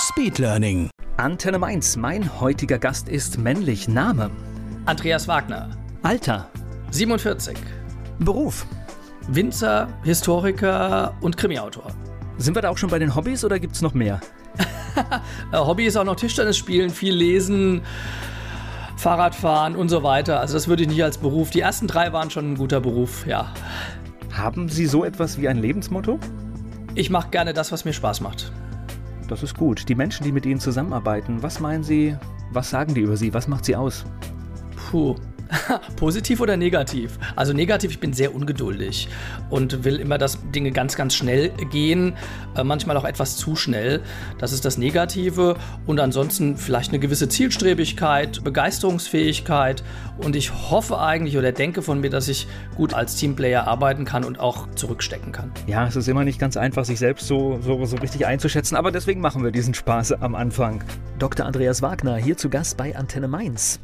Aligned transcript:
Speedlearning. 0.00 0.88
Antenne 1.18 1.58
Mainz. 1.58 1.94
Mein 1.94 2.40
heutiger 2.40 2.78
Gast 2.78 3.06
ist 3.06 3.38
männlich. 3.38 3.86
Name. 3.86 4.30
Andreas 4.86 5.28
Wagner, 5.28 5.68
Alter. 6.02 6.48
47, 6.90 7.58
Beruf. 8.18 8.66
Winzer, 9.28 9.88
Historiker 10.02 11.14
und 11.20 11.36
Krimiautor. 11.36 11.92
Sind 12.38 12.54
wir 12.54 12.62
da 12.62 12.70
auch 12.70 12.78
schon 12.78 12.88
bei 12.88 12.98
den 12.98 13.14
Hobbys 13.14 13.44
oder 13.44 13.58
gibt 13.58 13.74
es 13.76 13.82
noch 13.82 13.94
mehr? 13.94 14.20
Äh, 15.52 15.56
Hobby 15.56 15.86
ist 15.86 15.96
auch 15.96 16.04
noch 16.04 16.16
Tischtennis 16.16 16.56
spielen, 16.56 16.90
viel 16.90 17.14
lesen, 17.14 17.82
Fahrradfahren 18.96 19.76
und 19.76 19.88
so 19.88 20.02
weiter. 20.02 20.40
Also 20.40 20.54
das 20.54 20.66
würde 20.66 20.82
ich 20.82 20.88
nicht 20.88 21.04
als 21.04 21.18
Beruf. 21.18 21.50
Die 21.50 21.60
ersten 21.60 21.86
drei 21.86 22.12
waren 22.12 22.28
schon 22.28 22.52
ein 22.52 22.56
guter 22.56 22.80
Beruf, 22.80 23.24
ja. 23.24 23.52
Haben 24.32 24.68
Sie 24.68 24.86
so 24.86 25.04
etwas 25.04 25.38
wie 25.38 25.46
ein 25.46 25.58
Lebensmotto? 25.58 26.18
Ich 26.96 27.08
mache 27.08 27.30
gerne 27.30 27.52
das, 27.52 27.70
was 27.70 27.84
mir 27.84 27.92
Spaß 27.92 28.20
macht. 28.20 28.50
Das 29.30 29.44
ist 29.44 29.56
gut. 29.56 29.88
Die 29.88 29.94
Menschen, 29.94 30.24
die 30.24 30.32
mit 30.32 30.44
Ihnen 30.44 30.58
zusammenarbeiten, 30.58 31.40
was 31.40 31.60
meinen 31.60 31.84
Sie, 31.84 32.16
was 32.50 32.68
sagen 32.68 32.94
die 32.94 33.02
über 33.02 33.16
Sie, 33.16 33.32
was 33.32 33.46
macht 33.46 33.64
Sie 33.64 33.76
aus? 33.76 34.04
Puh. 34.90 35.14
Positiv 35.96 36.40
oder 36.40 36.56
negativ? 36.56 37.18
Also 37.36 37.52
negativ, 37.52 37.90
ich 37.90 38.00
bin 38.00 38.12
sehr 38.12 38.34
ungeduldig 38.34 39.08
und 39.48 39.84
will 39.84 39.96
immer, 39.96 40.18
dass 40.18 40.38
Dinge 40.52 40.70
ganz, 40.70 40.96
ganz 40.96 41.14
schnell 41.14 41.50
gehen, 41.70 42.14
äh, 42.56 42.64
manchmal 42.64 42.96
auch 42.96 43.04
etwas 43.04 43.36
zu 43.36 43.56
schnell. 43.56 44.00
Das 44.38 44.52
ist 44.52 44.64
das 44.64 44.78
Negative 44.78 45.56
und 45.86 46.00
ansonsten 46.00 46.56
vielleicht 46.56 46.90
eine 46.90 46.98
gewisse 46.98 47.28
Zielstrebigkeit, 47.28 48.42
Begeisterungsfähigkeit 48.44 49.82
und 50.18 50.36
ich 50.36 50.52
hoffe 50.70 50.98
eigentlich 50.98 51.36
oder 51.36 51.52
denke 51.52 51.82
von 51.82 52.00
mir, 52.00 52.10
dass 52.10 52.28
ich 52.28 52.46
gut 52.76 52.94
als 52.94 53.16
Teamplayer 53.16 53.66
arbeiten 53.66 54.04
kann 54.04 54.24
und 54.24 54.38
auch 54.38 54.68
zurückstecken 54.74 55.32
kann. 55.32 55.50
Ja, 55.66 55.86
es 55.86 55.96
ist 55.96 56.08
immer 56.08 56.24
nicht 56.24 56.38
ganz 56.38 56.56
einfach, 56.56 56.84
sich 56.84 56.98
selbst 56.98 57.26
so, 57.26 57.58
so, 57.62 57.84
so 57.84 57.96
richtig 57.96 58.26
einzuschätzen, 58.26 58.76
aber 58.76 58.90
deswegen 58.90 59.20
machen 59.20 59.42
wir 59.42 59.50
diesen 59.50 59.74
Spaß 59.74 60.12
am 60.12 60.34
Anfang. 60.34 60.84
Dr. 61.18 61.46
Andreas 61.46 61.82
Wagner 61.82 62.16
hier 62.16 62.36
zu 62.36 62.48
Gast 62.48 62.76
bei 62.76 62.96
Antenne 62.96 63.28
Mainz. 63.28 63.80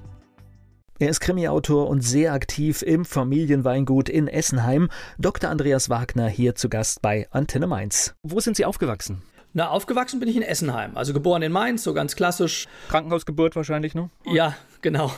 Er 0.98 1.10
ist 1.10 1.20
Krimiautor 1.20 1.88
und 1.88 2.00
sehr 2.00 2.32
aktiv 2.32 2.80
im 2.80 3.04
Familienweingut 3.04 4.08
in 4.08 4.28
Essenheim. 4.28 4.88
Dr. 5.18 5.50
Andreas 5.50 5.90
Wagner 5.90 6.26
hier 6.26 6.54
zu 6.54 6.70
Gast 6.70 7.02
bei 7.02 7.26
Antenne 7.30 7.66
Mainz. 7.66 8.14
Wo 8.22 8.40
sind 8.40 8.56
Sie 8.56 8.64
aufgewachsen? 8.64 9.20
Na, 9.52 9.68
aufgewachsen 9.68 10.20
bin 10.20 10.28
ich 10.30 10.36
in 10.36 10.42
Essenheim, 10.42 10.96
also 10.96 11.12
geboren 11.12 11.42
in 11.42 11.52
Mainz, 11.52 11.82
so 11.82 11.92
ganz 11.92 12.16
klassisch. 12.16 12.66
Krankenhausgeburt 12.88 13.56
wahrscheinlich, 13.56 13.94
ne? 13.94 14.08
Ja, 14.24 14.56
genau. 14.80 15.12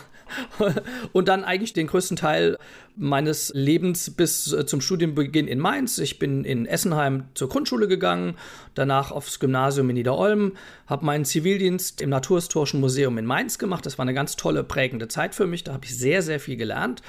Und 1.13 1.29
dann 1.29 1.45
eigentlich 1.45 1.73
den 1.73 1.87
größten 1.87 2.17
Teil 2.17 2.59
meines 2.97 3.53
Lebens 3.55 4.11
bis 4.11 4.53
äh, 4.53 4.67
zum 4.67 4.81
Studienbeginn 4.81 5.49
in 5.49 5.59
Mainz. 5.59 5.99
Ich 5.99 6.19
bin 6.19 6.45
in 6.45 6.67
Essenheim 6.67 7.25
zur 7.35 7.49
Grundschule 7.49 7.89
gegangen, 7.89 8.37
danach 8.75 9.11
aufs 9.11 9.39
Gymnasium 9.39 9.91
in 9.91 9.95
Niederolm, 9.95 10.53
habe 10.87 11.05
meinen 11.07 11.25
Zivildienst 11.25 12.01
im 12.01 12.11
Naturhistorischen 12.11 12.81
Museum 12.81 13.19
in 13.19 13.27
Mainz 13.27 13.59
gemacht. 13.59 13.87
Das 13.87 13.99
war 13.99 14.05
eine 14.05 14.15
ganz 14.15 14.37
tolle, 14.37 14.65
prägende 14.65 15.09
Zeit 15.09 15.35
für 15.35 15.47
mich. 15.47 15.65
Da 15.65 15.73
habe 15.73 15.85
ich 15.85 15.97
sehr, 15.97 16.23
sehr 16.23 16.41
viel 16.41 16.57
gelernt. 16.57 17.03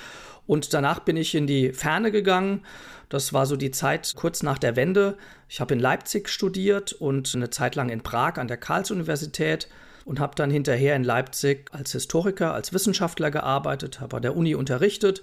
Und 0.46 0.74
danach 0.74 1.00
bin 1.00 1.16
ich 1.16 1.36
in 1.36 1.46
die 1.46 1.74
Ferne 1.74 2.12
gegangen. 2.12 2.64
Das 3.10 3.34
war 3.34 3.46
so 3.46 3.56
die 3.56 3.72
Zeit 3.72 4.14
kurz 4.16 4.44
nach 4.44 4.58
der 4.58 4.76
Wende. 4.76 5.18
Ich 5.48 5.60
habe 5.62 5.74
in 5.74 5.80
Leipzig 5.80 6.30
studiert 6.30 6.94
und 6.94 7.34
eine 7.36 7.50
Zeit 7.50 7.76
lang 7.76 7.90
in 7.90 8.02
Prag 8.02 8.38
an 8.38 8.48
der 8.48 8.58
Karls-Universität 8.58 9.68
und 10.10 10.20
habe 10.20 10.34
dann 10.34 10.50
hinterher 10.50 10.96
in 10.96 11.04
Leipzig 11.04 11.70
als 11.72 11.92
Historiker, 11.92 12.56
als 12.56 12.74
Wissenschaftler 12.74 13.30
gearbeitet, 13.30 14.02
habe 14.02 14.16
an 14.16 14.24
der 14.24 14.36
Uni 14.36 14.56
unterrichtet 14.56 15.22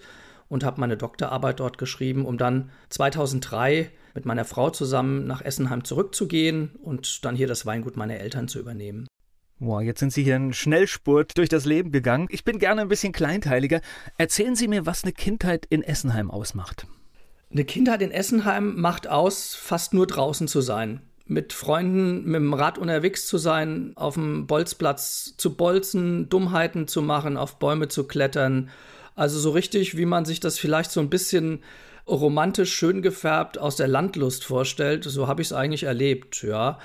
und 0.48 0.62
habe 0.62 0.80
meine 0.80 0.97
Doktorarbeit 0.97 1.58
dort 1.58 1.76
geschrieben, 1.76 2.24
um 2.24 2.38
dann 2.38 2.70
2003 2.91 3.91
mit 4.14 4.26
meiner 4.26 4.44
Frau 4.44 4.70
zusammen 4.70 5.26
nach 5.26 5.42
Essenheim 5.42 5.82
zurückzugehen 5.82 6.76
und 6.80 7.24
dann 7.24 7.34
hier 7.34 7.48
das 7.48 7.66
Weingut 7.66 7.97
meiner 7.97 8.20
Eltern 8.20 8.47
zu 8.47 8.60
übernehmen. 8.60 9.08
Boah, 9.58 9.82
jetzt 9.82 9.98
sind 9.98 10.12
Sie 10.12 10.22
hier 10.22 10.36
einen 10.36 10.52
Schnellspurt 10.52 11.36
durch 11.36 11.48
das 11.48 11.64
Leben 11.64 11.91
gegangen. 11.91 12.28
Ich 12.30 12.44
bin 12.44 12.60
gerne 12.60 12.82
ein 12.82 12.88
bisschen 12.88 13.12
kleinteiliger. 13.12 13.80
Erzählen 14.18 14.54
Sie 14.54 14.68
mir, 14.68 14.86
was 14.86 15.03
eine 15.03 15.12
Kindheit 15.12 15.66
in 15.68 15.82
Essenheim 15.82 16.30
ausmacht. 16.30 16.86
Eine 17.50 17.64
Kindheit 17.64 18.03
in 18.03 18.12
Essenheim 18.12 18.76
macht 18.76 19.08
aus, 19.08 19.56
fast 19.56 19.94
nur 19.94 20.06
draußen 20.06 20.47
zu 20.47 20.60
sein 20.60 21.00
mit 21.26 21.53
Freunden 21.53 22.25
mit 22.25 22.37
dem 22.37 22.54
Rad 22.54 22.78
unterwegs 22.78 23.26
zu 23.26 23.38
sein, 23.38 23.92
auf 23.97 24.14
dem 24.14 24.47
Bolzplatz 24.47 25.34
zu 25.37 25.54
bolzen, 25.54 26.28
Dummheiten 26.28 26.87
zu 26.87 27.03
machen, 27.03 27.37
auf 27.37 27.59
Bäume 27.59 27.88
zu 27.88 28.04
klettern. 28.04 28.70
Also 29.16 29.38
so 29.38 29.50
richtig, 29.50 29.97
wie 29.97 30.06
man 30.06 30.25
sich 30.25 30.41
das 30.41 30.59
vielleicht 30.59 30.91
so 30.91 31.00
ein 31.00 31.10
bisschen 31.10 31.62
romantisch 32.06 32.72
schön 32.72 33.03
gefärbt 33.03 33.59
aus 33.59 33.75
der 33.76 33.88
Landlust 33.88 34.44
vorstellt, 34.44 35.04
so 35.04 35.26
habe 35.26 35.42
ich 35.42 35.48
es 35.48 35.53
eigentlich 35.53 35.82
erlebt, 35.82 36.42
ja. 36.42 36.78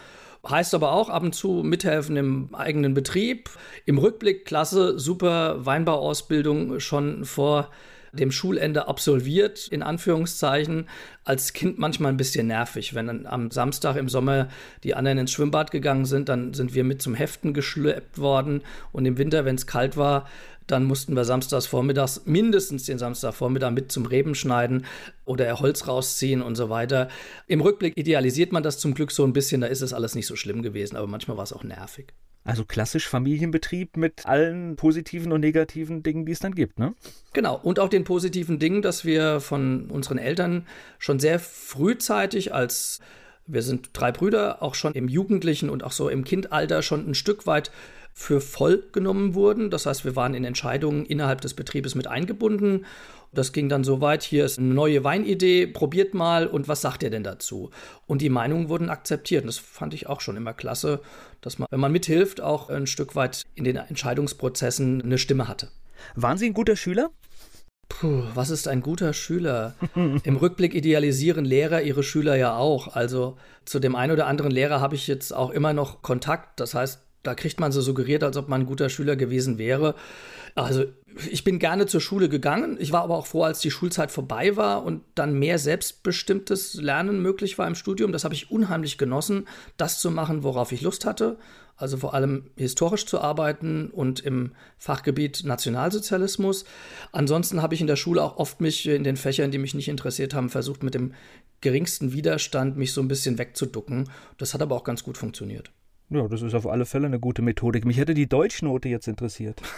Heißt 0.47 0.73
aber 0.73 0.93
auch 0.93 1.09
ab 1.09 1.21
und 1.21 1.35
zu 1.35 1.61
mithelfen 1.63 2.17
im 2.17 2.55
eigenen 2.55 2.95
Betrieb. 2.95 3.51
Im 3.85 3.99
Rückblick 3.99 4.45
klasse, 4.45 4.97
super 4.97 5.63
Weinbauausbildung 5.65 6.79
schon 6.79 7.25
vor 7.25 7.69
dem 8.13 8.31
Schulende 8.31 8.87
absolviert, 8.87 9.67
in 9.67 9.83
Anführungszeichen, 9.83 10.89
als 11.23 11.53
Kind 11.53 11.79
manchmal 11.79 12.11
ein 12.11 12.17
bisschen 12.17 12.47
nervig. 12.47 12.93
Wenn 12.93 13.07
dann 13.07 13.25
am 13.25 13.51
Samstag 13.51 13.95
im 13.95 14.09
Sommer 14.09 14.49
die 14.83 14.95
anderen 14.95 15.19
ins 15.19 15.31
Schwimmbad 15.31 15.71
gegangen 15.71 16.05
sind, 16.05 16.29
dann 16.29 16.53
sind 16.53 16.73
wir 16.73 16.83
mit 16.83 17.01
zum 17.01 17.15
Heften 17.15 17.53
geschleppt 17.53 18.17
worden. 18.17 18.61
Und 18.91 19.05
im 19.05 19.17
Winter, 19.17 19.45
wenn 19.45 19.55
es 19.55 19.67
kalt 19.67 19.97
war, 19.97 20.27
dann 20.67 20.85
mussten 20.85 21.15
wir 21.15 21.25
samstags 21.25 21.65
vormittags, 21.65 22.21
mindestens 22.25 22.85
den 22.85 22.97
Samstagvormittag 22.97 23.71
mit 23.71 23.91
zum 23.91 24.05
Reben 24.05 24.35
schneiden 24.35 24.85
oder 25.25 25.59
Holz 25.59 25.87
rausziehen 25.87 26.41
und 26.41 26.55
so 26.55 26.69
weiter. 26.69 27.09
Im 27.47 27.61
Rückblick 27.61 27.97
idealisiert 27.97 28.51
man 28.51 28.63
das 28.63 28.79
zum 28.79 28.93
Glück 28.93 29.11
so 29.11 29.25
ein 29.25 29.33
bisschen, 29.33 29.61
da 29.61 29.67
ist 29.67 29.81
es 29.81 29.93
alles 29.93 30.15
nicht 30.15 30.27
so 30.27 30.35
schlimm 30.35 30.61
gewesen, 30.61 30.95
aber 30.95 31.07
manchmal 31.07 31.37
war 31.37 31.43
es 31.43 31.53
auch 31.53 31.63
nervig. 31.63 32.13
Also 32.43 32.65
klassisch 32.65 33.07
Familienbetrieb 33.07 33.97
mit 33.97 34.25
allen 34.25 34.75
positiven 34.75 35.31
und 35.31 35.41
negativen 35.41 36.01
Dingen, 36.01 36.25
die 36.25 36.31
es 36.31 36.39
dann 36.39 36.55
gibt, 36.55 36.79
ne? 36.79 36.95
Genau, 37.33 37.59
und 37.61 37.79
auch 37.79 37.89
den 37.89 38.03
positiven 38.03 38.57
Dingen, 38.57 38.81
dass 38.81 39.05
wir 39.05 39.39
von 39.39 39.91
unseren 39.91 40.17
Eltern 40.17 40.65
schon 40.97 41.19
sehr 41.19 41.39
frühzeitig 41.39 42.53
als 42.53 42.99
wir 43.47 43.61
sind 43.63 43.89
drei 43.93 44.11
Brüder, 44.11 44.61
auch 44.61 44.75
schon 44.75 44.93
im 44.93 45.07
Jugendlichen 45.07 45.69
und 45.69 45.83
auch 45.83 45.91
so 45.91 46.09
im 46.09 46.23
Kindalter 46.23 46.81
schon 46.81 47.09
ein 47.09 47.15
Stück 47.15 47.47
weit 47.47 47.71
für 48.13 48.41
voll 48.41 48.83
genommen 48.91 49.35
wurden. 49.35 49.69
Das 49.69 49.85
heißt, 49.85 50.05
wir 50.05 50.15
waren 50.15 50.33
in 50.33 50.43
Entscheidungen 50.43 51.05
innerhalb 51.05 51.41
des 51.41 51.53
Betriebes 51.53 51.95
mit 51.95 52.07
eingebunden. 52.07 52.85
Das 53.33 53.53
ging 53.53 53.69
dann 53.69 53.83
so 53.85 54.01
weit, 54.01 54.23
hier 54.23 54.43
ist 54.43 54.59
eine 54.59 54.73
neue 54.73 55.03
Weinidee, 55.05 55.65
probiert 55.65 56.13
mal 56.13 56.47
und 56.47 56.67
was 56.67 56.81
sagt 56.81 57.01
ihr 57.03 57.09
denn 57.09 57.23
dazu? 57.23 57.69
Und 58.05 58.21
die 58.21 58.29
Meinungen 58.29 58.67
wurden 58.67 58.89
akzeptiert. 58.89 59.43
Und 59.43 59.47
das 59.47 59.57
fand 59.57 59.93
ich 59.93 60.07
auch 60.07 60.19
schon 60.19 60.35
immer 60.35 60.53
klasse, 60.53 60.99
dass 61.39 61.57
man, 61.57 61.67
wenn 61.71 61.79
man 61.79 61.93
mithilft, 61.93 62.41
auch 62.41 62.69
ein 62.69 62.87
Stück 62.87 63.15
weit 63.15 63.43
in 63.55 63.63
den 63.63 63.77
Entscheidungsprozessen 63.77 65.01
eine 65.01 65.17
Stimme 65.17 65.47
hatte. 65.47 65.69
Waren 66.15 66.37
Sie 66.37 66.47
ein 66.47 66.53
guter 66.53 66.75
Schüler? 66.75 67.11
Puh, 67.87 68.23
was 68.33 68.49
ist 68.49 68.67
ein 68.67 68.81
guter 68.81 69.13
Schüler? 69.13 69.75
Im 69.95 70.35
Rückblick 70.35 70.73
idealisieren 70.73 71.45
Lehrer 71.45 71.81
ihre 71.81 72.03
Schüler 72.03 72.35
ja 72.35 72.57
auch. 72.57 72.95
Also 72.95 73.37
zu 73.65 73.79
dem 73.79 73.95
einen 73.95 74.13
oder 74.13 74.27
anderen 74.27 74.51
Lehrer 74.51 74.81
habe 74.81 74.95
ich 74.95 75.07
jetzt 75.07 75.33
auch 75.33 75.51
immer 75.51 75.73
noch 75.73 76.01
Kontakt. 76.01 76.59
Das 76.59 76.73
heißt, 76.73 77.01
da 77.23 77.35
kriegt 77.35 77.59
man 77.59 77.71
so 77.71 77.81
suggeriert, 77.81 78.23
als 78.23 78.37
ob 78.37 78.47
man 78.47 78.61
ein 78.61 78.67
guter 78.67 78.89
Schüler 78.89 79.15
gewesen 79.15 79.57
wäre. 79.57 79.95
Also 80.55 80.85
ich 81.29 81.43
bin 81.43 81.59
gerne 81.59 81.85
zur 81.85 82.01
Schule 82.01 82.29
gegangen. 82.29 82.77
Ich 82.79 82.91
war 82.91 83.03
aber 83.03 83.17
auch 83.17 83.27
froh, 83.27 83.43
als 83.43 83.59
die 83.59 83.71
Schulzeit 83.71 84.11
vorbei 84.11 84.55
war 84.55 84.83
und 84.83 85.03
dann 85.15 85.37
mehr 85.37 85.59
selbstbestimmtes 85.59 86.75
Lernen 86.75 87.21
möglich 87.21 87.57
war 87.57 87.67
im 87.67 87.75
Studium. 87.75 88.11
Das 88.11 88.23
habe 88.23 88.33
ich 88.33 88.51
unheimlich 88.51 88.97
genossen, 88.97 89.47
das 89.77 89.99
zu 89.99 90.11
machen, 90.11 90.43
worauf 90.43 90.71
ich 90.71 90.81
Lust 90.81 91.05
hatte. 91.05 91.37
Also 91.77 91.97
vor 91.97 92.13
allem 92.13 92.51
historisch 92.57 93.05
zu 93.07 93.19
arbeiten 93.21 93.89
und 93.89 94.19
im 94.19 94.51
Fachgebiet 94.77 95.43
Nationalsozialismus. 95.45 96.65
Ansonsten 97.11 97.61
habe 97.61 97.73
ich 97.73 97.81
in 97.81 97.87
der 97.87 97.95
Schule 97.95 98.21
auch 98.21 98.37
oft 98.37 98.61
mich 98.61 98.87
in 98.87 99.03
den 99.03 99.17
Fächern, 99.17 99.51
die 99.51 99.57
mich 99.57 99.73
nicht 99.73 99.87
interessiert 99.87 100.33
haben, 100.33 100.49
versucht 100.49 100.83
mit 100.83 100.93
dem 100.93 101.13
geringsten 101.59 102.13
Widerstand 102.13 102.77
mich 102.77 102.93
so 102.93 103.01
ein 103.01 103.07
bisschen 103.07 103.37
wegzuducken. 103.37 104.09
Das 104.37 104.53
hat 104.53 104.61
aber 104.61 104.75
auch 104.75 104.83
ganz 104.83 105.03
gut 105.03 105.17
funktioniert. 105.17 105.71
Ja, 106.11 106.27
das 106.27 106.41
ist 106.41 106.53
auf 106.53 106.67
alle 106.67 106.85
Fälle 106.85 107.07
eine 107.07 107.21
gute 107.21 107.41
Methodik. 107.41 107.85
Mich 107.85 107.97
hätte 107.97 108.13
die 108.13 108.27
Deutschnote 108.27 108.89
jetzt 108.89 109.07
interessiert. 109.07 109.61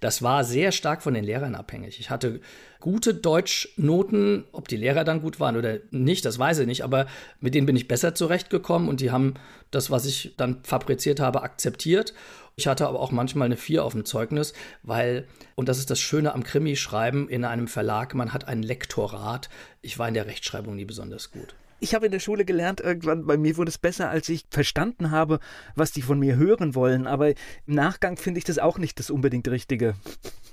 Das 0.00 0.22
war 0.22 0.44
sehr 0.44 0.70
stark 0.70 1.02
von 1.02 1.12
den 1.12 1.24
Lehrern 1.24 1.56
abhängig. 1.56 1.98
Ich 1.98 2.08
hatte 2.08 2.40
gute 2.78 3.14
Deutschnoten, 3.14 4.44
ob 4.52 4.68
die 4.68 4.76
Lehrer 4.76 5.02
dann 5.02 5.20
gut 5.20 5.40
waren 5.40 5.56
oder 5.56 5.78
nicht, 5.90 6.24
das 6.24 6.38
weiß 6.38 6.60
ich 6.60 6.68
nicht, 6.68 6.84
aber 6.84 7.06
mit 7.40 7.56
denen 7.56 7.66
bin 7.66 7.74
ich 7.74 7.88
besser 7.88 8.14
zurechtgekommen 8.14 8.88
und 8.88 9.00
die 9.00 9.10
haben 9.10 9.34
das, 9.72 9.90
was 9.90 10.06
ich 10.06 10.34
dann 10.36 10.62
fabriziert 10.62 11.18
habe, 11.18 11.42
akzeptiert. 11.42 12.14
Ich 12.54 12.68
hatte 12.68 12.86
aber 12.86 13.00
auch 13.00 13.10
manchmal 13.10 13.46
eine 13.46 13.56
4 13.56 13.84
auf 13.84 13.92
dem 13.92 14.04
Zeugnis, 14.04 14.52
weil, 14.84 15.26
und 15.56 15.68
das 15.68 15.78
ist 15.78 15.90
das 15.90 15.98
Schöne 15.98 16.32
am 16.32 16.44
Krimi-Schreiben 16.44 17.28
in 17.28 17.44
einem 17.44 17.66
Verlag, 17.66 18.14
man 18.14 18.32
hat 18.32 18.46
ein 18.46 18.62
Lektorat. 18.62 19.48
Ich 19.82 19.98
war 19.98 20.06
in 20.06 20.14
der 20.14 20.26
Rechtschreibung 20.26 20.76
nie 20.76 20.84
besonders 20.84 21.32
gut. 21.32 21.56
Ich 21.80 21.94
habe 21.94 22.06
in 22.06 22.12
der 22.12 22.20
Schule 22.20 22.44
gelernt, 22.44 22.80
irgendwann 22.80 23.26
bei 23.26 23.36
mir 23.36 23.56
wurde 23.56 23.68
es 23.68 23.78
besser, 23.78 24.10
als 24.10 24.28
ich 24.28 24.44
verstanden 24.50 25.10
habe, 25.10 25.38
was 25.74 25.92
die 25.92 26.02
von 26.02 26.18
mir 26.18 26.36
hören 26.36 26.74
wollen. 26.74 27.06
Aber 27.06 27.28
im 27.30 27.36
Nachgang 27.66 28.16
finde 28.16 28.38
ich 28.38 28.44
das 28.44 28.58
auch 28.58 28.78
nicht 28.78 28.98
das 28.98 29.10
unbedingt 29.10 29.48
Richtige. 29.48 29.94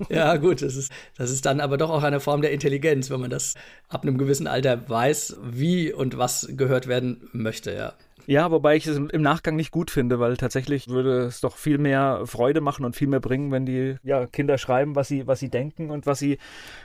Ja, 0.09 0.35
gut, 0.35 0.61
das 0.61 0.75
ist, 0.75 0.91
das 1.17 1.31
ist 1.31 1.45
dann 1.45 1.61
aber 1.61 1.77
doch 1.77 1.89
auch 1.89 2.03
eine 2.03 2.19
Form 2.19 2.41
der 2.41 2.51
Intelligenz, 2.51 3.09
wenn 3.09 3.21
man 3.21 3.29
das 3.29 3.53
ab 3.87 4.03
einem 4.03 4.17
gewissen 4.17 4.45
Alter 4.45 4.89
weiß, 4.89 5.37
wie 5.43 5.93
und 5.93 6.17
was 6.17 6.49
gehört 6.51 6.87
werden 6.87 7.29
möchte, 7.31 7.73
ja. 7.73 7.93
Ja, 8.27 8.51
wobei 8.51 8.75
ich 8.75 8.87
es 8.87 8.97
im 8.97 9.21
Nachgang 9.21 9.55
nicht 9.55 9.71
gut 9.71 9.91
finde, 9.91 10.19
weil 10.19 10.37
tatsächlich 10.37 10.87
würde 10.87 11.25
es 11.25 11.41
doch 11.41 11.57
viel 11.57 11.77
mehr 11.77 12.21
Freude 12.25 12.61
machen 12.61 12.85
und 12.85 12.95
viel 12.95 13.07
mehr 13.07 13.19
bringen, 13.19 13.51
wenn 13.51 13.65
die 13.65 13.97
ja, 14.03 14.25
Kinder 14.27 14.57
schreiben, 14.57 14.95
was 14.95 15.07
sie, 15.07 15.27
was 15.27 15.39
sie 15.39 15.49
denken 15.49 15.91
und 15.91 16.05
was 16.05 16.19
sie 16.19 16.39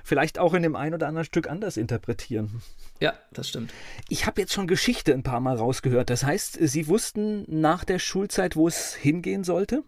vielleicht 0.05 0.39
auch 0.39 0.55
in 0.55 0.63
dem 0.63 0.77
ein 0.77 0.95
oder 0.95 1.09
anderen 1.09 1.25
Stück 1.25 1.49
anders 1.49 1.77
interpretieren. 1.77 2.61
Ja, 3.01 3.15
das 3.33 3.49
stimmt. 3.49 3.73
Ich 4.09 4.27
habe 4.27 4.41
jetzt 4.41 4.53
schon 4.53 4.67
Geschichte 4.67 5.15
ein 5.15 5.23
paar 5.23 5.41
Mal 5.41 5.57
rausgehört. 5.57 6.11
Das 6.11 6.25
heißt, 6.25 6.59
Sie 6.61 6.89
wussten 6.89 7.45
nach 7.49 7.85
der 7.85 7.99
Schulzeit, 7.99 8.57
wo 8.57 8.69
es 8.69 8.95
hingehen 8.95 9.45
sollte? 9.45 9.83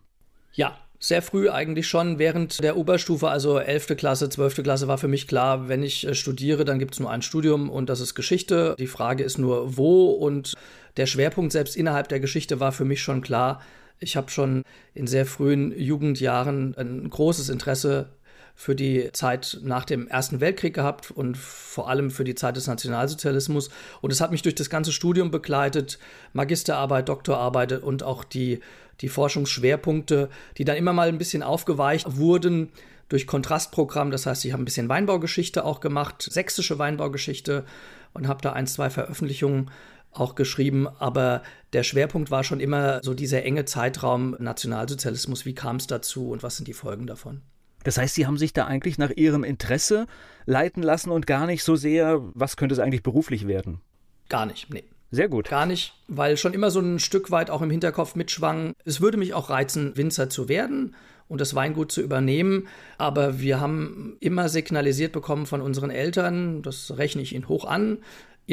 Ja, 0.53 0.79
sehr 1.03 1.21
früh 1.21 1.51
eigentlich 1.51 1.89
schon 1.89 2.21
während 2.21 2.63
der 2.63 2.77
Oberstufe, 2.77 3.29
also 3.29 3.59
11. 3.59 3.97
Klasse, 3.97 4.29
12. 4.29 4.63
Klasse 4.63 4.87
war 4.87 4.99
für 4.99 5.09
mich 5.09 5.27
klar, 5.27 5.69
wenn 5.69 5.83
ich 5.83 6.07
äh, 6.07 6.15
studiere, 6.15 6.65
dann 6.65 6.79
gibt 6.79 6.95
es 6.95 7.01
nur 7.01 7.11
ein 7.11 7.23
Studium 7.23 7.71
und 7.71 7.89
das 7.89 8.01
ist 8.01 8.15
Geschichte. 8.15 8.77
Die 8.79 8.87
Frage 8.87 9.25
ist 9.25 9.37
nur, 9.37 9.77
wo 9.77 10.13
und 10.13 10.55
der 10.97 11.07
Schwerpunkt 11.07 11.53
selbst 11.53 11.77
innerhalb 11.77 12.09
der 12.09 12.21
Geschichte 12.21 12.61
war 12.61 12.73
für 12.73 12.85
mich 12.85 13.03
schon 13.03 13.23
klar. 13.23 13.61
Ich 13.99 14.17
habe 14.17 14.31
schon 14.31 14.63
in 14.95 15.07
sehr 15.07 15.27
frühen 15.27 15.77
Jugendjahren 15.79 16.75
ein 16.77 17.09
großes 17.09 17.49
Interesse 17.49 18.11
für 18.55 18.75
die 18.75 19.11
Zeit 19.13 19.59
nach 19.63 19.85
dem 19.85 20.09
Ersten 20.09 20.41
Weltkrieg 20.41 20.75
gehabt 20.75 21.11
und 21.11 21.37
vor 21.37 21.89
allem 21.89 22.11
für 22.11 22.25
die 22.25 22.35
Zeit 22.35 22.57
des 22.57 22.67
Nationalsozialismus. 22.67 23.71
Und 24.01 24.13
es 24.13 24.21
hat 24.21 24.31
mich 24.31 24.43
durch 24.43 24.55
das 24.55 24.71
ganze 24.71 24.93
Studium 24.93 25.31
begleitet, 25.31 25.99
Magisterarbeit, 26.33 27.09
Doktorarbeit 27.09 27.83
und 27.83 28.03
auch 28.03 28.25
die, 28.25 28.61
die 29.01 29.09
Forschungsschwerpunkte, 29.09 30.29
die 30.59 30.65
dann 30.65 30.77
immer 30.77 30.93
mal 30.93 31.09
ein 31.09 31.19
bisschen 31.19 31.43
aufgeweicht 31.43 32.17
wurden 32.17 32.71
durch 33.09 33.27
Kontrastprogramm. 33.27 34.11
Das 34.11 34.27
heißt, 34.27 34.45
ich 34.45 34.53
habe 34.53 34.63
ein 34.63 34.67
bisschen 34.67 34.89
Weinbaugeschichte 34.89 35.65
auch 35.65 35.81
gemacht, 35.81 36.29
sächsische 36.31 36.79
Weinbaugeschichte 36.79 37.65
und 38.13 38.29
habe 38.29 38.43
da 38.43 38.53
ein, 38.53 38.67
zwei 38.67 38.91
Veröffentlichungen 38.91 39.71
auch 40.13 40.35
geschrieben, 40.35 40.87
aber 40.87 41.43
der 41.73 41.83
Schwerpunkt 41.83 42.31
war 42.31 42.45
schon 42.45 42.61
immer 42.61 43.01
so 43.03 43.15
dieser 43.15 43.45
enge 43.45 43.65
Zeitraum 43.65 44.37
Nationalsozialismus. 44.39 45.47
Wie 45.47 45.55
kam 45.55 45.77
es 45.77 45.87
dazu 45.87 46.31
und 46.31 46.43
was 46.43 46.57
sind 46.57 46.69
die 46.69 46.75
Folgen 46.75 47.07
davon? 47.07 47.43
Das 47.85 47.99
heißt, 47.99 48.15
Sie 48.15 48.27
haben 48.27 48.39
sich 48.39 48.53
da 48.53 48.67
eigentlich 48.67 48.99
nach 48.99 49.11
Ihrem 49.11 49.45
Interesse 49.45 50.07
leiten 50.47 50.83
lassen 50.83 51.11
und 51.11 51.27
gar 51.27 51.47
nicht 51.47 51.65
so 51.65 51.77
sehr, 51.77 52.21
was 52.35 52.57
könnte 52.57 52.75
es 52.75 52.79
eigentlich 52.79 53.03
beruflich 53.03 53.47
werden? 53.47 53.81
Gar 54.29 54.47
nicht, 54.47 54.73
nee. 54.73 54.85
Sehr 55.11 55.29
gut. 55.29 55.51
Gar 55.51 55.67
nicht, 55.67 55.95
weil 56.09 56.39
schon 56.39 56.55
immer 56.55 56.71
so 56.71 56.81
ein 56.81 56.99
Stück 56.99 57.31
weit 57.31 57.51
auch 57.51 57.61
im 57.61 57.71
Hinterkopf 57.71 58.15
mitschwang. 58.15 58.73
Es 58.85 59.03
würde 59.03 59.19
mich 59.19 59.35
auch 59.35 59.51
reizen, 59.51 59.95
Winzer 59.95 60.31
zu 60.31 60.49
werden 60.49 60.95
und 61.29 61.41
das 61.41 61.55
Weingut 61.55 61.93
zu 61.93 62.01
übernehmen. 62.01 62.67
Aber 62.97 63.39
wir 63.41 63.61
haben 63.61 64.17
immer 64.21 64.49
signalisiert 64.49 65.13
bekommen 65.13 65.45
von 65.45 65.61
unseren 65.61 65.91
Eltern, 65.91 66.63
das 66.63 66.97
rechne 66.97 67.21
ich 67.21 67.35
Ihnen 67.35 67.49
hoch 67.49 67.67
an, 67.67 67.99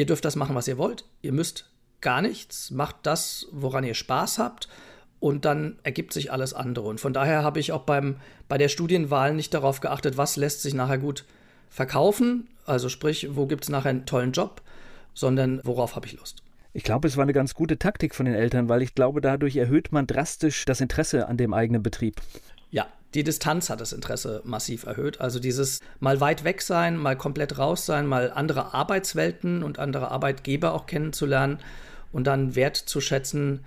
ihr 0.00 0.06
dürft 0.06 0.24
das 0.24 0.34
machen, 0.34 0.54
was 0.54 0.66
ihr 0.66 0.78
wollt. 0.78 1.04
Ihr 1.20 1.32
müsst 1.32 1.66
gar 2.00 2.22
nichts. 2.22 2.70
Macht 2.70 2.96
das, 3.02 3.46
woran 3.52 3.84
ihr 3.84 3.94
Spaß 3.94 4.38
habt 4.38 4.68
und 5.20 5.44
dann 5.44 5.78
ergibt 5.82 6.14
sich 6.14 6.32
alles 6.32 6.54
andere. 6.54 6.88
Und 6.88 7.00
von 7.00 7.12
daher 7.12 7.42
habe 7.42 7.60
ich 7.60 7.72
auch 7.72 7.82
beim, 7.82 8.16
bei 8.48 8.56
der 8.56 8.68
Studienwahl 8.68 9.34
nicht 9.34 9.52
darauf 9.52 9.80
geachtet, 9.80 10.16
was 10.16 10.36
lässt 10.36 10.62
sich 10.62 10.72
nachher 10.72 10.96
gut 10.96 11.26
verkaufen, 11.68 12.48
also 12.64 12.88
sprich, 12.88 13.28
wo 13.36 13.46
gibt 13.46 13.64
es 13.64 13.68
nachher 13.68 13.90
einen 13.90 14.06
tollen 14.06 14.32
Job, 14.32 14.62
sondern 15.12 15.60
worauf 15.64 15.94
habe 15.94 16.06
ich 16.06 16.14
Lust. 16.14 16.42
Ich 16.72 16.82
glaube, 16.82 17.06
es 17.06 17.16
war 17.16 17.24
eine 17.24 17.32
ganz 17.32 17.54
gute 17.54 17.78
Taktik 17.78 18.14
von 18.14 18.24
den 18.26 18.34
Eltern, 18.34 18.68
weil 18.68 18.80
ich 18.80 18.94
glaube, 18.94 19.20
dadurch 19.20 19.56
erhöht 19.56 19.92
man 19.92 20.06
drastisch 20.06 20.64
das 20.64 20.80
Interesse 20.80 21.28
an 21.28 21.36
dem 21.36 21.52
eigenen 21.52 21.82
Betrieb. 21.82 22.22
Ja, 22.70 22.86
die 23.14 23.24
Distanz 23.24 23.70
hat 23.70 23.80
das 23.80 23.92
Interesse 23.92 24.40
massiv 24.44 24.84
erhöht. 24.84 25.20
Also 25.20 25.40
dieses 25.40 25.80
mal 25.98 26.20
weit 26.20 26.44
weg 26.44 26.62
sein, 26.62 26.96
mal 26.96 27.16
komplett 27.16 27.58
raus 27.58 27.86
sein, 27.86 28.06
mal 28.06 28.30
andere 28.32 28.72
Arbeitswelten 28.72 29.62
und 29.62 29.78
andere 29.78 30.10
Arbeitgeber 30.10 30.74
auch 30.74 30.86
kennenzulernen 30.86 31.58
und 32.12 32.26
dann 32.26 32.54
wertzuschätzen, 32.54 33.64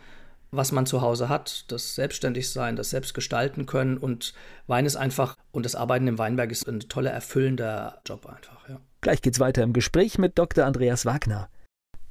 was 0.52 0.72
man 0.72 0.86
zu 0.86 1.02
Hause 1.02 1.30
hat, 1.30 1.66
das 1.70 1.96
Selbstständigsein, 1.96 2.76
das 2.76 2.92
Selbstgestalten 2.92 3.66
können 3.66 3.98
und 3.98 4.34
Wein 4.68 4.86
ist 4.86 4.96
einfach 4.96 5.36
und 5.52 5.66
das 5.66 5.76
Arbeiten 5.76 6.08
im 6.08 6.20
Weinberg 6.20 6.52
ist 6.52 6.68
ein 6.68 6.80
toller, 6.82 7.12
erfüllender 7.12 8.02
Job 8.06 8.28
einfach. 8.28 8.70
Ja. 8.70 8.80
Gleich 9.02 9.22
geht's 9.22 9.40
weiter 9.40 9.64
im 9.64 9.74
Gespräch 9.74 10.18
mit 10.18 10.38
Dr. 10.38 10.66
Andreas 10.66 11.06
Wagner. 11.06 11.50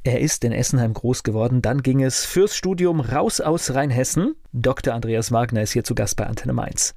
Er 0.05 0.21
ist 0.21 0.43
in 0.43 0.51
Essenheim 0.51 0.95
groß 0.95 1.23
geworden, 1.23 1.63
dann 1.63 1.83
ging 1.83 2.03
es 2.03 2.25
fürs 2.25 2.57
Studium 2.57 3.01
raus 3.01 3.41
aus 3.41 3.73
Rheinhessen. 3.73 4.35
Dr. 4.53 4.93
Andreas 4.93 5.31
Wagner 5.31 5.63
ist 5.63 5.73
hier 5.73 5.85
zu 5.85 5.95
Gast 5.95 6.17
bei 6.17 6.27
Antenne 6.27 6.53
Mainz. 6.53 6.93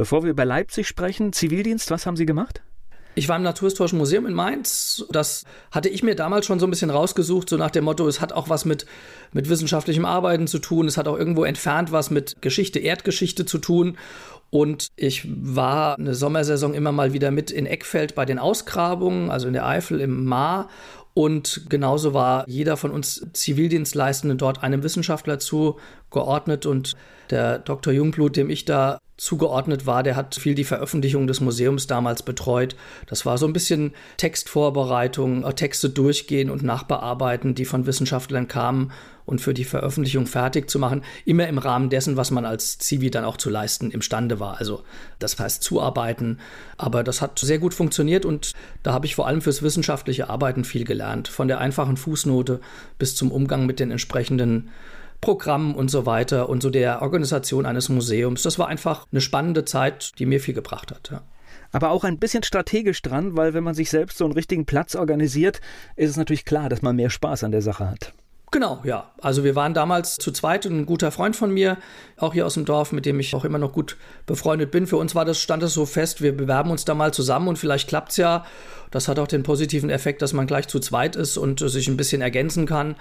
Bevor 0.00 0.22
wir 0.22 0.30
über 0.30 0.46
Leipzig 0.46 0.88
sprechen, 0.88 1.34
Zivildienst, 1.34 1.90
was 1.90 2.06
haben 2.06 2.16
Sie 2.16 2.24
gemacht? 2.24 2.62
Ich 3.16 3.28
war 3.28 3.36
im 3.36 3.42
Naturhistorischen 3.42 3.98
Museum 3.98 4.24
in 4.24 4.32
Mainz. 4.32 5.04
Das 5.10 5.44
hatte 5.70 5.90
ich 5.90 6.02
mir 6.02 6.14
damals 6.14 6.46
schon 6.46 6.58
so 6.58 6.66
ein 6.66 6.70
bisschen 6.70 6.88
rausgesucht, 6.88 7.50
so 7.50 7.58
nach 7.58 7.70
dem 7.70 7.84
Motto, 7.84 8.08
es 8.08 8.22
hat 8.22 8.32
auch 8.32 8.48
was 8.48 8.64
mit, 8.64 8.86
mit 9.34 9.50
wissenschaftlichem 9.50 10.06
Arbeiten 10.06 10.46
zu 10.46 10.58
tun. 10.58 10.88
Es 10.88 10.96
hat 10.96 11.06
auch 11.06 11.18
irgendwo 11.18 11.44
entfernt 11.44 11.92
was 11.92 12.08
mit 12.08 12.40
Geschichte, 12.40 12.78
Erdgeschichte 12.78 13.44
zu 13.44 13.58
tun. 13.58 13.98
Und 14.48 14.88
ich 14.96 15.28
war 15.28 15.98
eine 15.98 16.14
Sommersaison 16.14 16.72
immer 16.72 16.92
mal 16.92 17.12
wieder 17.12 17.30
mit 17.30 17.50
in 17.50 17.66
Eckfeld 17.66 18.14
bei 18.14 18.24
den 18.24 18.38
Ausgrabungen, 18.38 19.30
also 19.30 19.48
in 19.48 19.52
der 19.52 19.66
Eifel 19.66 20.00
im 20.00 20.24
Mar. 20.24 20.70
Und 21.12 21.66
genauso 21.68 22.14
war 22.14 22.48
jeder 22.48 22.78
von 22.78 22.90
uns 22.90 23.26
Zivildienstleistenden 23.34 24.38
dort 24.38 24.62
einem 24.62 24.82
Wissenschaftler 24.82 25.38
zugeordnet. 25.38 26.64
Und 26.64 26.94
der 27.28 27.58
Dr. 27.58 27.92
Jungblut, 27.92 28.36
dem 28.36 28.48
ich 28.48 28.64
da 28.64 28.98
zugeordnet 29.20 29.84
war, 29.84 30.02
der 30.02 30.16
hat 30.16 30.34
viel 30.34 30.54
die 30.54 30.64
Veröffentlichung 30.64 31.26
des 31.26 31.40
Museums 31.40 31.86
damals 31.86 32.22
betreut. 32.22 32.74
Das 33.06 33.26
war 33.26 33.36
so 33.36 33.46
ein 33.46 33.52
bisschen 33.52 33.92
Textvorbereitung, 34.16 35.44
äh, 35.44 35.52
Texte 35.52 35.90
durchgehen 35.90 36.48
und 36.48 36.62
nachbearbeiten, 36.62 37.54
die 37.54 37.66
von 37.66 37.86
Wissenschaftlern 37.86 38.48
kamen 38.48 38.92
und 39.26 39.42
für 39.42 39.52
die 39.52 39.64
Veröffentlichung 39.64 40.26
fertig 40.26 40.70
zu 40.70 40.78
machen, 40.78 41.02
immer 41.26 41.46
im 41.48 41.58
Rahmen 41.58 41.90
dessen, 41.90 42.16
was 42.16 42.30
man 42.30 42.46
als 42.46 42.78
Zivi 42.78 43.10
dann 43.10 43.24
auch 43.24 43.36
zu 43.36 43.50
leisten 43.50 43.90
imstande 43.90 44.40
war. 44.40 44.58
Also 44.58 44.84
das 45.18 45.38
heißt 45.38 45.62
zuarbeiten. 45.62 46.38
Aber 46.78 47.04
das 47.04 47.20
hat 47.20 47.38
sehr 47.38 47.58
gut 47.58 47.74
funktioniert 47.74 48.24
und 48.24 48.54
da 48.82 48.94
habe 48.94 49.04
ich 49.04 49.14
vor 49.14 49.26
allem 49.26 49.42
fürs 49.42 49.62
wissenschaftliche 49.62 50.30
Arbeiten 50.30 50.64
viel 50.64 50.84
gelernt. 50.84 51.28
Von 51.28 51.46
der 51.46 51.60
einfachen 51.60 51.98
Fußnote 51.98 52.60
bis 52.98 53.14
zum 53.14 53.30
Umgang 53.30 53.66
mit 53.66 53.80
den 53.80 53.90
entsprechenden 53.90 54.70
Programm 55.20 55.74
und 55.74 55.90
so 55.90 56.06
weiter 56.06 56.48
und 56.48 56.62
so 56.62 56.70
der 56.70 57.02
Organisation 57.02 57.66
eines 57.66 57.88
Museums. 57.88 58.42
Das 58.42 58.58
war 58.58 58.68
einfach 58.68 59.06
eine 59.12 59.20
spannende 59.20 59.64
Zeit, 59.64 60.12
die 60.18 60.26
mir 60.26 60.40
viel 60.40 60.54
gebracht 60.54 60.90
hat. 60.90 61.10
Ja. 61.10 61.22
Aber 61.72 61.90
auch 61.90 62.04
ein 62.04 62.18
bisschen 62.18 62.42
strategisch 62.42 63.00
dran, 63.02 63.36
weil 63.36 63.54
wenn 63.54 63.64
man 63.64 63.74
sich 63.74 63.90
selbst 63.90 64.18
so 64.18 64.24
einen 64.24 64.34
richtigen 64.34 64.66
Platz 64.66 64.94
organisiert, 64.94 65.60
ist 65.96 66.10
es 66.10 66.16
natürlich 66.16 66.44
klar, 66.44 66.68
dass 66.68 66.82
man 66.82 66.96
mehr 66.96 67.10
Spaß 67.10 67.44
an 67.44 67.52
der 67.52 67.62
Sache 67.62 67.88
hat. 67.88 68.12
Genau, 68.52 68.80
ja. 68.82 69.08
Also 69.20 69.44
wir 69.44 69.54
waren 69.54 69.74
damals 69.74 70.16
zu 70.16 70.32
zweit 70.32 70.66
und 70.66 70.78
ein 70.78 70.86
guter 70.86 71.12
Freund 71.12 71.36
von 71.36 71.52
mir, 71.52 71.78
auch 72.16 72.32
hier 72.32 72.46
aus 72.46 72.54
dem 72.54 72.64
Dorf, 72.64 72.90
mit 72.90 73.06
dem 73.06 73.20
ich 73.20 73.34
auch 73.34 73.44
immer 73.44 73.58
noch 73.58 73.72
gut 73.72 73.96
befreundet 74.26 74.72
bin. 74.72 74.88
Für 74.88 74.96
uns 74.96 75.14
war 75.14 75.24
das, 75.24 75.40
stand 75.40 75.62
es 75.62 75.72
so 75.72 75.86
fest, 75.86 76.20
wir 76.20 76.36
bewerben 76.36 76.72
uns 76.72 76.84
da 76.84 76.94
mal 76.94 77.14
zusammen 77.14 77.46
und 77.46 77.58
vielleicht 77.58 77.88
klappt 77.88 78.10
es 78.10 78.16
ja. 78.16 78.44
Das 78.90 79.06
hat 79.06 79.20
auch 79.20 79.28
den 79.28 79.44
positiven 79.44 79.88
Effekt, 79.88 80.20
dass 80.20 80.32
man 80.32 80.48
gleich 80.48 80.66
zu 80.66 80.80
zweit 80.80 81.14
ist 81.14 81.36
und 81.36 81.60
sich 81.60 81.86
ein 81.86 81.96
bisschen 81.96 82.22
ergänzen 82.22 82.66
kann. 82.66 82.96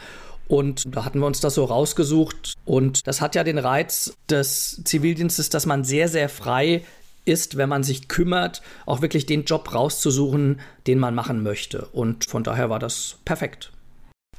Und 0.48 0.96
da 0.96 1.04
hatten 1.06 1.20
wir 1.20 1.26
uns 1.26 1.40
das 1.40 1.56
so 1.56 1.66
rausgesucht. 1.66 2.54
Und 2.66 3.08
das 3.08 3.22
hat 3.22 3.34
ja 3.34 3.44
den 3.44 3.58
Reiz 3.58 4.14
des 4.30 4.82
Zivildienstes, 4.84 5.50
dass 5.50 5.66
man 5.66 5.84
sehr, 5.84 6.10
sehr 6.10 6.30
frei 6.30 6.84
ist, 7.26 7.58
wenn 7.58 7.70
man 7.70 7.84
sich 7.84 8.08
kümmert, 8.08 8.62
auch 8.86 9.02
wirklich 9.02 9.26
den 9.26 9.46
Job 9.46 9.74
rauszusuchen, 9.74 10.60
den 10.86 11.00
man 11.00 11.16
machen 11.16 11.42
möchte. 11.42 11.86
Und 11.92 12.26
von 12.26 12.44
daher 12.44 12.70
war 12.70 12.80
das 12.80 13.18
perfekt. 13.26 13.72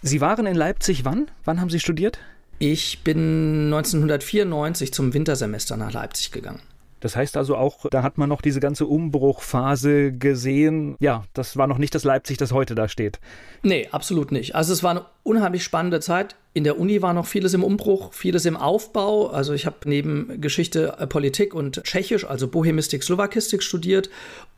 Sie 0.02 0.20
waren 0.20 0.46
in 0.46 0.56
Leipzig 0.56 1.04
wann? 1.04 1.30
Wann 1.44 1.60
haben 1.60 1.68
Sie 1.68 1.80
studiert? 1.80 2.18
Ich 2.58 3.04
bin 3.04 3.66
1994 3.66 4.92
zum 4.92 5.12
Wintersemester 5.12 5.76
nach 5.76 5.92
Leipzig 5.92 6.32
gegangen. 6.32 6.60
Das 7.00 7.16
heißt 7.16 7.36
also 7.36 7.56
auch, 7.56 7.86
da 7.90 8.02
hat 8.02 8.18
man 8.18 8.28
noch 8.28 8.42
diese 8.42 8.60
ganze 8.60 8.86
Umbruchphase 8.86 10.12
gesehen. 10.12 10.96
Ja, 11.00 11.24
das 11.32 11.56
war 11.56 11.66
noch 11.66 11.78
nicht 11.78 11.94
das 11.94 12.04
Leipzig, 12.04 12.36
das 12.36 12.52
heute 12.52 12.74
da 12.74 12.88
steht. 12.88 13.18
Nee, 13.62 13.88
absolut 13.90 14.32
nicht. 14.32 14.54
Also 14.54 14.74
es 14.74 14.82
war 14.82 14.90
eine 14.90 15.04
unheimlich 15.22 15.64
spannende 15.64 16.00
Zeit. 16.00 16.36
In 16.52 16.64
der 16.64 16.78
Uni 16.78 17.00
war 17.00 17.14
noch 17.14 17.26
vieles 17.26 17.54
im 17.54 17.64
Umbruch, 17.64 18.12
vieles 18.12 18.44
im 18.44 18.56
Aufbau. 18.56 19.28
Also 19.28 19.54
ich 19.54 19.64
habe 19.64 19.76
neben 19.86 20.40
Geschichte, 20.40 20.96
äh, 20.98 21.06
Politik 21.06 21.54
und 21.54 21.82
Tschechisch, 21.84 22.26
also 22.26 22.48
Bohemistik, 22.48 23.02
Slowakistik 23.02 23.62
studiert 23.62 24.10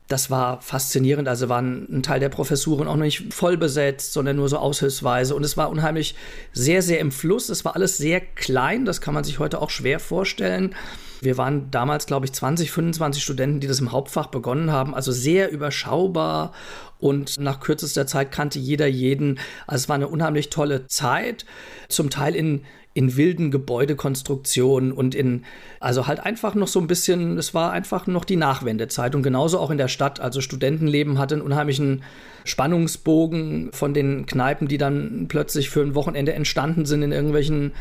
das 0.09 0.31
war 0.31 0.61
faszinierend. 0.61 1.29
Also 1.29 1.49
waren 1.49 1.87
ein 1.91 2.03
Teil 2.03 2.21
der 2.21 2.29
Professuren 2.29 2.89
auch 2.89 2.97
noch 2.97 3.05
nicht 3.05 3.33
voll 3.33 3.57
besetzt, 3.57 4.13
sondern 4.13 4.37
nur 4.37 4.49
so 4.49 4.59
aushilfsweise. 4.59 5.35
Und 5.35 5.45
es 5.45 5.57
war 5.57 5.71
unheimlich 5.71 6.15
sehr, 6.53 6.83
sehr 6.83 7.01
im 7.01 7.13
Fluss. 7.13 7.49
Es 7.49 7.65
war 7.65 7.77
alles 7.77 7.97
sehr 7.97 8.21
klein. 8.21 8.85
Das 8.85 9.01
kann 9.01 9.15
man 9.15 9.25
sich 9.25 9.39
heute 9.39 9.63
auch 9.63 9.71
schwer 9.71 10.01
vorstellen. 10.01 10.75
Wir 11.21 11.39
waren 11.39 11.71
damals, 11.71 12.07
glaube 12.07 12.27
ich, 12.27 12.33
20, 12.33 12.73
25 12.73 13.23
Studenten, 13.23 13.61
die 13.61 13.69
das 13.69 13.81
im 13.81 13.93
Hauptfach 13.93 14.27
begonnen 14.27 14.73
haben. 14.73 14.95
Also 14.95 15.13
sehr 15.13 15.51
überschaubar. 15.51 16.53
Und 16.99 17.39
nach 17.39 17.61
kürzester 17.61 18.07
Zeit 18.07 18.33
kannte 18.33 18.59
jeder 18.59 18.87
jeden. 18.87 19.39
Also 19.67 19.85
es 19.85 19.89
war 19.89 19.97
eine 19.97 20.09
unheimlich 20.09 20.51
tolle 20.51 20.89
Zeit. 20.89 21.47
Zum 21.89 22.11
Teil 22.11 22.35
in 22.35 22.65
in 22.95 23.17
wilden 23.17 23.51
Gebäudekonstruktionen 23.51 24.93
und 24.93 25.15
in, 25.15 25.45
also 25.81 26.07
halt 26.07 26.21
einfach 26.21 26.55
noch 26.55 26.69
so 26.69 26.79
ein 26.81 26.87
bisschen, 26.87 27.39
es 27.39 27.55
war 27.55 27.73
einfach 27.73 28.07
noch 28.07 28.25
die 28.25 28.37
Nachwendezeit 28.37 29.15
und 29.15 29.23
genauso 29.23 29.59
auch 29.59 29.71
in 29.71 29.79
der 29.79 29.89
Stadt. 29.89 30.21
Also 30.21 30.41
Studentenleben 30.41 31.19
hatte 31.19 31.37
einen 31.37 31.43
unheimlichen 31.43 32.03
Spannungsbogen 32.45 33.71
von 33.73 33.95
den 33.95 34.27
Kneipen, 34.27 34.69
die 34.69 34.79
dann 34.79 35.27
plötzlich 35.29 35.71
für 35.71 35.81
ein 35.81 35.95
Wochenende 35.95 36.35
entstanden 36.35 36.85
sind 36.85 37.03
in 37.03 37.13
irgendwelchen 37.13 37.73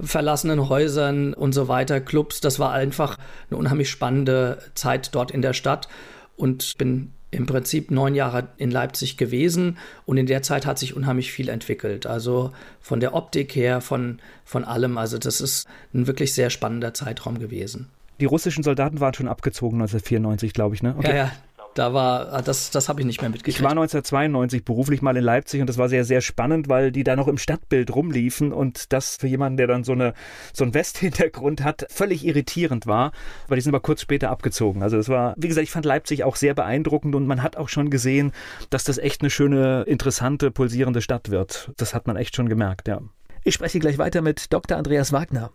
verlassenen 0.00 0.68
Häusern 0.68 1.34
und 1.34 1.52
so 1.52 1.68
weiter, 1.68 2.00
Clubs. 2.00 2.40
Das 2.40 2.58
war 2.58 2.72
einfach 2.72 3.18
eine 3.50 3.58
unheimlich 3.58 3.90
spannende 3.90 4.58
Zeit 4.74 5.14
dort 5.14 5.30
in 5.30 5.42
der 5.42 5.52
Stadt 5.52 5.88
und 6.36 6.74
bin 6.78 7.12
im 7.34 7.46
Prinzip 7.46 7.90
neun 7.90 8.14
Jahre 8.14 8.48
in 8.56 8.70
Leipzig 8.70 9.16
gewesen 9.16 9.78
und 10.06 10.16
in 10.16 10.26
der 10.26 10.42
Zeit 10.42 10.66
hat 10.66 10.78
sich 10.78 10.96
unheimlich 10.96 11.32
viel 11.32 11.48
entwickelt. 11.48 12.06
Also 12.06 12.52
von 12.80 13.00
der 13.00 13.14
Optik 13.14 13.54
her, 13.54 13.80
von, 13.80 14.20
von 14.44 14.64
allem. 14.64 14.98
Also 14.98 15.18
das 15.18 15.40
ist 15.40 15.66
ein 15.92 16.06
wirklich 16.06 16.32
sehr 16.32 16.50
spannender 16.50 16.94
Zeitraum 16.94 17.38
gewesen. 17.38 17.88
Die 18.20 18.26
russischen 18.26 18.62
Soldaten 18.62 19.00
waren 19.00 19.14
schon 19.14 19.28
abgezogen 19.28 19.76
1994, 19.76 20.52
glaube 20.52 20.74
ich, 20.74 20.82
ne? 20.82 20.94
Okay. 20.96 21.10
Ja, 21.10 21.16
ja, 21.16 21.32
da 21.74 21.92
war, 21.92 22.32
ah, 22.32 22.42
das, 22.42 22.70
das 22.70 22.88
habe 22.88 23.00
ich 23.00 23.06
nicht 23.06 23.20
mehr 23.20 23.30
mitgekriegt. 23.30 23.58
Ich 23.58 23.62
war 23.62 23.70
1992 23.70 24.64
beruflich 24.64 25.02
mal 25.02 25.16
in 25.16 25.24
Leipzig 25.24 25.60
und 25.60 25.66
das 25.66 25.78
war 25.78 25.88
sehr, 25.88 26.04
sehr 26.04 26.20
spannend, 26.20 26.68
weil 26.68 26.92
die 26.92 27.04
da 27.04 27.16
noch 27.16 27.28
im 27.28 27.38
Stadtbild 27.38 27.94
rumliefen 27.94 28.52
und 28.52 28.92
das 28.92 29.16
für 29.16 29.26
jemanden, 29.26 29.56
der 29.56 29.66
dann 29.66 29.84
so, 29.84 29.92
eine, 29.92 30.14
so 30.52 30.64
einen 30.64 30.74
Westhintergrund 30.74 31.62
hat, 31.62 31.86
völlig 31.90 32.24
irritierend 32.24 32.86
war, 32.86 33.12
weil 33.48 33.56
die 33.56 33.62
sind 33.62 33.74
aber 33.74 33.82
kurz 33.82 34.00
später 34.00 34.30
abgezogen. 34.30 34.82
Also 34.82 34.96
es 34.96 35.08
war, 35.08 35.34
wie 35.36 35.48
gesagt, 35.48 35.64
ich 35.64 35.70
fand 35.70 35.84
Leipzig 35.84 36.24
auch 36.24 36.36
sehr 36.36 36.54
beeindruckend 36.54 37.14
und 37.14 37.26
man 37.26 37.42
hat 37.42 37.56
auch 37.56 37.68
schon 37.68 37.90
gesehen, 37.90 38.32
dass 38.70 38.84
das 38.84 38.98
echt 38.98 39.20
eine 39.22 39.30
schöne, 39.30 39.82
interessante, 39.82 40.50
pulsierende 40.50 41.02
Stadt 41.02 41.30
wird. 41.30 41.72
Das 41.76 41.94
hat 41.94 42.06
man 42.06 42.16
echt 42.16 42.36
schon 42.36 42.48
gemerkt, 42.48 42.88
ja. 42.88 43.00
Ich 43.42 43.54
spreche 43.54 43.78
gleich 43.78 43.98
weiter 43.98 44.22
mit 44.22 44.52
Dr. 44.52 44.78
Andreas 44.78 45.12
Wagner 45.12 45.50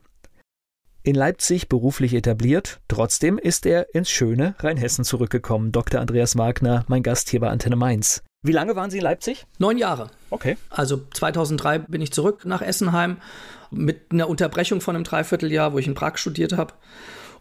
in 1.04 1.16
Leipzig 1.16 1.70
beruflich 1.70 2.14
etabliert. 2.14 2.80
Trotzdem 2.88 3.38
ist 3.38 3.66
er 3.66 3.94
ins 3.94 4.10
schöne 4.10 4.56
Rheinhessen 4.60 5.04
zurückgekommen. 5.04 5.72
Dr. 5.72 6.02
Andreas 6.02 6.38
Wagner, 6.38 6.84
mein 6.88 7.04
Gast 7.04 7.30
hier 7.30 7.40
bei 7.40 7.50
Antenne 7.50 7.76
Mainz. 7.76 8.24
Wie 8.42 8.52
lange 8.52 8.76
waren 8.76 8.90
Sie 8.90 8.98
in 8.98 9.04
Leipzig? 9.04 9.46
Neun 9.58 9.78
Jahre. 9.78 10.12
Okay. 10.30 10.58
Also 10.70 11.02
2003 11.14 11.80
bin 11.80 12.02
ich 12.02 12.14
zurück 12.14 12.46
nach 12.46 12.62
Essenheim 12.62 13.18
mit 13.72 14.12
einer 14.12 14.30
Unterbrechung 14.30 14.82
von 14.82 14.96
einem 14.96 15.04
Dreivierteljahr, 15.04 15.74
wo 15.74 15.80
ich 15.80 15.88
in 15.88 15.96
Prag 15.96 16.18
studiert 16.18 16.54
habe. 16.54 16.74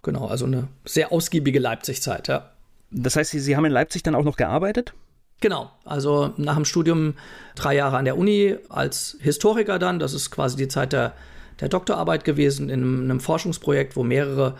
Genau, 0.03 0.27
also 0.27 0.47
eine 0.47 0.69
sehr 0.85 1.13
ausgiebige 1.13 1.59
Leipzig-Zeit, 1.59 2.29
ja. 2.29 2.51
Das 2.91 3.17
heißt, 3.17 3.31
Sie, 3.31 3.41
Sie 3.41 3.57
haben 3.57 3.65
in 3.65 3.73
Leipzig 3.73 4.03
dann 4.03 4.15
auch 4.15 4.25
noch 4.25 4.37
gearbeitet? 4.37 4.95
Genau, 5.41 5.71
also 5.85 6.33
nach 6.37 6.57
dem 6.57 6.65
Studium 6.65 7.15
drei 7.55 7.77
Jahre 7.77 7.97
an 7.97 8.05
der 8.05 8.19
Uni 8.19 8.57
als 8.69 9.17
Historiker 9.21 9.79
dann. 9.79 9.99
Das 9.99 10.13
ist 10.13 10.31
quasi 10.31 10.57
die 10.57 10.69
Zeit 10.69 10.93
der 10.93 11.13
der 11.61 11.69
Doktorarbeit 11.69 12.25
gewesen 12.25 12.69
in 12.69 12.81
einem, 12.83 13.03
einem 13.03 13.21
Forschungsprojekt, 13.21 13.97
wo 13.97 14.03
mehrere 14.03 14.57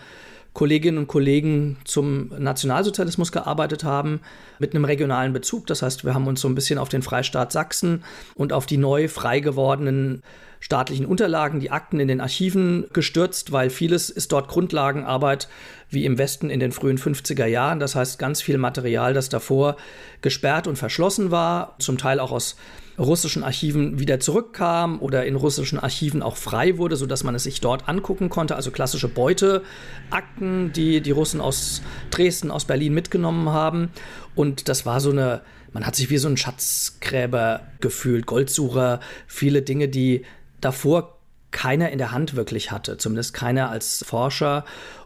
Kolleginnen 0.55 0.99
und 0.99 1.07
Kollegen 1.07 1.77
zum 1.85 2.31
Nationalsozialismus 2.37 3.31
gearbeitet 3.31 3.85
haben, 3.85 4.21
mit 4.59 4.75
einem 4.75 4.85
regionalen 4.85 5.33
Bezug. 5.33 5.67
Das 5.69 5.83
heißt, 5.83 6.05
wir 6.05 6.15
haben 6.15 6.27
uns 6.27 6.41
so 6.41 6.49
ein 6.49 6.55
bisschen 6.55 6.79
auf 6.79 6.89
den 6.89 7.03
Freistaat 7.03 7.53
Sachsen 7.53 8.03
und 8.35 8.53
auf 8.53 8.67
die 8.67 8.77
neu 8.77 9.07
frei 9.09 9.41
gewordenen 9.41 10.23
staatlichen 10.61 11.07
Unterlagen, 11.07 11.61
die 11.61 11.71
Akten 11.71 12.01
in 12.01 12.09
den 12.09 12.21
Archiven 12.21 12.87
gestürzt, 12.93 13.53
weil 13.53 13.71
vieles 13.71 14.11
ist 14.11 14.33
dort 14.33 14.49
Grundlagenarbeit 14.49 15.49
wie 15.91 16.05
im 16.05 16.19
Westen 16.19 16.51
in 16.51 16.59
den 16.59 16.73
frühen 16.73 16.99
50er 16.99 17.47
Jahren. 17.47 17.79
Das 17.79 17.95
heißt, 17.95 18.19
ganz 18.19 18.43
viel 18.43 18.59
Material, 18.59 19.15
das 19.15 19.29
davor 19.29 19.77
gesperrt 20.21 20.67
und 20.67 20.77
verschlossen 20.77 21.31
war, 21.31 21.77
zum 21.79 21.99
Teil 21.99 22.19
auch 22.19 22.33
aus 22.33 22.57
russischen 22.99 23.45
Archiven 23.45 23.99
wieder 23.99 24.21
zurückkam 24.21 25.01
oder 25.01 25.25
in 25.25 25.37
russischen 25.37 25.79
Archiven 25.79 26.23
auch 26.23 26.37
frei 26.37 26.79
wurde, 26.79 26.97
sodass 26.97 27.25
man 27.25 27.35
es 27.35 27.45
sich 27.45 27.61
dort 27.61 27.89
angucken 27.89 28.29
konnte. 28.29 28.57
Also 28.57 28.71
klassische 28.71 29.09
Beuteakten, 29.09 30.73
die 30.73 31.01
die 31.01 31.11
Russen 31.11 31.41
aus 31.41 31.83
Dresden, 32.11 32.51
aus 32.51 32.65
Berlin 32.65 32.95
mitgenommen 32.95 33.51
haben. 33.51 33.91
Und 34.35 34.69
das 34.69 34.85
war 34.85 35.01
so 35.01 35.11
eine, 35.11 35.43
man 35.73 35.87
hat 35.87 35.97
sich 35.97 36.11
wie 36.11 36.19
so 36.19 36.29
ein 36.29 36.37
Schatzgräber 36.37 37.63
gefühlt, 37.81 38.27
Goldsucher, 38.27 39.01
viele 39.27 39.63
Dinge, 39.63 39.89
die 39.89 40.25
davor 40.61 41.19
keiner 41.51 41.91
in 41.91 41.99
der 41.99 42.13
Hand 42.13 42.37
wirklich 42.37 42.71
hatte, 42.73 42.99
zumindest 42.99 43.33
keiner 43.33 43.71
als 43.71 44.05
Forscher. 44.07 44.65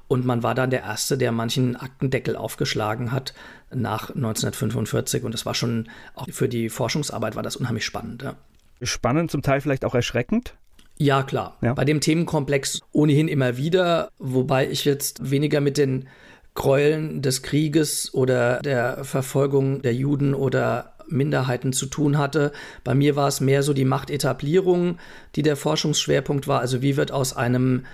Und 0.09 0.27
man 0.27 0.43
war 0.43 0.55
dann 0.55 0.71
der 0.71 0.83
Erste, 0.83 1.17
der 1.17 1.33
manchen 1.33 1.77
Aktendeckel 1.77 2.37
aufgeschlagen 2.37 3.13
hat 3.13 3.33
nach 3.75 4.11
1945. 4.11 5.25
Und 5.25 5.33
das 5.33 5.47
war 5.47 5.55
schon, 5.55 5.89
auch 6.15 6.29
für 6.31 6.49
die 6.49 6.69
Forschungsarbeit 6.69 7.37
war 7.37 7.43
das 7.43 7.57
unheimlich 7.57 7.85
spannend. 7.85 8.23
Ja. 8.23 8.37
Spannend, 8.83 9.31
zum 9.31 9.43
Teil 9.43 9.61
vielleicht 9.61 9.85
auch 9.85 9.95
erschreckend. 9.95 10.55
Ja, 10.99 11.23
klar. 11.23 11.57
Ja. 11.63 11.75
Bei 11.75 11.85
dem 11.85 12.01
Themenkomplex 12.01 12.81
ohnehin 12.93 13.29
immer 13.29 13.57
wieder, 13.57 14.11
wobei 14.19 14.69
ich 14.69 14.85
jetzt 14.85 15.31
weniger 15.31 15.61
mit 15.61 15.79
den 15.79 16.09
Gräueln 16.55 17.23
des 17.23 17.43
Krieges 17.43 18.13
oder 18.13 18.61
der 18.61 19.05
Verfolgung 19.05 19.83
der 19.83 19.95
Juden 19.95 20.35
oder 20.35 20.93
Minderheiten 21.09 21.73
zu 21.73 21.87
tun 21.87 22.19
hatte. 22.19 22.53
Bei 22.85 22.95
mir 22.95 23.17
war 23.17 23.29
es 23.29 23.41
mehr 23.41 23.63
so 23.63 23.73
die 23.73 23.85
Machtetablierung, 23.85 24.99
die 25.35 25.43
der 25.43 25.57
Forschungsschwerpunkt 25.57 26.49
war. 26.49 26.61
Also 26.61 26.83
wie 26.83 26.97
wird 26.97 27.13
aus 27.13 27.35
einem 27.35 27.85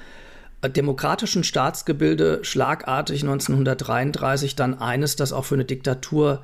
demokratischen 0.62 1.44
Staatsgebilde 1.44 2.40
schlagartig 2.42 3.22
1933 3.22 4.56
dann 4.56 4.78
eines, 4.78 5.16
das 5.16 5.32
auch 5.32 5.44
für 5.44 5.54
eine 5.54 5.64
Diktatur 5.64 6.42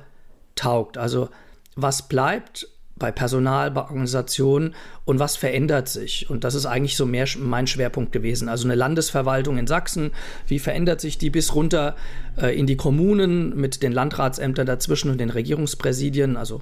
taugt. 0.55 0.97
Also 0.97 1.29
was 1.75 2.07
bleibt 2.07 2.69
bei 2.97 3.11
Personal, 3.11 3.71
bei 3.71 3.81
Organisationen 3.81 4.73
und 5.03 5.19
was 5.19 5.35
verändert 5.35 5.89
sich? 5.89 6.29
Und 6.29 6.45
das 6.45 6.55
ist 6.55 6.65
eigentlich 6.65 6.95
so 6.95 7.05
mehr 7.05 7.27
mein 7.37 7.67
Schwerpunkt 7.67 8.13
gewesen. 8.13 8.47
Also 8.47 8.65
eine 8.65 8.75
Landesverwaltung 8.75 9.57
in 9.57 9.67
Sachsen, 9.67 10.11
wie 10.47 10.59
verändert 10.59 11.01
sich 11.01 11.17
die 11.17 11.29
bis 11.29 11.53
runter 11.53 11.97
äh, 12.37 12.57
in 12.57 12.67
die 12.67 12.77
Kommunen 12.77 13.53
mit 13.57 13.83
den 13.83 13.91
Landratsämtern 13.91 14.65
dazwischen 14.65 15.11
und 15.11 15.19
den 15.19 15.29
Regierungspräsidien, 15.29 16.37
also 16.37 16.61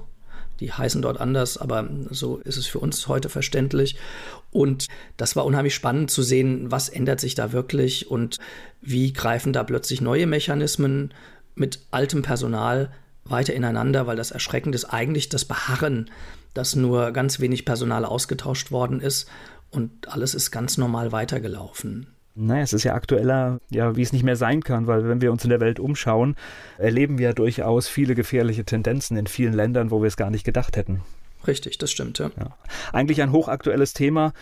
die 0.64 0.72
heißen 0.72 1.02
dort 1.02 1.20
anders, 1.20 1.58
aber 1.58 1.86
so 2.10 2.38
ist 2.38 2.56
es 2.56 2.66
für 2.66 2.78
uns 2.78 3.06
heute 3.06 3.28
verständlich. 3.28 3.96
Und 4.50 4.86
das 5.18 5.36
war 5.36 5.44
unheimlich 5.44 5.74
spannend 5.74 6.10
zu 6.10 6.22
sehen, 6.22 6.70
was 6.70 6.88
ändert 6.88 7.20
sich 7.20 7.34
da 7.34 7.52
wirklich 7.52 8.10
und 8.10 8.38
wie 8.80 9.12
greifen 9.12 9.52
da 9.52 9.62
plötzlich 9.62 10.00
neue 10.00 10.26
Mechanismen 10.26 11.12
mit 11.54 11.80
altem 11.90 12.22
Personal 12.22 12.90
weiter 13.24 13.52
ineinander, 13.52 14.06
weil 14.06 14.16
das 14.16 14.30
Erschreckende 14.30 14.76
ist 14.76 14.86
eigentlich 14.86 15.28
das 15.28 15.44
Beharren, 15.44 16.10
dass 16.54 16.76
nur 16.76 17.12
ganz 17.12 17.40
wenig 17.40 17.66
Personal 17.66 18.06
ausgetauscht 18.06 18.70
worden 18.70 19.00
ist 19.00 19.28
und 19.70 20.08
alles 20.08 20.34
ist 20.34 20.50
ganz 20.50 20.78
normal 20.78 21.12
weitergelaufen. 21.12 22.13
Naja, 22.36 22.62
es 22.62 22.72
ist 22.72 22.82
ja 22.82 22.94
aktueller, 22.94 23.60
ja, 23.70 23.94
wie 23.94 24.02
es 24.02 24.12
nicht 24.12 24.24
mehr 24.24 24.36
sein 24.36 24.62
kann, 24.62 24.88
weil 24.88 25.08
wenn 25.08 25.20
wir 25.20 25.30
uns 25.30 25.44
in 25.44 25.50
der 25.50 25.60
Welt 25.60 25.78
umschauen, 25.78 26.34
erleben 26.78 27.18
wir 27.18 27.32
durchaus 27.32 27.86
viele 27.86 28.16
gefährliche 28.16 28.64
Tendenzen 28.64 29.16
in 29.16 29.28
vielen 29.28 29.52
Ländern, 29.52 29.92
wo 29.92 30.02
wir 30.02 30.08
es 30.08 30.16
gar 30.16 30.30
nicht 30.30 30.44
gedacht 30.44 30.76
hätten. 30.76 31.02
Richtig, 31.46 31.78
das 31.78 31.92
stimmt, 31.92 32.18
ja. 32.18 32.30
ja. 32.36 32.56
Eigentlich 32.92 33.22
ein 33.22 33.30
hochaktuelles 33.30 33.92
Thema, 33.92 34.32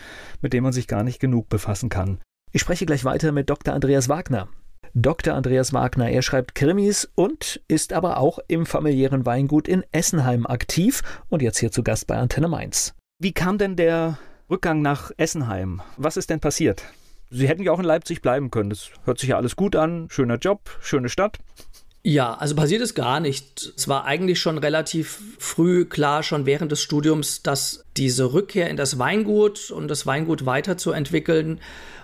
mit 0.41 0.55
dem 0.55 0.63
man 0.63 0.73
sich 0.73 0.87
gar 0.89 1.03
nicht 1.03 1.21
genug 1.21 1.49
befassen 1.49 1.91
kann. 1.91 2.19
Ich 2.53 2.63
spreche 2.63 2.87
gleich 2.87 3.05
weiter 3.05 3.33
mit 3.33 3.51
Dr. 3.51 3.75
Andreas 3.75 4.09
Wagner. 4.09 4.49
Dr. 4.95 5.35
Andreas 5.35 5.73
Wagner, 5.73 6.11
er 6.11 6.23
schreibt 6.23 6.55
Krimis 6.55 7.11
und 7.15 7.63
ist 7.67 7.93
aber 7.93 8.19
auch 8.19 8.39
im 8.47 8.67
familiären 8.67 9.25
Weingut 9.25 9.69
in 9.69 9.85
Essenheim 9.91 10.47
aktiv 10.47 11.03
und 11.29 11.43
jetzt 11.43 11.59
hier 11.59 11.73
zu 11.73 11.83
Gast 11.83 12.07
bei 12.07 12.17
Antenne 12.17 12.49
Mainz. 12.49 12.95
Wie 13.19 13.33
kam 13.33 13.57
denn 13.57 13.77
der 13.77 14.19
Rückgang 14.51 14.83
nach 14.83 15.11
Essenheim? 15.17 15.81
Was 15.97 16.17
ist 16.17 16.29
denn 16.29 16.41
passiert? 16.41 16.85
Sie 17.33 17.49
hätten 17.49 17.63
ja 17.63 17.73
auch 17.73 17.79
in 17.79 17.87
Leipzig 17.87 18.21
bleiben 18.21 18.51
können. 18.51 18.71
Das 18.71 18.91
hört 19.05 19.19
sich 19.19 19.31
ja 19.31 19.37
alles 19.37 19.57
gut 19.57 19.75
an. 19.75 20.09
Schöner 20.11 20.37
Job, 20.37 20.71
schöne 20.83 21.09
Stadt. 21.09 21.39
Ja, 22.05 22.35
also 22.35 22.55
passiert 22.57 22.83
es 22.83 22.95
gar 22.95 23.21
nicht. 23.21 23.73
Es 23.77 23.89
war 23.89 24.05
eigentlich 24.05 24.39
schon 24.41 24.59
relativ 24.59 25.21
früh 25.39 25.85
klar, 25.85 26.23
schon 26.23 26.47
während 26.47 26.73
des 26.73 26.83
Studiums, 26.83 27.43
dass 27.43 27.85
diese 27.97 28.33
Rückkehr 28.33 28.69
in 28.69 28.77
das 28.77 28.99
Weingut 28.99 29.71
und 29.71 29.89
das 29.89 30.05
Weingut 30.05 30.45
weiterzuentwickeln 30.45 31.61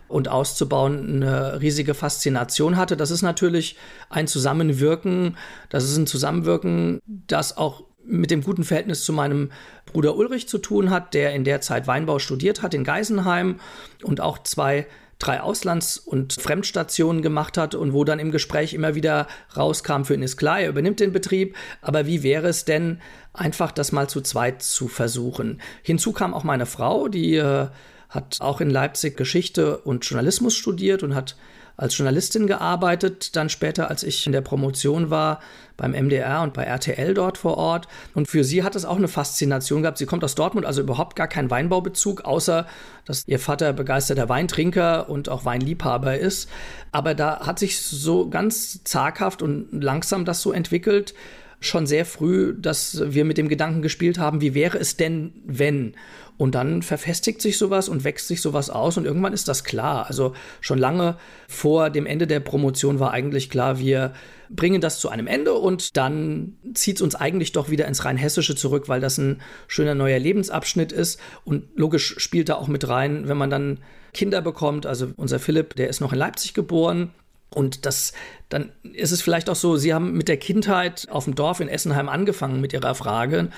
und 0.06 0.28
auszubauen 0.28 1.22
eine 1.22 1.60
riesige 1.60 1.94
Faszination 1.94 2.76
hatte. 2.76 2.96
Das 2.96 3.10
ist 3.10 3.22
natürlich 3.22 3.76
ein 4.08 4.28
Zusammenwirken, 4.28 5.36
das 5.68 5.84
ist 5.84 5.96
ein 5.96 6.06
Zusammenwirken, 6.06 7.00
das 7.04 7.56
auch 7.56 7.84
mit 8.04 8.30
dem 8.30 8.42
guten 8.42 8.64
Verhältnis 8.64 9.04
zu 9.04 9.12
meinem 9.12 9.50
Bruder 9.84 10.16
Ulrich 10.16 10.48
zu 10.48 10.58
tun 10.58 10.90
hat, 10.90 11.12
der 11.12 11.34
in 11.34 11.44
der 11.44 11.60
Zeit 11.60 11.86
Weinbau 11.86 12.18
studiert 12.18 12.62
hat 12.62 12.72
in 12.72 12.84
Geisenheim 12.84 13.60
und 14.02 14.20
auch 14.20 14.38
zwei 14.38 14.86
drei 15.18 15.40
Auslands- 15.40 15.98
und 15.98 16.32
Fremdstationen 16.34 17.22
gemacht 17.22 17.58
hat 17.58 17.74
und 17.74 17.92
wo 17.92 18.04
dann 18.04 18.18
im 18.18 18.30
Gespräch 18.30 18.72
immer 18.72 18.94
wieder 18.94 19.26
rauskam, 19.56 20.04
für 20.04 20.14
er 20.60 20.68
übernimmt 20.68 21.00
den 21.00 21.12
Betrieb, 21.12 21.56
aber 21.82 22.06
wie 22.06 22.22
wäre 22.22 22.48
es 22.48 22.64
denn, 22.64 23.00
einfach 23.32 23.72
das 23.72 23.92
mal 23.92 24.08
zu 24.08 24.20
zweit 24.20 24.62
zu 24.62 24.88
versuchen? 24.88 25.60
Hinzu 25.82 26.12
kam 26.12 26.34
auch 26.34 26.44
meine 26.44 26.66
Frau, 26.66 27.08
die 27.08 27.34
äh, 27.36 27.68
hat 28.08 28.36
auch 28.40 28.60
in 28.60 28.70
Leipzig 28.70 29.16
Geschichte 29.16 29.78
und 29.78 30.04
Journalismus 30.04 30.54
studiert 30.54 31.02
und 31.02 31.14
hat 31.14 31.36
als 31.78 31.96
Journalistin 31.96 32.48
gearbeitet, 32.48 33.36
dann 33.36 33.48
später, 33.48 33.88
als 33.88 34.02
ich 34.02 34.26
in 34.26 34.32
der 34.32 34.40
Promotion 34.40 35.10
war, 35.10 35.40
beim 35.76 35.92
MDR 35.92 36.42
und 36.42 36.52
bei 36.52 36.64
RTL 36.64 37.14
dort 37.14 37.38
vor 37.38 37.56
Ort. 37.56 37.86
Und 38.14 38.26
für 38.26 38.42
sie 38.42 38.64
hat 38.64 38.74
es 38.74 38.84
auch 38.84 38.96
eine 38.96 39.06
Faszination 39.06 39.82
gehabt. 39.82 39.96
Sie 39.96 40.04
kommt 40.04 40.24
aus 40.24 40.34
Dortmund, 40.34 40.66
also 40.66 40.80
überhaupt 40.80 41.14
gar 41.14 41.28
keinen 41.28 41.50
Weinbaubezug, 41.50 42.24
außer 42.24 42.66
dass 43.04 43.22
ihr 43.28 43.38
Vater 43.38 43.72
begeisterter 43.72 44.28
Weintrinker 44.28 45.08
und 45.08 45.28
auch 45.28 45.44
Weinliebhaber 45.44 46.18
ist. 46.18 46.50
Aber 46.90 47.14
da 47.14 47.46
hat 47.46 47.60
sich 47.60 47.80
so 47.80 48.28
ganz 48.28 48.82
zaghaft 48.82 49.40
und 49.40 49.68
langsam 49.70 50.24
das 50.24 50.42
so 50.42 50.50
entwickelt, 50.50 51.14
schon 51.60 51.86
sehr 51.86 52.04
früh, 52.04 52.54
dass 52.58 53.02
wir 53.04 53.24
mit 53.24 53.38
dem 53.38 53.48
Gedanken 53.48 53.82
gespielt 53.82 54.18
haben, 54.18 54.40
wie 54.40 54.54
wäre 54.54 54.78
es 54.78 54.96
denn, 54.96 55.32
wenn? 55.44 55.94
Und 56.36 56.54
dann 56.54 56.82
verfestigt 56.82 57.42
sich 57.42 57.58
sowas 57.58 57.88
und 57.88 58.04
wächst 58.04 58.28
sich 58.28 58.40
sowas 58.40 58.70
aus 58.70 58.96
und 58.96 59.04
irgendwann 59.04 59.32
ist 59.32 59.48
das 59.48 59.64
klar. 59.64 60.06
Also 60.06 60.34
schon 60.60 60.78
lange 60.78 61.16
vor 61.48 61.90
dem 61.90 62.06
Ende 62.06 62.28
der 62.28 62.38
Promotion 62.38 63.00
war 63.00 63.10
eigentlich 63.10 63.50
klar, 63.50 63.80
wir 63.80 64.12
bringen 64.48 64.80
das 64.80 65.00
zu 65.00 65.08
einem 65.08 65.26
Ende 65.26 65.54
und 65.54 65.96
dann 65.96 66.56
zieht 66.74 66.96
es 66.96 67.02
uns 67.02 67.16
eigentlich 67.16 67.50
doch 67.52 67.70
wieder 67.70 67.88
ins 67.88 68.04
Rheinhessische 68.04 68.54
zurück, 68.54 68.88
weil 68.88 69.00
das 69.00 69.18
ein 69.18 69.42
schöner 69.66 69.96
neuer 69.96 70.20
Lebensabschnitt 70.20 70.92
ist. 70.92 71.20
Und 71.44 71.64
logisch 71.74 72.14
spielt 72.18 72.48
da 72.48 72.54
auch 72.54 72.68
mit 72.68 72.88
rein, 72.88 73.26
wenn 73.26 73.36
man 73.36 73.50
dann 73.50 73.78
Kinder 74.14 74.40
bekommt. 74.40 74.86
Also 74.86 75.08
unser 75.16 75.40
Philipp, 75.40 75.74
der 75.74 75.88
ist 75.88 76.00
noch 76.00 76.12
in 76.12 76.20
Leipzig 76.20 76.54
geboren. 76.54 77.10
Und 77.50 77.86
das, 77.86 78.12
dann 78.50 78.72
ist 78.92 79.10
es 79.10 79.22
vielleicht 79.22 79.48
auch 79.48 79.56
so, 79.56 79.76
Sie 79.76 79.94
haben 79.94 80.12
mit 80.12 80.28
der 80.28 80.36
Kindheit 80.36 81.06
auf 81.10 81.24
dem 81.24 81.34
Dorf 81.34 81.60
in 81.60 81.68
Essenheim 81.68 82.08
angefangen 82.08 82.60
mit 82.60 82.72
Ihrer 82.72 82.94
Frage. 82.94 83.48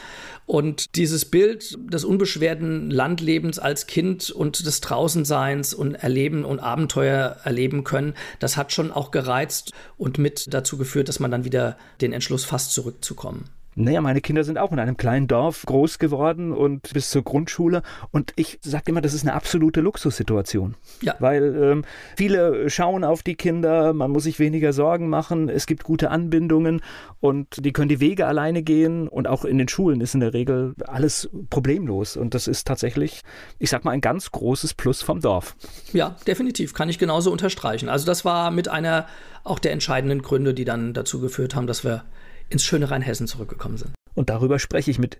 Und 0.47 0.97
dieses 0.97 1.25
Bild 1.25 1.77
des 1.93 2.05
unbeschwerten 2.05 2.91
Landlebens 2.91 3.59
als 3.59 3.87
Kind 3.87 4.31
und 4.31 4.65
des 4.65 4.81
Draußenseins 4.81 5.75
und 5.75 5.95
Erleben 5.95 6.45
und 6.45 6.61
Abenteuer 6.61 7.39
erleben 7.43 7.85
können, 7.85 8.15
das 8.39 8.57
hat 8.57 8.73
schon 8.73 8.93
auch 8.93 9.11
gereizt 9.11 9.73
und 9.97 10.19
mit 10.19 10.53
dazu 10.55 10.77
geführt, 10.77 11.09
dass 11.09 11.21
man 11.21 11.31
dann 11.31 11.45
wieder 11.45 11.77
den 12.01 12.13
Entschluss 12.13 12.45
fasst, 12.45 12.73
zurückzukommen. 12.73 13.51
Naja, 13.77 14.00
meine 14.00 14.21
Kinder 14.21 14.43
sind 14.45 14.59
auch 14.59 14.73
in 14.73 14.79
einem 14.79 14.97
kleinen 14.97 15.29
Dorf 15.29 15.65
groß 15.65 15.99
geworden 15.99 16.53
und 16.53 16.93
bis 16.93 17.11
zur 17.11 17.23
Grundschule. 17.23 17.83
Und 18.11 18.33
ich 18.37 18.59
sage 18.62 18.85
immer, 18.87 19.00
das 19.00 19.15
ist 19.15 19.23
eine 19.23 19.33
absolute 19.33 19.81
Luxussituation. 19.81 20.75
Ja. 21.03 21.15
Weil 21.21 21.57
ähm, 21.57 21.85
viele 22.17 22.69
schauen 22.69 23.05
auf 23.05 23.23
die 23.23 23.37
Kinder, 23.37 23.93
man 23.93 24.11
muss 24.11 24.25
sich 24.25 24.39
weniger 24.39 24.73
Sorgen 24.73 25.09
machen, 25.09 25.49
es 25.49 25.67
gibt 25.67 25.85
gute 25.85 26.11
Anbindungen 26.11 26.81
und 27.21 27.65
die 27.65 27.73
können 27.73 27.89
die 27.89 28.00
Wege 28.00 28.27
alleine 28.27 28.62
gehen. 28.62 29.07
Und 29.07 29.29
auch 29.29 29.45
in 29.45 29.59
den 29.59 29.69
Schulen 29.69 30.00
ist 30.00 30.15
in 30.15 30.21
der 30.21 30.35
Regel 30.35 30.75
alles 30.87 31.31
problemlos. 31.49 32.17
Und 32.17 32.35
das 32.35 32.49
ist 32.49 32.67
tatsächlich, 32.67 33.23
ich 33.59 33.71
sag 33.71 33.85
mal, 33.85 33.93
ein 33.93 34.00
ganz 34.00 34.33
großes 34.33 34.75
Plus 34.75 35.03
vom 35.03 35.21
Dorf. 35.21 35.55
Ja, 35.93 36.17
definitiv, 36.27 36.75
kann 36.75 36.89
ich 36.89 36.99
genauso 36.99 37.31
unterstreichen. 37.31 37.89
Also 37.89 38.05
das 38.05 38.25
war 38.25 38.50
mit 38.50 38.69
einer 38.69 39.07
auch 39.45 39.59
der 39.59 39.73
entscheidenden 39.73 40.23
Gründe, 40.23 40.55
die 40.55 40.65
dann 40.65 40.93
dazu 40.93 41.21
geführt 41.21 41.55
haben, 41.55 41.67
dass 41.67 41.85
wir 41.85 42.05
ins 42.50 42.64
schöne 42.64 42.90
Rheinhessen 42.90 43.26
zurückgekommen 43.26 43.78
sind. 43.78 43.92
Und 44.14 44.28
darüber 44.28 44.59
spreche 44.59 44.90
ich 44.90 44.99
mit 44.99 45.19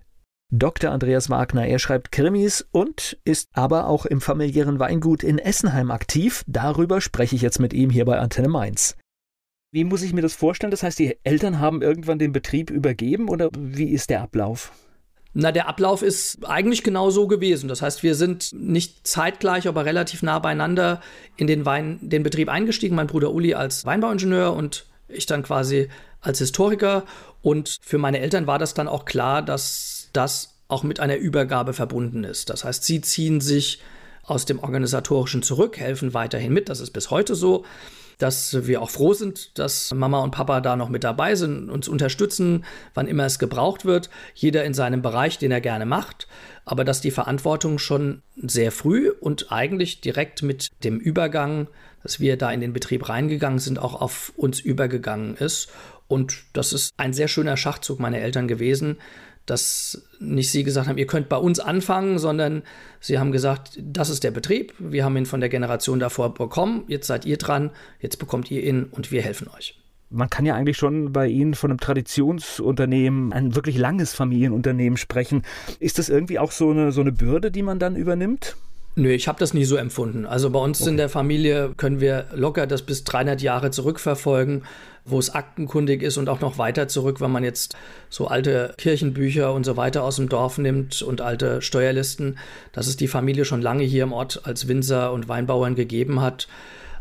Dr. 0.53 0.91
Andreas 0.91 1.29
Wagner. 1.29 1.65
Er 1.65 1.79
schreibt 1.79 2.11
Krimis 2.11 2.67
und 2.71 3.17
ist 3.23 3.47
aber 3.53 3.87
auch 3.87 4.05
im 4.05 4.19
familiären 4.19 4.79
Weingut 4.79 5.23
in 5.23 5.39
Essenheim 5.39 5.91
aktiv. 5.91 6.43
Darüber 6.45 6.99
spreche 6.99 7.35
ich 7.35 7.41
jetzt 7.41 7.59
mit 7.59 7.73
ihm 7.73 7.89
hier 7.89 8.05
bei 8.05 8.19
Antenne 8.19 8.49
Mainz. 8.49 8.97
Wie 9.73 9.85
muss 9.85 10.01
ich 10.01 10.11
mir 10.11 10.21
das 10.21 10.33
vorstellen? 10.33 10.71
Das 10.71 10.83
heißt, 10.83 10.99
die 10.99 11.17
Eltern 11.23 11.59
haben 11.59 11.81
irgendwann 11.81 12.19
den 12.19 12.33
Betrieb 12.33 12.69
übergeben 12.69 13.29
oder 13.29 13.49
wie 13.57 13.89
ist 13.89 14.09
der 14.09 14.21
Ablauf? 14.21 14.73
Na, 15.33 15.53
der 15.53 15.69
Ablauf 15.69 16.01
ist 16.01 16.45
eigentlich 16.45 16.83
genau 16.83 17.09
so 17.09 17.25
gewesen. 17.25 17.69
Das 17.69 17.81
heißt, 17.81 18.03
wir 18.03 18.15
sind 18.15 18.51
nicht 18.51 19.07
zeitgleich, 19.07 19.69
aber 19.69 19.85
relativ 19.85 20.23
nah 20.23 20.39
beieinander 20.39 20.99
in 21.37 21.47
den 21.47 21.65
Wein, 21.65 21.99
den 22.01 22.23
Betrieb 22.23 22.49
eingestiegen. 22.49 22.97
Mein 22.97 23.07
Bruder 23.07 23.31
Uli 23.31 23.53
als 23.53 23.85
Weinbauingenieur 23.85 24.53
und 24.53 24.87
ich 25.07 25.25
dann 25.25 25.43
quasi 25.43 25.87
als 26.21 26.39
Historiker. 26.39 27.03
Und 27.41 27.77
für 27.81 27.97
meine 27.97 28.19
Eltern 28.19 28.47
war 28.47 28.59
das 28.59 28.73
dann 28.73 28.87
auch 28.87 29.05
klar, 29.05 29.41
dass 29.41 30.09
das 30.13 30.55
auch 30.67 30.83
mit 30.83 30.99
einer 30.99 31.17
Übergabe 31.17 31.73
verbunden 31.73 32.23
ist. 32.23 32.49
Das 32.49 32.63
heißt, 32.63 32.83
sie 32.83 33.01
ziehen 33.01 33.41
sich 33.41 33.81
aus 34.23 34.45
dem 34.45 34.59
Organisatorischen 34.59 35.43
zurück, 35.43 35.77
helfen 35.77 36.13
weiterhin 36.13 36.53
mit. 36.53 36.69
Das 36.69 36.79
ist 36.79 36.91
bis 36.91 37.11
heute 37.11 37.35
so, 37.35 37.65
dass 38.21 38.67
wir 38.67 38.81
auch 38.81 38.89
froh 38.89 39.13
sind, 39.13 39.57
dass 39.57 39.93
Mama 39.93 40.19
und 40.19 40.31
Papa 40.31 40.61
da 40.61 40.75
noch 40.75 40.89
mit 40.89 41.03
dabei 41.03 41.35
sind, 41.35 41.69
uns 41.69 41.87
unterstützen, 41.87 42.65
wann 42.93 43.07
immer 43.07 43.25
es 43.25 43.39
gebraucht 43.39 43.83
wird. 43.83 44.09
Jeder 44.35 44.63
in 44.63 44.73
seinem 44.73 45.01
Bereich, 45.01 45.39
den 45.39 45.51
er 45.51 45.61
gerne 45.61 45.85
macht. 45.85 46.27
Aber 46.63 46.85
dass 46.85 47.01
die 47.01 47.11
Verantwortung 47.11 47.79
schon 47.79 48.21
sehr 48.37 48.71
früh 48.71 49.09
und 49.09 49.51
eigentlich 49.51 50.01
direkt 50.01 50.43
mit 50.43 50.69
dem 50.83 50.99
Übergang, 50.99 51.67
dass 52.03 52.19
wir 52.19 52.37
da 52.37 52.51
in 52.51 52.61
den 52.61 52.73
Betrieb 52.73 53.09
reingegangen 53.09 53.59
sind, 53.59 53.79
auch 53.79 53.99
auf 53.99 54.31
uns 54.35 54.59
übergegangen 54.59 55.35
ist. 55.35 55.69
Und 56.11 56.43
das 56.51 56.73
ist 56.73 56.91
ein 56.97 57.13
sehr 57.13 57.29
schöner 57.29 57.55
Schachzug 57.55 58.01
meiner 58.01 58.17
Eltern 58.17 58.49
gewesen, 58.49 58.97
dass 59.45 60.03
nicht 60.19 60.51
sie 60.51 60.63
gesagt 60.63 60.87
haben, 60.87 60.97
ihr 60.97 61.07
könnt 61.07 61.29
bei 61.29 61.37
uns 61.37 61.61
anfangen, 61.61 62.19
sondern 62.19 62.63
sie 62.99 63.17
haben 63.17 63.31
gesagt, 63.31 63.79
das 63.81 64.09
ist 64.09 64.25
der 64.25 64.31
Betrieb, 64.31 64.73
wir 64.77 65.05
haben 65.05 65.15
ihn 65.15 65.25
von 65.25 65.39
der 65.39 65.47
Generation 65.47 65.99
davor 65.99 66.33
bekommen, 66.33 66.83
jetzt 66.87 67.07
seid 67.07 67.25
ihr 67.25 67.37
dran, 67.37 67.71
jetzt 68.01 68.19
bekommt 68.19 68.51
ihr 68.51 68.61
ihn 68.61 68.83
und 68.91 69.11
wir 69.11 69.21
helfen 69.21 69.47
euch. 69.57 69.79
Man 70.09 70.29
kann 70.29 70.45
ja 70.45 70.53
eigentlich 70.53 70.75
schon 70.75 71.13
bei 71.13 71.27
Ihnen 71.27 71.53
von 71.53 71.71
einem 71.71 71.79
Traditionsunternehmen, 71.79 73.31
ein 73.31 73.55
wirklich 73.55 73.77
langes 73.77 74.13
Familienunternehmen 74.13 74.97
sprechen. 74.97 75.43
Ist 75.79 75.99
das 75.99 76.09
irgendwie 76.09 76.37
auch 76.37 76.51
so 76.51 76.71
eine, 76.71 76.91
so 76.91 76.99
eine 76.99 77.13
Bürde, 77.13 77.49
die 77.49 77.63
man 77.63 77.79
dann 77.79 77.95
übernimmt? 77.95 78.57
Nö, 78.95 79.09
ich 79.11 79.29
habe 79.29 79.39
das 79.39 79.53
nie 79.53 79.63
so 79.63 79.77
empfunden. 79.77 80.25
Also 80.25 80.49
bei 80.49 80.59
uns 80.59 80.81
okay. 80.81 80.89
in 80.89 80.97
der 80.97 81.07
Familie 81.07 81.73
können 81.77 82.01
wir 82.01 82.25
locker 82.33 82.67
das 82.67 82.81
bis 82.81 83.05
300 83.05 83.41
Jahre 83.41 83.71
zurückverfolgen, 83.71 84.63
wo 85.05 85.17
es 85.17 85.33
aktenkundig 85.33 86.03
ist 86.03 86.17
und 86.17 86.27
auch 86.27 86.41
noch 86.41 86.57
weiter 86.57 86.89
zurück, 86.89 87.21
wenn 87.21 87.31
man 87.31 87.45
jetzt 87.45 87.75
so 88.09 88.27
alte 88.27 88.73
Kirchenbücher 88.77 89.53
und 89.53 89.65
so 89.65 89.77
weiter 89.77 90.03
aus 90.03 90.17
dem 90.17 90.27
Dorf 90.27 90.57
nimmt 90.57 91.01
und 91.01 91.21
alte 91.21 91.61
Steuerlisten, 91.61 92.37
dass 92.73 92.87
es 92.87 92.97
die 92.97 93.07
Familie 93.07 93.45
schon 93.45 93.61
lange 93.61 93.83
hier 93.85 94.03
im 94.03 94.11
Ort 94.11 94.41
als 94.43 94.67
Winzer 94.67 95.13
und 95.13 95.29
Weinbauern 95.29 95.75
gegeben 95.75 96.21
hat. 96.21 96.49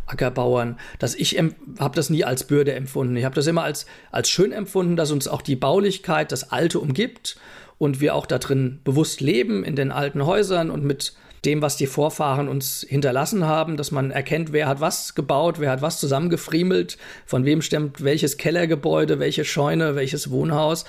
Ackerbauern, 0.06 0.78
dass 0.98 1.14
ich 1.14 1.38
habe 1.38 1.94
das 1.94 2.10
nie 2.10 2.24
als 2.24 2.44
Bürde 2.44 2.74
empfunden. 2.74 3.16
Ich 3.16 3.24
habe 3.24 3.34
das 3.34 3.46
immer 3.46 3.62
als, 3.62 3.86
als 4.10 4.28
schön 4.28 4.50
empfunden, 4.50 4.96
dass 4.96 5.12
uns 5.12 5.28
auch 5.28 5.42
die 5.42 5.54
Baulichkeit, 5.54 6.32
das 6.32 6.50
Alte 6.50 6.80
umgibt 6.80 7.36
und 7.78 8.00
wir 8.00 8.16
auch 8.16 8.26
da 8.26 8.38
drin 8.38 8.80
bewusst 8.82 9.20
leben 9.20 9.62
in 9.62 9.76
den 9.76 9.92
alten 9.92 10.26
Häusern 10.26 10.70
und 10.70 10.84
mit 10.84 11.14
dem, 11.44 11.62
was 11.62 11.76
die 11.76 11.86
Vorfahren 11.86 12.48
uns 12.48 12.84
hinterlassen 12.88 13.46
haben, 13.46 13.76
dass 13.76 13.90
man 13.90 14.10
erkennt, 14.10 14.52
wer 14.52 14.68
hat 14.68 14.80
was 14.80 15.14
gebaut, 15.14 15.58
wer 15.58 15.70
hat 15.70 15.82
was 15.82 15.98
zusammengefriemelt, 15.98 16.98
von 17.24 17.44
wem 17.44 17.62
stammt 17.62 18.04
welches 18.04 18.36
Kellergebäude, 18.36 19.18
welche 19.18 19.44
Scheune, 19.44 19.94
welches 19.94 20.30
Wohnhaus, 20.30 20.84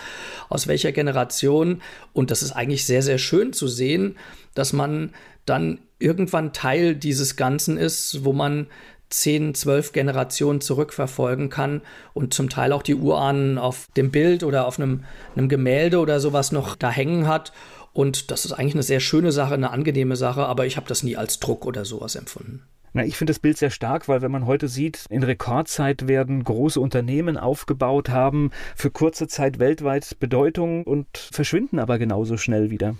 aus 0.49 0.67
welcher 0.67 0.91
Generation. 0.91 1.81
Und 2.13 2.31
das 2.31 2.41
ist 2.41 2.51
eigentlich 2.51 2.85
sehr, 2.85 3.01
sehr 3.01 3.17
schön 3.17 3.53
zu 3.53 3.67
sehen, 3.67 4.17
dass 4.53 4.73
man 4.73 5.13
dann 5.45 5.79
irgendwann 5.99 6.53
Teil 6.53 6.95
dieses 6.95 7.35
Ganzen 7.35 7.77
ist, 7.77 8.25
wo 8.25 8.33
man 8.33 8.67
zehn, 9.09 9.53
zwölf 9.53 9.91
Generationen 9.91 10.61
zurückverfolgen 10.61 11.49
kann 11.49 11.81
und 12.13 12.33
zum 12.33 12.49
Teil 12.49 12.71
auch 12.71 12.81
die 12.81 12.95
Urahnen 12.95 13.57
auf 13.57 13.87
dem 13.97 14.09
Bild 14.09 14.43
oder 14.43 14.65
auf 14.65 14.79
einem, 14.79 15.03
einem 15.35 15.49
Gemälde 15.49 15.99
oder 15.99 16.19
sowas 16.19 16.51
noch 16.51 16.75
da 16.75 16.89
hängen 16.89 17.27
hat 17.27 17.51
und 17.93 18.31
das 18.31 18.45
ist 18.45 18.53
eigentlich 18.53 18.75
eine 18.75 18.83
sehr 18.83 18.99
schöne 18.99 19.31
Sache, 19.31 19.53
eine 19.53 19.71
angenehme 19.71 20.15
Sache, 20.15 20.45
aber 20.45 20.65
ich 20.65 20.77
habe 20.77 20.87
das 20.87 21.03
nie 21.03 21.17
als 21.17 21.39
Druck 21.39 21.65
oder 21.65 21.85
sowas 21.85 22.15
empfunden. 22.15 22.63
Na, 22.93 23.05
ich 23.05 23.15
finde 23.15 23.31
das 23.31 23.39
Bild 23.39 23.57
sehr 23.57 23.69
stark, 23.69 24.09
weil 24.09 24.21
wenn 24.21 24.31
man 24.31 24.45
heute 24.45 24.67
sieht, 24.67 25.05
in 25.09 25.23
Rekordzeit 25.23 26.09
werden 26.09 26.43
große 26.43 26.79
Unternehmen 26.79 27.37
aufgebaut, 27.37 28.09
haben 28.09 28.51
für 28.75 28.91
kurze 28.91 29.27
Zeit 29.27 29.59
weltweit 29.59 30.19
Bedeutung 30.19 30.83
und 30.83 31.07
verschwinden 31.17 31.79
aber 31.79 31.97
genauso 31.99 32.35
schnell 32.35 32.69
wieder. 32.69 32.95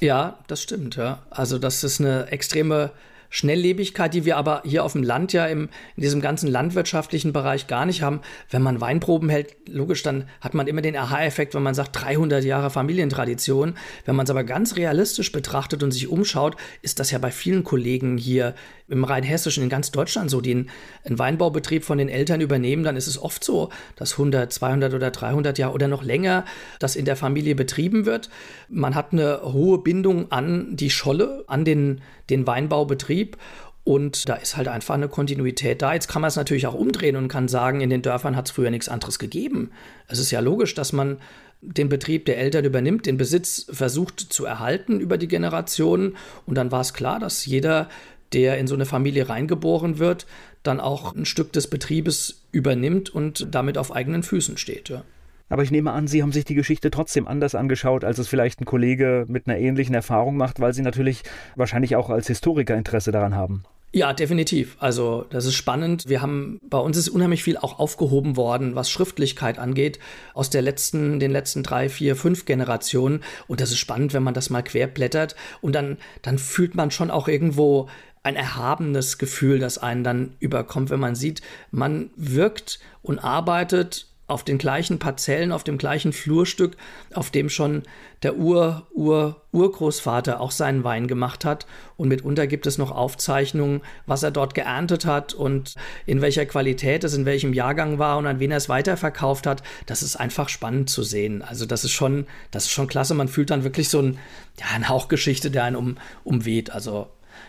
Ja, 0.00 0.38
das 0.46 0.62
stimmt, 0.62 0.96
ja. 0.96 1.22
Also 1.28 1.58
das 1.58 1.84
ist 1.84 2.00
eine 2.00 2.28
extreme 2.28 2.92
Schnelllebigkeit, 3.36 4.14
die 4.14 4.24
wir 4.24 4.38
aber 4.38 4.62
hier 4.64 4.82
auf 4.82 4.92
dem 4.92 5.02
Land 5.02 5.34
ja 5.34 5.44
im, 5.44 5.68
in 5.94 6.02
diesem 6.02 6.22
ganzen 6.22 6.50
landwirtschaftlichen 6.50 7.34
Bereich 7.34 7.66
gar 7.66 7.84
nicht 7.84 8.00
haben. 8.00 8.22
Wenn 8.48 8.62
man 8.62 8.80
Weinproben 8.80 9.28
hält, 9.28 9.54
logisch, 9.68 10.02
dann 10.02 10.24
hat 10.40 10.54
man 10.54 10.66
immer 10.66 10.80
den 10.80 10.96
Aha-Effekt, 10.96 11.54
wenn 11.54 11.62
man 11.62 11.74
sagt 11.74 11.90
300 12.00 12.42
Jahre 12.44 12.70
Familientradition. 12.70 13.74
Wenn 14.06 14.16
man 14.16 14.24
es 14.24 14.30
aber 14.30 14.42
ganz 14.42 14.76
realistisch 14.76 15.32
betrachtet 15.32 15.82
und 15.82 15.90
sich 15.90 16.08
umschaut, 16.08 16.56
ist 16.80 16.98
das 16.98 17.10
ja 17.10 17.18
bei 17.18 17.30
vielen 17.30 17.62
Kollegen 17.62 18.16
hier 18.16 18.54
im 18.88 19.04
Rheinhessischen, 19.04 19.64
in 19.64 19.68
ganz 19.68 19.90
Deutschland 19.90 20.30
so, 20.30 20.40
die 20.40 20.52
einen, 20.52 20.70
einen 21.04 21.18
Weinbaubetrieb 21.18 21.84
von 21.84 21.98
den 21.98 22.08
Eltern 22.08 22.40
übernehmen, 22.40 22.84
dann 22.84 22.96
ist 22.96 23.06
es 23.06 23.20
oft 23.20 23.44
so, 23.44 23.70
dass 23.96 24.12
100, 24.12 24.50
200 24.50 24.94
oder 24.94 25.10
300 25.10 25.58
Jahre 25.58 25.74
oder 25.74 25.88
noch 25.88 26.02
länger 26.02 26.46
das 26.78 26.96
in 26.96 27.04
der 27.04 27.16
Familie 27.16 27.54
betrieben 27.54 28.06
wird. 28.06 28.30
Man 28.70 28.94
hat 28.94 29.12
eine 29.12 29.42
hohe 29.42 29.78
Bindung 29.78 30.32
an 30.32 30.74
die 30.74 30.90
Scholle, 30.90 31.44
an 31.48 31.66
den, 31.66 32.00
den 32.30 32.46
Weinbaubetrieb 32.46 33.36
und 33.84 34.28
da 34.28 34.34
ist 34.34 34.56
halt 34.56 34.66
einfach 34.66 34.94
eine 34.94 35.08
Kontinuität 35.08 35.80
da. 35.80 35.94
Jetzt 35.94 36.08
kann 36.08 36.20
man 36.20 36.28
es 36.28 36.34
natürlich 36.34 36.66
auch 36.66 36.74
umdrehen 36.74 37.14
und 37.14 37.28
kann 37.28 37.46
sagen, 37.46 37.80
in 37.80 37.88
den 37.88 38.02
Dörfern 38.02 38.34
hat 38.34 38.46
es 38.46 38.50
früher 38.50 38.70
nichts 38.70 38.88
anderes 38.88 39.20
gegeben. 39.20 39.70
Es 40.08 40.18
ist 40.18 40.32
ja 40.32 40.40
logisch, 40.40 40.74
dass 40.74 40.92
man 40.92 41.18
den 41.60 41.88
Betrieb 41.88 42.26
der 42.26 42.38
Eltern 42.38 42.64
übernimmt, 42.64 43.06
den 43.06 43.16
Besitz 43.16 43.66
versucht 43.70 44.18
zu 44.18 44.44
erhalten 44.44 44.98
über 44.98 45.18
die 45.18 45.28
Generationen. 45.28 46.16
Und 46.46 46.56
dann 46.56 46.72
war 46.72 46.80
es 46.80 46.94
klar, 46.94 47.20
dass 47.20 47.46
jeder 47.46 47.88
der 48.32 48.58
in 48.58 48.66
so 48.66 48.74
eine 48.74 48.86
Familie 48.86 49.28
reingeboren 49.28 49.98
wird, 49.98 50.26
dann 50.64 50.80
auch 50.80 51.14
ein 51.14 51.24
Stück 51.24 51.52
des 51.52 51.68
Betriebes 51.68 52.42
übernimmt 52.50 53.08
und 53.08 53.54
damit 53.54 53.78
auf 53.78 53.92
eigenen 53.94 54.24
Füßen 54.24 54.56
steht. 54.56 54.88
Ja. 54.88 55.04
Aber 55.48 55.62
ich 55.62 55.70
nehme 55.70 55.92
an, 55.92 56.06
Sie 56.06 56.22
haben 56.22 56.32
sich 56.32 56.44
die 56.44 56.54
Geschichte 56.54 56.90
trotzdem 56.90 57.28
anders 57.28 57.54
angeschaut, 57.54 58.04
als 58.04 58.18
es 58.18 58.28
vielleicht 58.28 58.60
ein 58.60 58.64
Kollege 58.64 59.26
mit 59.28 59.46
einer 59.46 59.58
ähnlichen 59.58 59.94
Erfahrung 59.94 60.36
macht, 60.36 60.60
weil 60.60 60.74
Sie 60.74 60.82
natürlich 60.82 61.22
wahrscheinlich 61.54 61.96
auch 61.96 62.10
als 62.10 62.26
Historiker 62.26 62.76
Interesse 62.76 63.12
daran 63.12 63.34
haben. 63.34 63.64
Ja, 63.92 64.12
definitiv. 64.12 64.76
Also 64.78 65.24
das 65.30 65.46
ist 65.46 65.54
spannend. 65.54 66.08
Wir 66.08 66.20
haben 66.20 66.60
bei 66.68 66.78
uns 66.78 66.96
ist 66.98 67.08
unheimlich 67.08 67.42
viel 67.42 67.56
auch 67.56 67.78
aufgehoben 67.78 68.36
worden, 68.36 68.74
was 68.74 68.90
Schriftlichkeit 68.90 69.58
angeht, 69.58 70.00
aus 70.34 70.50
der 70.50 70.60
letzten, 70.60 71.18
den 71.18 71.30
letzten 71.30 71.62
drei, 71.62 71.88
vier, 71.88 72.16
fünf 72.16 72.44
Generationen. 72.44 73.22
Und 73.46 73.60
das 73.60 73.70
ist 73.70 73.78
spannend, 73.78 74.12
wenn 74.12 74.22
man 74.22 74.34
das 74.34 74.50
mal 74.50 74.62
querblättert. 74.62 75.36
Und 75.62 75.74
dann, 75.74 75.96
dann 76.20 76.38
fühlt 76.38 76.74
man 76.74 76.90
schon 76.90 77.10
auch 77.10 77.28
irgendwo 77.28 77.88
ein 78.22 78.36
erhabenes 78.36 79.18
Gefühl, 79.18 79.60
das 79.60 79.78
einen 79.78 80.02
dann 80.02 80.34
überkommt, 80.40 80.90
wenn 80.90 81.00
man 81.00 81.14
sieht, 81.14 81.40
man 81.70 82.10
wirkt 82.16 82.80
und 83.02 83.20
arbeitet 83.20 84.08
auf 84.28 84.42
den 84.42 84.58
gleichen 84.58 84.98
Parzellen, 84.98 85.52
auf 85.52 85.62
dem 85.62 85.78
gleichen 85.78 86.12
Flurstück, 86.12 86.76
auf 87.14 87.30
dem 87.30 87.48
schon 87.48 87.84
der 88.22 88.36
Ur, 88.36 88.86
Ur, 88.92 89.42
Urgroßvater 89.52 90.40
auch 90.40 90.50
seinen 90.50 90.82
Wein 90.82 91.06
gemacht 91.06 91.44
hat. 91.44 91.66
Und 91.96 92.08
mitunter 92.08 92.46
gibt 92.46 92.66
es 92.66 92.76
noch 92.76 92.90
Aufzeichnungen, 92.90 93.82
was 94.06 94.22
er 94.22 94.32
dort 94.32 94.54
geerntet 94.54 95.06
hat 95.06 95.32
und 95.32 95.76
in 96.06 96.22
welcher 96.22 96.44
Qualität 96.46 97.04
es 97.04 97.14
in 97.14 97.24
welchem 97.24 97.52
Jahrgang 97.52 97.98
war 97.98 98.18
und 98.18 98.26
an 98.26 98.40
wen 98.40 98.50
er 98.50 98.56
es 98.56 98.68
weiterverkauft 98.68 99.46
hat. 99.46 99.62
Das 99.86 100.02
ist 100.02 100.16
einfach 100.16 100.48
spannend 100.48 100.90
zu 100.90 101.02
sehen. 101.02 101.42
Also 101.42 101.66
das 101.66 101.84
ist 101.84 101.92
schon, 101.92 102.26
das 102.50 102.64
ist 102.64 102.72
schon 102.72 102.88
klasse. 102.88 103.14
Man 103.14 103.28
fühlt 103.28 103.50
dann 103.50 103.64
wirklich 103.64 103.88
so 103.88 104.00
ein, 104.00 104.18
ja, 104.58 104.66
eine 104.74 104.88
Hauchgeschichte, 104.88 105.50
der 105.50 105.64
einen 105.64 105.76
um, 105.76 105.98
umweht. 106.24 106.70
Also 106.70 107.08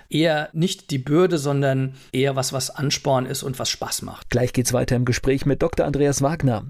eher 0.09 0.49
nicht 0.53 0.91
die 0.91 0.97
Bürde, 0.97 1.37
sondern 1.37 1.93
eher 2.11 2.35
was, 2.35 2.53
was 2.53 2.69
Ansporn 2.69 3.25
ist 3.25 3.43
und 3.43 3.59
was 3.59 3.69
Spaß 3.69 4.01
macht. 4.03 4.29
Gleich 4.29 4.53
geht's 4.53 4.73
weiter 4.73 4.95
im 4.95 5.05
Gespräch 5.05 5.45
mit 5.45 5.61
Dr. 5.61 5.85
Andreas 5.85 6.21
Wagner. 6.21 6.65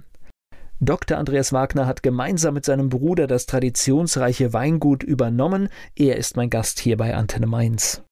Dr. 0.80 1.18
Andreas 1.18 1.54
Wagner 1.54 1.88
hat 1.88 2.04
gemeinsam 2.04 2.54
mit 2.54 2.66
seinem 2.66 2.90
Bruder 2.90 3.26
das 3.26 3.48
traditionsreiche 3.48 4.54
Weingut 4.54 5.02
übernommen. 5.02 5.70
Er 5.96 6.18
ist 6.18 6.38
mein 6.38 6.52
Gast 6.52 6.80
hier 6.80 6.98
bei 6.98 7.16
Antenne 7.16 7.48
Mainz. 7.48 8.04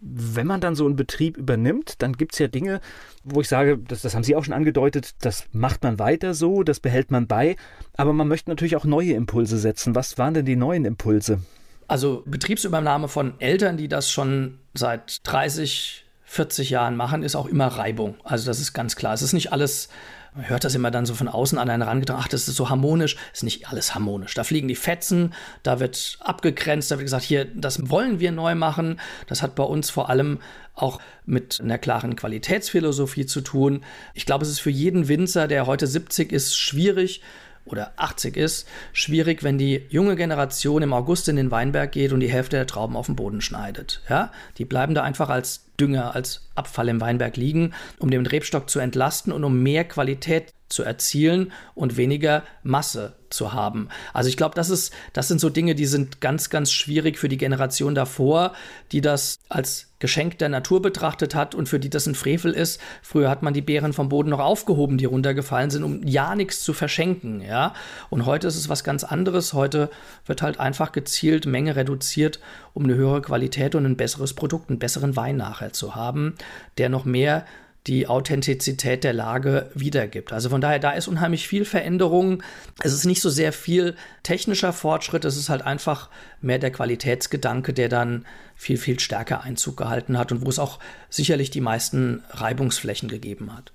Wenn 0.00 0.46
man 0.46 0.60
dann 0.60 0.74
so 0.74 0.86
einen 0.86 0.96
Betrieb 0.96 1.36
übernimmt, 1.36 2.02
dann 2.02 2.12
gibt 2.12 2.32
es 2.32 2.38
ja 2.38 2.48
Dinge, 2.48 2.80
wo 3.24 3.40
ich 3.40 3.48
sage, 3.48 3.78
das, 3.78 4.02
das 4.02 4.14
haben 4.14 4.22
Sie 4.22 4.36
auch 4.36 4.44
schon 4.44 4.54
angedeutet, 4.54 5.14
das 5.20 5.46
macht 5.52 5.82
man 5.82 5.98
weiter 5.98 6.34
so, 6.34 6.62
das 6.62 6.78
behält 6.78 7.10
man 7.10 7.26
bei, 7.26 7.56
aber 7.96 8.12
man 8.12 8.28
möchte 8.28 8.50
natürlich 8.50 8.76
auch 8.76 8.84
neue 8.84 9.14
Impulse 9.14 9.58
setzen. 9.58 9.96
Was 9.96 10.18
waren 10.18 10.34
denn 10.34 10.46
die 10.46 10.56
neuen 10.56 10.84
Impulse? 10.84 11.40
Also 11.88 12.22
Betriebsübernahme 12.26 13.08
von 13.08 13.40
Eltern, 13.40 13.78
die 13.78 13.88
das 13.88 14.10
schon 14.10 14.58
seit 14.74 15.26
30, 15.26 16.04
40 16.24 16.68
Jahren 16.68 16.96
machen, 16.96 17.22
ist 17.22 17.34
auch 17.34 17.46
immer 17.46 17.66
Reibung. 17.66 18.16
Also 18.24 18.46
das 18.46 18.60
ist 18.60 18.74
ganz 18.74 18.94
klar. 18.94 19.14
Es 19.14 19.22
ist 19.22 19.32
nicht 19.32 19.52
alles, 19.52 19.88
man 20.34 20.50
hört 20.50 20.64
das 20.64 20.74
immer 20.74 20.90
dann 20.90 21.06
so 21.06 21.14
von 21.14 21.28
außen 21.28 21.56
an 21.56 21.70
einen 21.70 21.82
herangetragen, 21.82 22.22
ach, 22.22 22.28
das 22.28 22.46
ist 22.46 22.56
so 22.56 22.68
harmonisch. 22.68 23.16
Ist 23.32 23.42
nicht 23.42 23.68
alles 23.68 23.94
harmonisch. 23.94 24.34
Da 24.34 24.44
fliegen 24.44 24.68
die 24.68 24.74
Fetzen, 24.74 25.32
da 25.62 25.80
wird 25.80 26.18
abgegrenzt, 26.20 26.90
da 26.90 26.96
wird 26.96 27.06
gesagt, 27.06 27.24
hier, 27.24 27.46
das 27.46 27.88
wollen 27.88 28.20
wir 28.20 28.32
neu 28.32 28.54
machen. 28.54 29.00
Das 29.26 29.40
hat 29.40 29.54
bei 29.54 29.64
uns 29.64 29.88
vor 29.88 30.10
allem 30.10 30.40
auch 30.74 31.00
mit 31.24 31.58
einer 31.58 31.78
klaren 31.78 32.16
Qualitätsphilosophie 32.16 33.24
zu 33.24 33.40
tun. 33.40 33.82
Ich 34.12 34.26
glaube, 34.26 34.44
es 34.44 34.50
ist 34.50 34.60
für 34.60 34.70
jeden 34.70 35.08
Winzer, 35.08 35.48
der 35.48 35.66
heute 35.66 35.86
70 35.86 36.32
ist, 36.32 36.54
schwierig, 36.54 37.22
oder 37.70 37.92
80 37.96 38.36
ist, 38.36 38.68
schwierig, 38.92 39.42
wenn 39.42 39.58
die 39.58 39.86
junge 39.88 40.16
Generation 40.16 40.82
im 40.82 40.92
August 40.92 41.28
in 41.28 41.36
den 41.36 41.50
Weinberg 41.50 41.92
geht 41.92 42.12
und 42.12 42.20
die 42.20 42.30
Hälfte 42.30 42.56
der 42.56 42.66
Trauben 42.66 42.96
auf 42.96 43.06
den 43.06 43.16
Boden 43.16 43.40
schneidet. 43.40 44.02
Ja? 44.08 44.32
Die 44.58 44.64
bleiben 44.64 44.94
da 44.94 45.02
einfach 45.02 45.28
als 45.28 45.67
Dünger, 45.78 46.14
als 46.14 46.48
Abfall 46.54 46.88
im 46.88 47.00
Weinberg 47.00 47.36
liegen, 47.36 47.74
um 47.98 48.10
den 48.10 48.26
Rebstock 48.26 48.68
zu 48.68 48.80
entlasten 48.80 49.32
und 49.32 49.44
um 49.44 49.62
mehr 49.62 49.84
Qualität 49.84 50.52
zu 50.68 50.82
erzielen 50.82 51.52
und 51.74 51.96
weniger 51.96 52.42
Masse 52.62 53.14
zu 53.30 53.52
haben. 53.52 53.88
Also 54.12 54.28
ich 54.28 54.36
glaube, 54.36 54.54
das 54.54 54.70
ist, 54.70 54.92
das 55.12 55.28
sind 55.28 55.40
so 55.40 55.50
Dinge, 55.50 55.74
die 55.74 55.86
sind 55.86 56.20
ganz, 56.20 56.50
ganz 56.50 56.72
schwierig 56.72 57.18
für 57.18 57.28
die 57.28 57.36
Generation 57.36 57.94
davor, 57.94 58.52
die 58.92 59.00
das 59.00 59.38
als 59.48 59.86
Geschenk 59.98 60.38
der 60.38 60.48
Natur 60.48 60.80
betrachtet 60.80 61.34
hat 61.34 61.54
und 61.54 61.68
für 61.68 61.80
die 61.80 61.90
das 61.90 62.06
ein 62.06 62.14
Frevel 62.14 62.52
ist. 62.52 62.80
Früher 63.02 63.28
hat 63.28 63.42
man 63.42 63.52
die 63.52 63.62
Beeren 63.62 63.92
vom 63.92 64.08
Boden 64.08 64.30
noch 64.30 64.38
aufgehoben, 64.38 64.96
die 64.96 65.06
runtergefallen 65.06 65.70
sind, 65.70 65.82
um 65.82 66.06
ja 66.06 66.36
nichts 66.36 66.62
zu 66.62 66.72
verschenken, 66.72 67.40
ja. 67.40 67.74
Und 68.08 68.24
heute 68.24 68.46
ist 68.46 68.56
es 68.56 68.68
was 68.68 68.84
ganz 68.84 69.04
anderes. 69.04 69.54
Heute 69.54 69.90
wird 70.24 70.40
halt 70.40 70.60
einfach 70.60 70.92
gezielt 70.92 71.46
Menge 71.46 71.76
reduziert, 71.76 72.38
um 72.74 72.84
eine 72.84 72.94
höhere 72.94 73.22
Qualität 73.22 73.74
und 73.74 73.84
ein 73.86 73.96
besseres 73.96 74.34
Produkt, 74.34 74.70
einen 74.70 74.78
besseren 74.78 75.16
Wein 75.16 75.36
nachher 75.36 75.67
zu 75.72 75.94
haben, 75.94 76.34
der 76.78 76.88
noch 76.88 77.04
mehr 77.04 77.44
die 77.86 78.06
Authentizität 78.06 79.02
der 79.02 79.14
Lage 79.14 79.70
wiedergibt. 79.74 80.32
Also 80.32 80.50
von 80.50 80.60
daher, 80.60 80.78
da 80.78 80.90
ist 80.90 81.08
unheimlich 81.08 81.48
viel 81.48 81.64
Veränderung. 81.64 82.42
Es 82.82 82.92
ist 82.92 83.06
nicht 83.06 83.22
so 83.22 83.30
sehr 83.30 83.52
viel 83.52 83.96
technischer 84.22 84.74
Fortschritt, 84.74 85.24
es 85.24 85.38
ist 85.38 85.48
halt 85.48 85.62
einfach 85.62 86.10
mehr 86.42 86.58
der 86.58 86.70
Qualitätsgedanke, 86.70 87.72
der 87.72 87.88
dann 87.88 88.26
viel, 88.54 88.76
viel 88.76 89.00
stärker 89.00 89.42
Einzug 89.42 89.78
gehalten 89.78 90.18
hat 90.18 90.32
und 90.32 90.44
wo 90.44 90.50
es 90.50 90.58
auch 90.58 90.78
sicherlich 91.08 91.50
die 91.50 91.62
meisten 91.62 92.22
Reibungsflächen 92.30 93.08
gegeben 93.08 93.56
hat. 93.56 93.72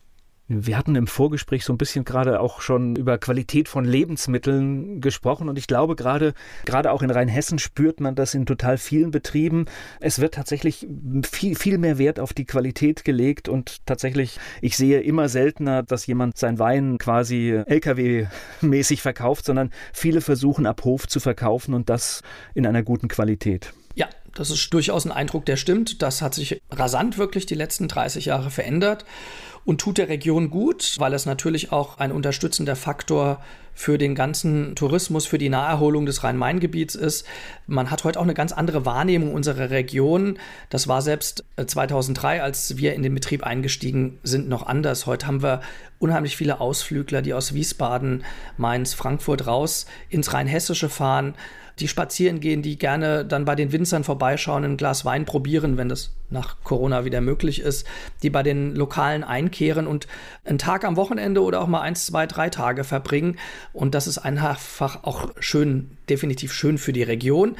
Wir 0.62 0.78
hatten 0.78 0.96
im 0.96 1.08
Vorgespräch 1.08 1.66
so 1.66 1.74
ein 1.74 1.78
bisschen 1.78 2.06
gerade 2.06 2.39
auch 2.39 2.62
schon 2.62 2.96
über 2.96 3.18
Qualität 3.18 3.68
von 3.68 3.86
Lebensmitteln 3.86 5.02
gesprochen 5.02 5.50
und 5.50 5.58
ich 5.58 5.68
glaube 5.68 5.96
gerade, 5.96 6.34
gerade 6.66 6.92
auch 6.92 7.02
in 7.02 7.10
Rheinhessen 7.10 7.60
spürt 7.60 8.00
man 8.00 8.16
das 8.16 8.34
in 8.34 8.46
total 8.46 8.78
vielen 8.78 9.12
Betrieben. 9.12 9.66
Es 10.00 10.20
wird 10.20 10.36
tatsächlich 10.36 10.88
viel, 11.30 11.56
viel 11.56 11.78
mehr 11.78 11.98
Wert 11.98 12.20
auf 12.20 12.34
die 12.34 12.46
Qualität 12.46 13.04
gelegt 13.04 13.50
und 13.50 13.86
tatsächlich, 13.86 14.39
ich 14.62 14.78
sehe 14.78 15.02
immer 15.02 15.30
seltener, 15.30 15.84
dass 15.84 16.06
jemand 16.06 16.38
sein 16.38 16.60
Wein 16.60 16.98
quasi 16.98 17.62
LKW-mäßig 17.66 19.02
verkauft, 19.02 19.46
sondern 19.46 19.72
viele 19.94 20.22
versuchen 20.22 20.66
ab 20.66 20.84
Hof 20.84 21.08
zu 21.08 21.20
verkaufen 21.20 21.74
und 21.74 21.89
das 21.89 22.22
in 22.54 22.66
einer 22.68 22.84
guten 22.84 23.08
Qualität. 23.08 23.74
Ja, 23.96 24.08
das 24.34 24.50
ist 24.50 24.74
durchaus 24.74 25.06
ein 25.06 25.12
Eindruck, 25.12 25.46
der 25.46 25.58
stimmt. 25.58 26.02
Das 26.02 26.22
hat 26.22 26.34
sich 26.34 26.62
rasant 26.72 27.18
wirklich 27.18 27.46
die 27.46 27.56
letzten 27.56 27.88
30 27.88 28.26
Jahre 28.26 28.50
verändert 28.50 29.06
und 29.65 29.80
tut 29.80 29.97
der 29.97 30.10
Region 30.10 30.49
gut, 30.49 30.95
weil 30.99 31.13
es 31.13 31.26
natürlich 31.26 31.71
auch 31.71 31.97
ein 31.97 32.12
unterstützender 32.12 32.76
Faktor 32.76 33.41
für 33.74 33.98
den 33.98 34.16
ganzen 34.16 34.76
Tourismus, 34.76 35.26
für 35.26 35.38
die 35.38 35.50
Naherholung 35.50 36.06
des 36.06 36.24
Rhein-Main-Gebiets 36.24 36.96
ist. 36.96 37.26
Man 37.68 37.92
hat 37.92 38.04
heute 38.04 38.20
auch 38.20 38.24
eine 38.24 38.34
ganz 38.34 38.52
andere 38.52 38.86
Wahrnehmung 38.86 39.34
unserer 39.34 39.70
Region. 39.70 40.38
Das 40.70 40.88
war 40.88 41.02
selbst 41.02 41.44
2003, 41.64 42.38
äh, 42.38 42.40
als 42.40 42.78
wir 42.78 42.94
in 42.94 43.04
den 43.04 43.14
Betrieb 43.14 43.44
eingestiegen 43.44 44.20
sind, 44.24 44.48
noch 44.48 44.66
anders. 44.66 45.06
Heute 45.06 45.28
haben 45.28 45.42
wir 45.42 45.62
unheimlich 46.00 46.38
viele 46.38 46.60
Ausflügler, 46.62 47.22
die 47.22 47.34
aus 47.34 47.54
Wiesbaden, 47.54 48.24
Mainz, 48.58 48.94
Frankfurt 48.94 49.48
raus 49.48 49.86
ins 50.10 50.34
Rheinhessische 50.34 50.90
fahren 50.90 51.34
die 51.80 51.88
spazieren 51.88 52.40
gehen, 52.40 52.62
die 52.62 52.78
gerne 52.78 53.26
dann 53.26 53.46
bei 53.46 53.56
den 53.56 53.72
Winzern 53.72 54.04
vorbeischauen, 54.04 54.64
ein 54.64 54.78
Glas 54.78 55.06
Wein 55.06 55.26
probieren, 55.26 55.78
wenn 55.78 55.90
das 55.90 56.14
nach 56.30 56.58
Corona 56.64 57.06
wieder 57.06 57.22
möglich 57.22 57.62
ist, 57.62 57.88
die 58.22 58.30
bei 58.30 58.44
den 58.44 58.76
Lokalen 58.76 59.24
einkehren 59.24 59.88
und 59.88 60.08
einen 60.46 60.58
Tag 60.58 60.84
am 60.84 60.96
Wochenende 60.96 61.42
oder 61.42 61.62
auch 61.62 61.68
mal 61.68 61.82
eins, 61.82 62.06
zwei, 62.06 62.28
drei 62.28 62.50
Tage 62.50 62.84
verbringen. 62.84 63.38
Und 63.74 63.96
das 63.96 64.08
ist 64.08 64.20
einfach 64.20 65.04
auch 65.04 65.32
schön, 65.40 65.98
definitiv 66.10 66.54
schön 66.54 66.78
für 66.78 66.94
die 66.94 67.04
Region. 67.04 67.58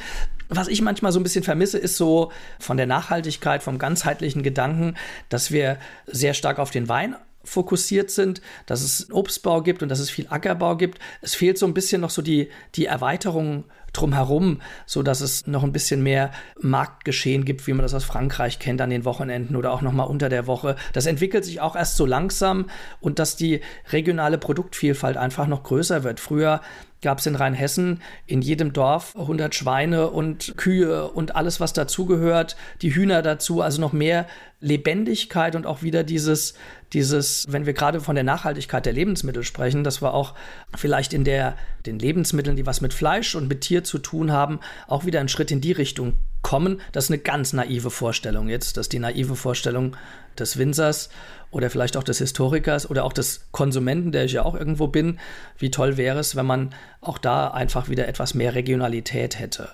Was 0.48 0.68
ich 0.68 0.80
manchmal 0.80 1.10
so 1.10 1.18
ein 1.18 1.24
bisschen 1.24 1.44
vermisse, 1.44 1.78
ist 1.78 1.96
so 1.96 2.30
von 2.58 2.76
der 2.76 2.86
Nachhaltigkeit, 2.86 3.62
vom 3.62 3.78
ganzheitlichen 3.78 4.42
Gedanken, 4.42 4.94
dass 5.28 5.50
wir 5.50 5.78
sehr 6.06 6.34
stark 6.34 6.58
auf 6.58 6.70
den 6.70 6.88
Wein 6.88 7.16
fokussiert 7.44 8.10
sind, 8.10 8.40
dass 8.66 8.82
es 8.82 9.10
Obstbau 9.12 9.62
gibt 9.62 9.82
und 9.82 9.88
dass 9.88 10.00
es 10.00 10.10
viel 10.10 10.26
Ackerbau 10.28 10.76
gibt. 10.76 10.98
Es 11.20 11.34
fehlt 11.34 11.58
so 11.58 11.66
ein 11.66 11.74
bisschen 11.74 12.00
noch 12.00 12.10
so 12.10 12.22
die, 12.22 12.48
die 12.74 12.86
Erweiterung 12.86 13.64
drumherum, 13.94 14.60
so 14.86 15.02
dass 15.02 15.20
es 15.20 15.46
noch 15.46 15.62
ein 15.62 15.72
bisschen 15.72 16.02
mehr 16.02 16.32
Marktgeschehen 16.60 17.44
gibt, 17.44 17.66
wie 17.66 17.72
man 17.72 17.82
das 17.82 17.94
aus 17.94 18.04
Frankreich 18.04 18.58
kennt 18.58 18.80
an 18.80 18.90
den 18.90 19.04
Wochenenden 19.04 19.56
oder 19.56 19.72
auch 19.72 19.82
noch 19.82 19.92
mal 19.92 20.04
unter 20.04 20.28
der 20.28 20.46
Woche. 20.46 20.76
Das 20.92 21.06
entwickelt 21.06 21.44
sich 21.44 21.60
auch 21.60 21.76
erst 21.76 21.96
so 21.96 22.04
langsam 22.04 22.68
und 23.00 23.18
dass 23.18 23.36
die 23.36 23.60
regionale 23.92 24.36
Produktvielfalt 24.36 25.16
einfach 25.16 25.46
noch 25.46 25.62
größer 25.62 26.04
wird. 26.04 26.20
Früher 26.20 26.60
gab 27.04 27.18
es 27.18 27.26
in 27.26 27.36
Rheinhessen 27.36 28.02
in 28.26 28.42
jedem 28.42 28.72
Dorf 28.72 29.14
100 29.16 29.54
Schweine 29.54 30.08
und 30.10 30.54
Kühe 30.56 31.08
und 31.08 31.36
alles, 31.36 31.60
was 31.60 31.72
dazugehört, 31.72 32.56
die 32.82 32.94
Hühner 32.94 33.22
dazu, 33.22 33.60
also 33.60 33.80
noch 33.80 33.92
mehr 33.92 34.26
Lebendigkeit 34.58 35.54
und 35.54 35.66
auch 35.66 35.82
wieder 35.82 36.02
dieses, 36.02 36.54
dieses, 36.92 37.44
wenn 37.48 37.66
wir 37.66 37.74
gerade 37.74 38.00
von 38.00 38.14
der 38.14 38.24
Nachhaltigkeit 38.24 38.86
der 38.86 38.94
Lebensmittel 38.94 39.44
sprechen, 39.44 39.84
dass 39.84 40.02
wir 40.02 40.14
auch 40.14 40.34
vielleicht 40.74 41.12
in 41.12 41.24
der, 41.24 41.56
den 41.86 41.98
Lebensmitteln, 41.98 42.56
die 42.56 42.66
was 42.66 42.80
mit 42.80 42.94
Fleisch 42.94 43.34
und 43.34 43.48
mit 43.48 43.60
Tier 43.60 43.84
zu 43.84 43.98
tun 43.98 44.32
haben, 44.32 44.58
auch 44.88 45.04
wieder 45.04 45.20
einen 45.20 45.28
Schritt 45.28 45.50
in 45.50 45.60
die 45.60 45.72
Richtung 45.72 46.14
kommen. 46.44 46.80
Das 46.92 47.04
ist 47.04 47.10
eine 47.10 47.18
ganz 47.18 47.52
naive 47.52 47.90
Vorstellung 47.90 48.48
jetzt, 48.48 48.76
das 48.76 48.84
ist 48.84 48.92
die 48.92 49.00
naive 49.00 49.34
Vorstellung 49.34 49.96
des 50.38 50.56
Winzers 50.56 51.08
oder 51.50 51.70
vielleicht 51.70 51.96
auch 51.96 52.04
des 52.04 52.18
Historikers 52.18 52.88
oder 52.88 53.04
auch 53.04 53.12
des 53.12 53.46
Konsumenten, 53.50 54.12
der 54.12 54.26
ich 54.26 54.32
ja 54.32 54.44
auch 54.44 54.54
irgendwo 54.54 54.86
bin. 54.86 55.18
Wie 55.58 55.72
toll 55.72 55.96
wäre 55.96 56.20
es, 56.20 56.36
wenn 56.36 56.46
man 56.46 56.74
auch 57.00 57.18
da 57.18 57.48
einfach 57.48 57.88
wieder 57.88 58.06
etwas 58.06 58.34
mehr 58.34 58.54
Regionalität 58.54 59.38
hätte. 59.38 59.70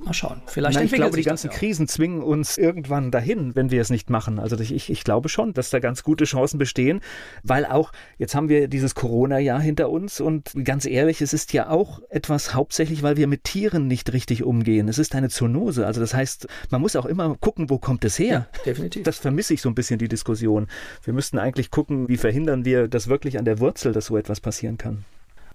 Mal 0.00 0.14
schauen. 0.14 0.42
Vielleicht 0.46 0.76
Nein, 0.76 0.86
ich 0.86 0.92
glaube, 0.92 1.16
die 1.16 1.24
ganzen 1.24 1.50
Krisen 1.50 1.88
zwingen 1.88 2.22
uns 2.22 2.56
irgendwann 2.56 3.10
dahin, 3.10 3.56
wenn 3.56 3.72
wir 3.72 3.80
es 3.80 3.90
nicht 3.90 4.10
machen. 4.10 4.38
Also 4.38 4.56
ich, 4.58 4.90
ich 4.90 5.04
glaube 5.04 5.28
schon, 5.28 5.54
dass 5.54 5.70
da 5.70 5.80
ganz 5.80 6.04
gute 6.04 6.24
Chancen 6.24 6.56
bestehen, 6.56 7.00
weil 7.42 7.66
auch, 7.66 7.90
jetzt 8.16 8.36
haben 8.36 8.48
wir 8.48 8.68
dieses 8.68 8.94
Corona-Jahr 8.94 9.60
hinter 9.60 9.90
uns 9.90 10.20
und 10.20 10.52
ganz 10.64 10.86
ehrlich, 10.86 11.20
es 11.20 11.32
ist 11.32 11.52
ja 11.52 11.68
auch 11.68 12.00
etwas 12.10 12.54
hauptsächlich, 12.54 13.02
weil 13.02 13.16
wir 13.16 13.26
mit 13.26 13.42
Tieren 13.42 13.88
nicht 13.88 14.12
richtig 14.12 14.44
umgehen. 14.44 14.88
Es 14.88 14.98
ist 14.98 15.16
eine 15.16 15.30
Zoonose. 15.30 15.84
Also 15.84 16.00
das 16.00 16.14
heißt, 16.14 16.46
man 16.70 16.80
muss 16.80 16.94
auch 16.94 17.06
immer 17.06 17.36
gucken, 17.40 17.68
wo 17.68 17.78
kommt 17.78 18.04
es 18.04 18.20
her. 18.20 18.46
Ja, 18.58 18.62
definitiv. 18.64 19.02
Das 19.02 19.18
vermisse 19.18 19.54
ich 19.54 19.62
so 19.62 19.68
ein 19.68 19.74
bisschen, 19.74 19.98
die 19.98 20.08
Diskussion. 20.08 20.68
Wir 21.02 21.12
müssten 21.12 21.38
eigentlich 21.38 21.72
gucken, 21.72 22.08
wie 22.08 22.18
verhindern 22.18 22.64
wir 22.64 22.86
das 22.86 23.08
wirklich 23.08 23.36
an 23.36 23.44
der 23.44 23.58
Wurzel, 23.58 23.92
dass 23.92 24.06
so 24.06 24.16
etwas 24.16 24.40
passieren 24.40 24.78
kann. 24.78 25.04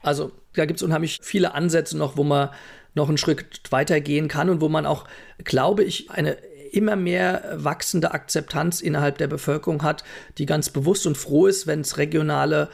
Also 0.01 0.33
da 0.53 0.65
gibt 0.65 0.79
es 0.79 0.83
unheimlich 0.83 1.19
viele 1.23 1.53
Ansätze 1.55 1.97
noch, 1.97 2.17
wo 2.17 2.25
man 2.25 2.49
noch 2.93 3.07
einen 3.07 3.17
Schritt 3.17 3.61
weitergehen 3.71 4.27
kann 4.27 4.49
und 4.49 4.61
wo 4.61 4.69
man 4.69 4.85
auch, 4.85 5.05
glaube 5.43 5.83
ich, 5.83 6.09
eine 6.11 6.37
immer 6.71 6.95
mehr 6.95 7.53
wachsende 7.55 8.11
Akzeptanz 8.11 8.81
innerhalb 8.81 9.19
der 9.19 9.27
Bevölkerung 9.27 9.83
hat, 9.83 10.03
die 10.39 10.47
ganz 10.47 10.71
bewusst 10.71 11.05
und 11.05 11.17
froh 11.17 11.45
ist, 11.45 11.67
wenn 11.67 11.81
es 11.81 11.97
regionale 11.97 12.69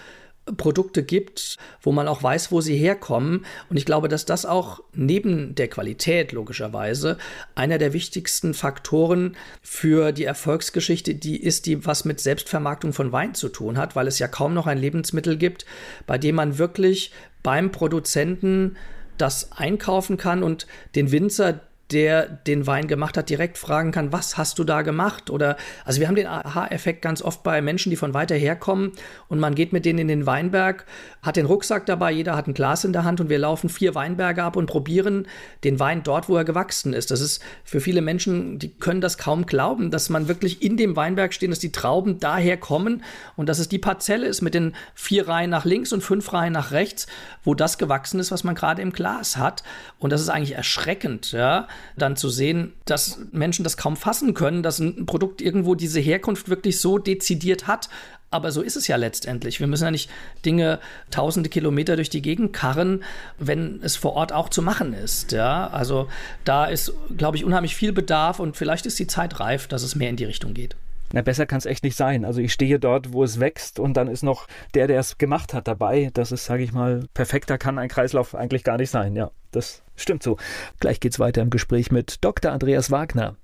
Produkte 0.58 1.04
gibt, 1.04 1.58
wo 1.82 1.92
man 1.92 2.08
auch 2.08 2.24
weiß, 2.24 2.52
wo 2.52 2.62
sie 2.62 2.76
herkommen. 2.76 3.46
Und 3.70 3.78
ich 3.78 3.86
glaube, 3.86 4.08
dass 4.08 4.26
das 4.26 4.46
auch 4.46 4.82
neben 4.94 5.56
der 5.56 5.68
Qualität 5.68 6.32
logischerweise 6.32 7.18
einer 7.56 7.78
der 7.78 7.94
wichtigsten 7.94 8.54
Faktoren 8.54 9.36
für 9.62 10.12
die 10.12 10.24
Erfolgsgeschichte, 10.24 11.16
die 11.16 11.42
ist, 11.42 11.66
die 11.66 11.86
was 11.86 12.06
mit 12.06 12.20
Selbstvermarktung 12.20 12.94
von 12.94 13.12
Wein 13.12 13.36
zu 13.36 13.50
tun 13.50 13.78
hat, 13.78 13.96
weil 13.96 14.08
es 14.08 14.20
ja 14.20 14.28
kaum 14.28 14.54
noch 14.54 14.66
ein 14.66 14.78
Lebensmittel 14.78 15.38
gibt, 15.38 15.66
bei 16.08 16.18
dem 16.18 16.36
man 16.36 16.58
wirklich 16.58 17.12
beim 17.44 17.72
Produzenten 17.72 18.76
das 19.22 19.52
einkaufen 19.52 20.18
kann 20.18 20.44
und 20.44 20.68
den 20.96 21.12
Winzer 21.12 21.62
der 21.92 22.28
den 22.28 22.68
Wein 22.68 22.88
gemacht 22.88 23.18
hat, 23.18 23.30
direkt 23.30 23.58
fragen 23.58 23.92
kann, 23.92 24.12
was 24.12 24.38
hast 24.38 24.60
du 24.60 24.64
da 24.64 24.84
gemacht? 24.84 25.32
Oder 25.32 25.58
also 25.86 26.00
wir 26.00 26.08
haben 26.08 26.16
den 26.16 26.28
Aha-Effekt 26.28 27.02
ganz 27.02 27.22
oft 27.22 27.42
bei 27.42 27.62
Menschen, 27.62 27.90
die 27.90 27.96
von 27.96 28.14
weiter 28.14 28.36
her 28.36 28.56
kommen 28.56 28.92
und 29.28 29.40
man 29.40 29.56
geht 29.56 29.74
mit 29.74 29.86
denen 29.86 30.00
in 30.00 30.08
den 30.08 30.26
Weinberg, 30.28 30.86
hat 31.24 31.36
den 31.36 31.48
Rucksack 31.48 31.88
dabei, 31.88 32.12
jeder 32.12 32.36
hat 32.36 32.48
ein 32.48 32.54
Glas 32.54 32.84
in 32.84 32.94
der 32.94 33.06
Hand 33.06 33.20
und 33.20 33.30
wir 33.30 33.40
laufen 33.40 33.70
vier 33.70 33.96
Weinberge 33.96 34.44
ab 34.44 34.56
und 34.56 34.68
probieren 34.68 35.28
den 35.64 35.80
Wein 35.80 36.04
dort, 36.04 36.30
wo 36.30 36.38
er 36.38 36.44
gewachsen 36.44 36.94
ist. 36.94 37.10
Das 37.10 37.22
ist 37.22 37.42
für 37.64 37.82
viele 37.82 38.02
Menschen, 38.02 38.60
die 38.60 38.70
können 38.70 39.02
das 39.02 39.18
kaum 39.18 39.48
glauben, 39.48 39.90
dass 39.90 40.10
man 40.10 40.28
wirklich 40.28 40.62
in 40.62 40.78
dem 40.78 40.96
Weinberg 40.96 41.34
steht, 41.34 41.50
dass 41.50 41.60
die 41.60 41.72
Trauben 41.72 42.20
daher 42.20 42.58
kommen 42.58 43.04
und 43.36 43.50
dass 43.50 43.58
es 43.58 43.68
die 43.68 43.80
Parzelle 43.80 44.28
ist 44.28 44.42
mit 44.42 44.54
den 44.54 44.76
vier 44.94 45.28
Reihen 45.28 45.50
nach 45.50 45.66
links 45.66 45.92
und 45.92 46.02
fünf 46.02 46.32
Reihen 46.34 46.54
nach 46.54 46.72
rechts, 46.72 47.08
wo 47.44 47.56
das 47.56 47.80
gewachsen 47.80 48.20
ist, 48.20 48.32
was 48.32 48.44
man 48.44 48.54
gerade 48.54 48.84
im 48.84 48.92
Glas 48.92 49.38
hat. 49.38 49.64
Und 49.98 50.12
das 50.12 50.22
ist 50.22 50.30
eigentlich 50.30 50.56
erschreckend, 50.56 51.32
ja 51.32 51.68
dann 51.98 52.16
zu 52.16 52.30
sehen, 52.30 52.74
dass 52.86 53.20
Menschen 53.32 53.64
das 53.64 53.78
kaum 53.78 53.96
fassen 53.96 54.34
können, 54.34 54.64
dass 54.64 54.80
ein 54.80 55.06
Produkt 55.06 55.42
irgendwo 55.42 55.76
diese 55.76 56.00
Herkunft 56.00 56.50
wirklich 56.50 56.80
so 56.80 56.98
dezidiert 56.98 57.68
hat. 57.68 57.90
Aber 58.32 58.52
so 58.52 58.62
ist 58.62 58.76
es 58.76 58.88
ja 58.88 58.96
letztendlich. 58.96 59.60
Wir 59.60 59.68
müssen 59.68 59.86
ja 59.86 59.92
nicht 59.92 60.10
Dinge 60.46 60.80
tausende 61.10 61.50
Kilometer 61.50 61.96
durch 61.96 62.12
die 62.12 62.22
Gegend 62.22 62.54
karren, 62.54 63.04
wenn 63.40 63.80
es 63.82 63.96
vor 63.96 64.14
Ort 64.14 64.34
auch 64.34 64.50
zu 64.50 64.62
machen 64.62 64.94
ist. 64.94 65.32
Ja, 65.32 65.68
also 65.68 66.08
da 66.46 66.66
ist, 66.66 66.94
glaube 67.18 67.38
ich, 67.38 67.44
unheimlich 67.44 67.76
viel 67.76 67.92
Bedarf 67.92 68.40
und 68.40 68.56
vielleicht 68.56 68.86
ist 68.86 69.00
die 69.00 69.08
Zeit 69.08 69.40
reif, 69.40 69.68
dass 69.68 69.82
es 69.82 69.96
mehr 69.96 70.10
in 70.10 70.16
die 70.16 70.26
Richtung 70.26 70.54
geht. 70.54 70.76
Na, 71.12 71.22
besser 71.22 71.46
kann 71.46 71.58
es 71.58 71.66
echt 71.66 71.84
nicht 71.84 71.96
sein. 71.96 72.24
Also 72.24 72.40
ich 72.40 72.54
stehe 72.54 72.80
dort, 72.80 73.14
wo 73.14 73.24
es 73.24 73.40
wächst 73.40 73.80
und 73.80 73.96
dann 73.96 74.08
ist 74.08 74.24
noch 74.24 74.48
der, 74.74 74.88
der 74.88 75.00
es 75.00 75.18
gemacht 75.18 75.54
hat, 75.54 75.68
dabei. 75.68 76.12
Das 76.14 76.32
ist, 76.32 76.46
sage 76.46 76.64
ich 76.64 76.72
mal, 76.72 77.06
perfekter 77.14 77.58
kann 77.58 77.80
ein 77.80 77.90
Kreislauf 77.90 78.36
eigentlich 78.36 78.64
gar 78.64 78.78
nicht 78.78 78.92
sein. 78.92 79.16
Ja, 79.16 79.32
das 79.52 79.82
stimmt 79.96 80.24
so. 80.24 80.38
Gleich 80.80 81.00
geht's 81.00 81.20
weiter 81.20 81.42
im 81.42 81.50
Gespräch 81.50 81.92
mit 81.92 82.24
Dr. 82.24 82.52
Andreas 82.52 82.92
Wagner. 82.92 83.36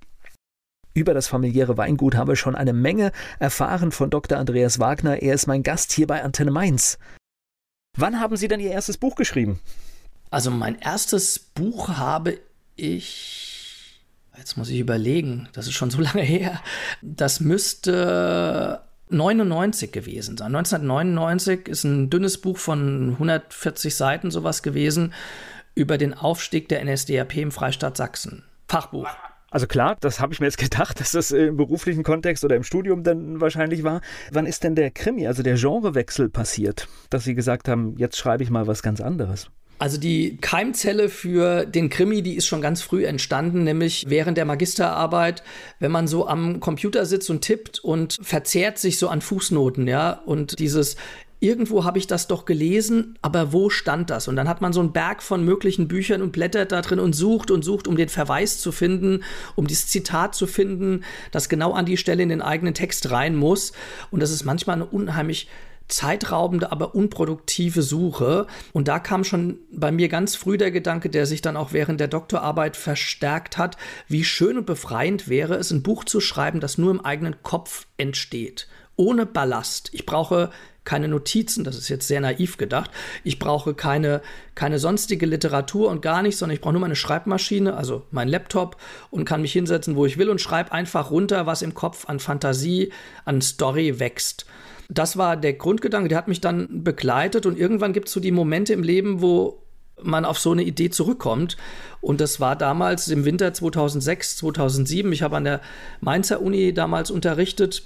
Über 0.93 1.13
das 1.13 1.27
familiäre 1.27 1.75
Weingut 1.77 2.15
habe 2.15 2.33
ich 2.33 2.39
schon 2.39 2.55
eine 2.55 2.71
Menge 2.71 3.11
erfahren 3.39 3.91
von 3.91 4.09
Dr. 4.09 4.37
Andreas 4.37 4.79
Wagner. 4.79 5.21
Er 5.21 5.33
ist 5.33 5.47
mein 5.47 5.63
Gast 5.63 5.91
hier 5.91 6.07
bei 6.07 6.23
Antenne 6.23 6.51
Mainz. 6.51 6.97
Wann 7.97 8.19
haben 8.19 8.37
Sie 8.37 8.47
denn 8.47 8.59
Ihr 8.59 8.71
erstes 8.71 8.97
Buch 8.97 9.15
geschrieben? 9.15 9.59
Also 10.29 10.51
mein 10.51 10.79
erstes 10.79 11.39
Buch 11.39 11.89
habe 11.89 12.37
ich 12.75 13.54
Jetzt 14.37 14.57
muss 14.57 14.69
ich 14.69 14.79
überlegen, 14.79 15.47
das 15.53 15.67
ist 15.67 15.73
schon 15.73 15.89
so 15.89 16.01
lange 16.01 16.21
her. 16.21 16.61
Das 17.01 17.39
müsste 17.39 18.81
99 19.09 19.91
gewesen 19.91 20.37
sein. 20.37 20.55
1999 20.55 21.67
ist 21.67 21.83
ein 21.83 22.09
dünnes 22.09 22.39
Buch 22.39 22.57
von 22.57 23.11
140 23.13 23.95
Seiten 23.95 24.31
sowas 24.31 24.63
gewesen 24.63 25.13
über 25.75 25.97
den 25.97 26.13
Aufstieg 26.13 26.69
der 26.69 26.83
NSDAP 26.83 27.37
im 27.37 27.51
Freistaat 27.51 27.97
Sachsen. 27.97 28.43
Fachbuch. 28.67 29.09
Also 29.51 29.67
klar, 29.67 29.95
das 29.99 30.19
habe 30.19 30.33
ich 30.33 30.39
mir 30.39 30.47
jetzt 30.47 30.57
gedacht, 30.69 30.99
dass 30.99 31.11
das 31.11 31.31
im 31.31 31.57
beruflichen 31.57 32.03
Kontext 32.03 32.43
oder 32.43 32.55
im 32.55 32.63
Studium 32.63 33.03
dann 33.03 33.39
wahrscheinlich 33.39 33.83
war. 33.83 34.01
Wann 34.31 34.45
ist 34.45 34.63
denn 34.63 34.75
der 34.75 34.91
Krimi, 34.91 35.27
also 35.27 35.43
der 35.43 35.55
Genrewechsel 35.55 36.29
passiert, 36.29 36.87
dass 37.09 37.23
Sie 37.23 37.35
gesagt 37.35 37.67
haben, 37.67 37.95
jetzt 37.97 38.17
schreibe 38.17 38.43
ich 38.43 38.49
mal 38.49 38.67
was 38.67 38.81
ganz 38.81 39.01
anderes? 39.01 39.49
Also 39.77 39.97
die 39.97 40.37
Keimzelle 40.37 41.09
für 41.09 41.65
den 41.65 41.89
Krimi, 41.89 42.21
die 42.21 42.35
ist 42.35 42.45
schon 42.45 42.61
ganz 42.61 42.81
früh 42.81 43.05
entstanden, 43.05 43.63
nämlich 43.63 44.05
während 44.07 44.37
der 44.37 44.45
Magisterarbeit, 44.45 45.43
wenn 45.79 45.91
man 45.91 46.07
so 46.07 46.27
am 46.27 46.61
Computer 46.61 47.05
sitzt 47.05 47.29
und 47.29 47.41
tippt 47.41 47.79
und 47.79 48.17
verzehrt 48.21 48.77
sich 48.77 48.97
so 48.97 49.09
an 49.09 49.21
Fußnoten, 49.21 49.87
ja, 49.87 50.21
und 50.25 50.59
dieses 50.59 50.95
irgendwo 51.41 51.83
habe 51.83 51.99
ich 51.99 52.07
das 52.07 52.27
doch 52.27 52.45
gelesen, 52.45 53.19
aber 53.21 53.53
wo 53.53 53.69
stand 53.69 54.09
das? 54.09 54.27
Und 54.27 54.35
dann 54.35 54.47
hat 54.47 54.61
man 54.61 54.73
so 54.73 54.79
einen 54.79 54.93
Berg 54.93 55.21
von 55.21 55.43
möglichen 55.43 55.87
Büchern 55.87 56.21
und 56.21 56.31
blättert 56.31 56.71
da 56.71 56.81
drin 56.81 56.99
und 56.99 57.13
sucht 57.13 57.51
und 57.51 57.63
sucht, 57.63 57.87
um 57.87 57.97
den 57.97 58.09
Verweis 58.09 58.59
zu 58.59 58.71
finden, 58.71 59.23
um 59.55 59.67
dieses 59.67 59.87
Zitat 59.87 60.33
zu 60.33 60.47
finden, 60.47 61.03
das 61.31 61.49
genau 61.49 61.73
an 61.73 61.85
die 61.85 61.97
Stelle 61.97 62.23
in 62.23 62.29
den 62.29 62.41
eigenen 62.41 62.73
Text 62.73 63.11
rein 63.11 63.35
muss. 63.35 63.73
Und 64.09 64.21
das 64.21 64.31
ist 64.31 64.45
manchmal 64.45 64.77
eine 64.77 64.85
unheimlich 64.85 65.47
zeitraubende, 65.87 66.71
aber 66.71 66.95
unproduktive 66.95 67.81
Suche. 67.81 68.47
Und 68.73 68.87
da 68.87 68.99
kam 68.99 69.23
schon 69.23 69.59
bei 69.71 69.91
mir 69.91 70.09
ganz 70.09 70.35
früh 70.35 70.57
der 70.57 70.71
Gedanke, 70.71 71.09
der 71.09 71.25
sich 71.25 71.41
dann 71.41 71.57
auch 71.57 71.73
während 71.73 71.99
der 71.99 72.07
Doktorarbeit 72.07 72.77
verstärkt 72.77 73.57
hat, 73.57 73.77
wie 74.07 74.23
schön 74.23 74.57
und 74.57 74.65
befreiend 74.65 75.29
wäre 75.29 75.55
es, 75.55 75.71
ein 75.71 75.83
Buch 75.83 76.03
zu 76.03 76.19
schreiben, 76.19 76.59
das 76.59 76.77
nur 76.77 76.91
im 76.91 77.01
eigenen 77.03 77.41
Kopf 77.43 77.87
entsteht. 77.97 78.67
Ohne 78.95 79.25
Ballast. 79.25 79.89
Ich 79.91 80.05
brauche 80.05 80.51
keine 80.85 81.07
Notizen, 81.07 81.63
das 81.63 81.77
ist 81.77 81.89
jetzt 81.89 82.07
sehr 82.07 82.21
naiv 82.21 82.57
gedacht. 82.57 82.91
Ich 83.23 83.39
brauche 83.39 83.73
keine, 83.73 84.21
keine 84.53 84.79
sonstige 84.79 85.25
Literatur 85.25 85.89
und 85.89 86.01
gar 86.01 86.21
nichts, 86.21 86.39
sondern 86.39 86.55
ich 86.55 86.61
brauche 86.61 86.73
nur 86.73 86.81
meine 86.81 86.95
Schreibmaschine, 86.95 87.75
also 87.75 88.03
mein 88.11 88.29
Laptop 88.29 88.77
und 89.09 89.25
kann 89.25 89.41
mich 89.41 89.51
hinsetzen, 89.51 89.95
wo 89.95 90.05
ich 90.05 90.17
will 90.17 90.29
und 90.29 90.39
schreibe 90.39 90.71
einfach 90.71 91.11
runter, 91.11 91.47
was 91.47 91.63
im 91.63 91.73
Kopf 91.73 92.07
an 92.07 92.19
Fantasie, 92.19 92.93
an 93.25 93.41
Story 93.41 93.99
wächst. 93.99 94.45
Das 94.89 95.17
war 95.17 95.37
der 95.37 95.53
Grundgedanke, 95.53 96.09
der 96.09 96.17
hat 96.17 96.27
mich 96.27 96.41
dann 96.41 96.83
begleitet 96.83 97.45
und 97.45 97.57
irgendwann 97.57 97.93
gibt 97.93 98.07
es 98.07 98.13
so 98.13 98.19
die 98.19 98.31
Momente 98.31 98.73
im 98.73 98.83
Leben, 98.83 99.21
wo 99.21 99.63
man 100.01 100.25
auf 100.25 100.39
so 100.39 100.51
eine 100.51 100.63
Idee 100.63 100.89
zurückkommt. 100.89 101.57
Und 102.01 102.21
das 102.21 102.39
war 102.39 102.55
damals 102.55 103.07
im 103.07 103.25
Winter 103.25 103.53
2006, 103.53 104.37
2007. 104.37 105.11
Ich 105.11 105.21
habe 105.21 105.37
an 105.37 105.45
der 105.45 105.61
Mainzer 106.01 106.41
Uni 106.41 106.73
damals 106.73 107.11
unterrichtet, 107.11 107.83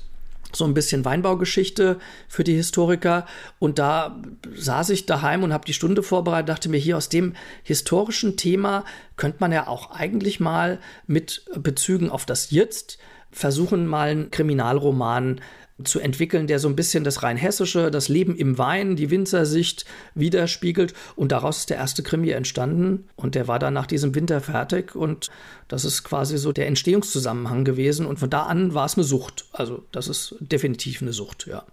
so 0.52 0.66
ein 0.66 0.74
bisschen 0.74 1.06
Weinbaugeschichte 1.06 2.00
für 2.28 2.44
die 2.44 2.56
Historiker. 2.56 3.26
Und 3.60 3.78
da 3.78 4.20
saß 4.56 4.90
ich 4.90 5.06
daheim 5.06 5.44
und 5.44 5.54
habe 5.54 5.66
die 5.66 5.74
Stunde 5.74 6.02
vorbereitet, 6.02 6.50
dachte 6.50 6.70
mir, 6.70 6.78
hier 6.78 6.98
aus 6.98 7.10
dem 7.10 7.34
historischen 7.64 8.36
Thema 8.36 8.84
könnte 9.16 9.38
man 9.42 9.52
ja 9.52 9.68
auch 9.68 9.92
eigentlich 9.92 10.40
mal 10.40 10.80
mit 11.06 11.46
Bezügen 11.56 12.10
auf 12.10 12.26
das 12.26 12.50
Jetzt 12.52 12.98
versuchen, 13.32 13.86
mal 13.86 14.10
einen 14.10 14.32
Kriminalroman 14.32 15.40
zu 15.84 16.00
entwickeln, 16.00 16.48
der 16.48 16.60
so 16.60 16.68
ein 16.68 16.76
bisschen 16.76 17.04
das 17.04 17.24
Rheinhessische, 17.24 17.92
das 17.92 18.10
Leben 18.10 18.36
im 18.36 18.58
Wein, 18.58 18.96
die 18.96 19.10
Winzersicht 19.10 19.86
widerspiegelt. 20.16 20.94
Und 21.16 21.32
daraus 21.32 21.60
ist 21.60 21.70
der 21.70 21.78
erste 21.78 22.04
Krimi 22.04 22.30
entstanden. 22.30 23.08
Und 23.16 23.36
der 23.36 23.48
war 23.48 23.60
dann 23.60 23.74
nach 23.74 23.88
diesem 23.88 24.16
Winter 24.16 24.42
fertig. 24.42 24.96
Und 24.96 25.30
das 25.68 25.86
ist 25.86 26.04
quasi 26.04 26.38
so 26.38 26.52
der 26.52 26.68
Entstehungszusammenhang 26.68 27.64
gewesen. 27.64 28.06
Und 28.06 28.20
von 28.20 28.30
da 28.30 28.44
an 28.44 28.74
war 28.74 28.86
es 28.86 28.96
eine 28.96 29.04
Sucht. 29.04 29.46
Also 29.52 29.84
das 29.92 30.08
ist 30.08 30.36
definitiv 30.40 31.02
eine 31.02 31.14
Sucht, 31.14 31.48
ja. 31.48 31.64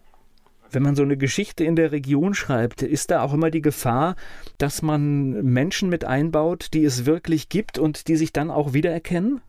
Wenn 0.71 0.83
man 0.83 0.97
so 0.97 1.03
eine 1.03 1.17
Geschichte 1.17 1.65
in 1.65 1.77
der 1.77 1.93
Region 1.93 2.35
schreibt, 2.35 2.83
ist 2.83 3.11
da 3.11 3.23
auch 3.23 3.33
immer 3.33 3.51
die 3.51 3.63
Gefahr, 3.63 4.17
dass 4.59 4.83
man 4.83 5.45
Menschen 5.45 5.89
mit 5.89 6.05
einbaut, 6.05 6.69
die 6.75 6.85
es 6.85 7.07
wirklich 7.07 7.49
gibt 7.49 7.79
und 7.79 8.09
die 8.09 8.17
sich 8.17 8.33
dann 8.33 8.51
auch 8.51 8.73
wiedererkennen? 8.73 9.41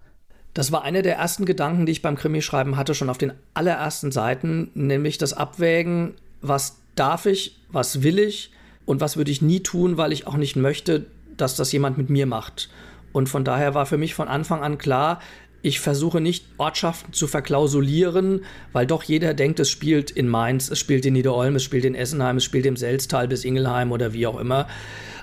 Das 0.57 0.71
war 0.71 0.81
einer 0.81 1.03
der 1.03 1.17
ersten 1.17 1.45
Gedanken, 1.45 1.85
die 1.85 1.91
ich 1.91 2.01
beim 2.01 2.15
Krimischreiben 2.15 2.77
hatte, 2.77 2.95
schon 2.95 3.11
auf 3.11 3.19
den 3.19 3.33
allerersten 3.53 4.11
Seiten, 4.11 4.71
nämlich 4.73 5.19
das 5.19 5.33
Abwägen, 5.33 6.15
was 6.41 6.77
darf 6.95 7.27
ich, 7.27 7.59
was 7.69 8.01
will 8.01 8.17
ich 8.17 8.49
und 8.87 8.99
was 8.99 9.17
würde 9.17 9.29
ich 9.29 9.43
nie 9.43 9.59
tun, 9.59 9.97
weil 9.97 10.11
ich 10.11 10.25
auch 10.25 10.35
nicht 10.35 10.55
möchte, 10.55 11.05
dass 11.37 11.55
das 11.55 11.71
jemand 11.73 11.99
mit 11.99 12.09
mir 12.09 12.25
macht. 12.25 12.71
Und 13.13 13.29
von 13.29 13.43
daher 13.45 13.75
war 13.75 13.85
für 13.85 13.99
mich 13.99 14.15
von 14.15 14.27
Anfang 14.27 14.63
an 14.63 14.79
klar, 14.79 15.21
ich 15.61 15.79
versuche 15.79 16.21
nicht 16.21 16.45
Ortschaften 16.57 17.13
zu 17.13 17.27
verklausulieren, 17.27 18.43
weil 18.73 18.87
doch 18.87 19.03
jeder 19.03 19.35
denkt, 19.35 19.59
es 19.59 19.69
spielt 19.69 20.09
in 20.09 20.27
Mainz, 20.27 20.71
es 20.71 20.79
spielt 20.79 21.05
in 21.05 21.13
Niederolm, 21.13 21.55
es 21.57 21.63
spielt 21.63 21.85
in 21.85 21.93
Essenheim, 21.93 22.37
es 22.37 22.43
spielt 22.43 22.65
im 22.65 22.77
Selztal 22.77 23.27
bis 23.27 23.45
Ingelheim 23.45 23.91
oder 23.91 24.11
wie 24.11 24.25
auch 24.25 24.39
immer. 24.39 24.67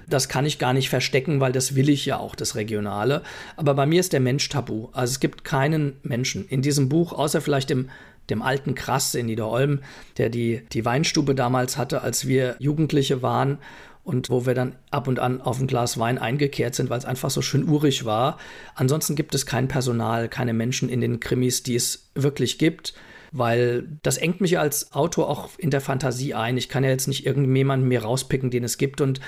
Das 0.08 0.28
kann 0.28 0.46
ich 0.46 0.58
gar 0.58 0.72
nicht 0.72 0.88
verstecken, 0.88 1.40
weil 1.40 1.52
das 1.52 1.74
will 1.74 1.88
ich 1.88 2.06
ja 2.06 2.18
auch, 2.18 2.34
das 2.34 2.54
Regionale. 2.54 3.22
Aber 3.56 3.74
bei 3.74 3.86
mir 3.86 4.00
ist 4.00 4.12
der 4.12 4.20
Mensch 4.20 4.48
tabu. 4.48 4.88
Also 4.92 5.12
es 5.12 5.20
gibt 5.20 5.44
keinen 5.44 5.96
Menschen 6.02 6.46
in 6.48 6.62
diesem 6.62 6.88
Buch, 6.88 7.12
außer 7.12 7.40
vielleicht 7.40 7.70
dem 7.70 7.88
dem 8.30 8.40
alten 8.40 8.74
Krass 8.74 9.14
in 9.14 9.26
Niederolm, 9.26 9.80
der 10.16 10.30
die, 10.30 10.62
die 10.72 10.86
Weinstube 10.86 11.34
damals 11.34 11.76
hatte, 11.76 12.00
als 12.00 12.26
wir 12.26 12.56
Jugendliche 12.58 13.20
waren 13.20 13.58
und 14.02 14.30
wo 14.30 14.46
wir 14.46 14.54
dann 14.54 14.76
ab 14.90 15.08
und 15.08 15.18
an 15.18 15.40
auf 15.40 15.60
ein 15.60 15.66
Glas 15.66 15.98
Wein 15.98 16.18
eingekehrt 16.18 16.74
sind, 16.74 16.90
weil 16.90 16.98
es 16.98 17.04
einfach 17.04 17.30
so 17.30 17.42
schön 17.42 17.68
urig 17.68 18.04
war. 18.04 18.38
Ansonsten 18.74 19.14
gibt 19.14 19.34
es 19.34 19.46
kein 19.46 19.68
Personal, 19.68 20.28
keine 20.28 20.52
Menschen 20.52 20.88
in 20.88 21.00
den 21.00 21.20
Krimis, 21.20 21.62
die 21.62 21.74
es 21.74 22.08
wirklich 22.14 22.58
gibt 22.58 22.94
weil 23.36 23.88
das 24.04 24.16
engt 24.16 24.40
mich 24.40 24.60
als 24.60 24.92
Autor 24.92 25.28
auch 25.28 25.50
in 25.58 25.70
der 25.70 25.80
Fantasie 25.80 26.34
ein. 26.34 26.56
Ich 26.56 26.68
kann 26.68 26.84
ja 26.84 26.90
jetzt 26.90 27.08
nicht 27.08 27.26
irgendjemanden 27.26 27.88
mir 27.88 28.04
rauspicken, 28.04 28.48
den 28.48 28.62
es 28.62 28.78
gibt 28.78 29.00
und 29.00 29.20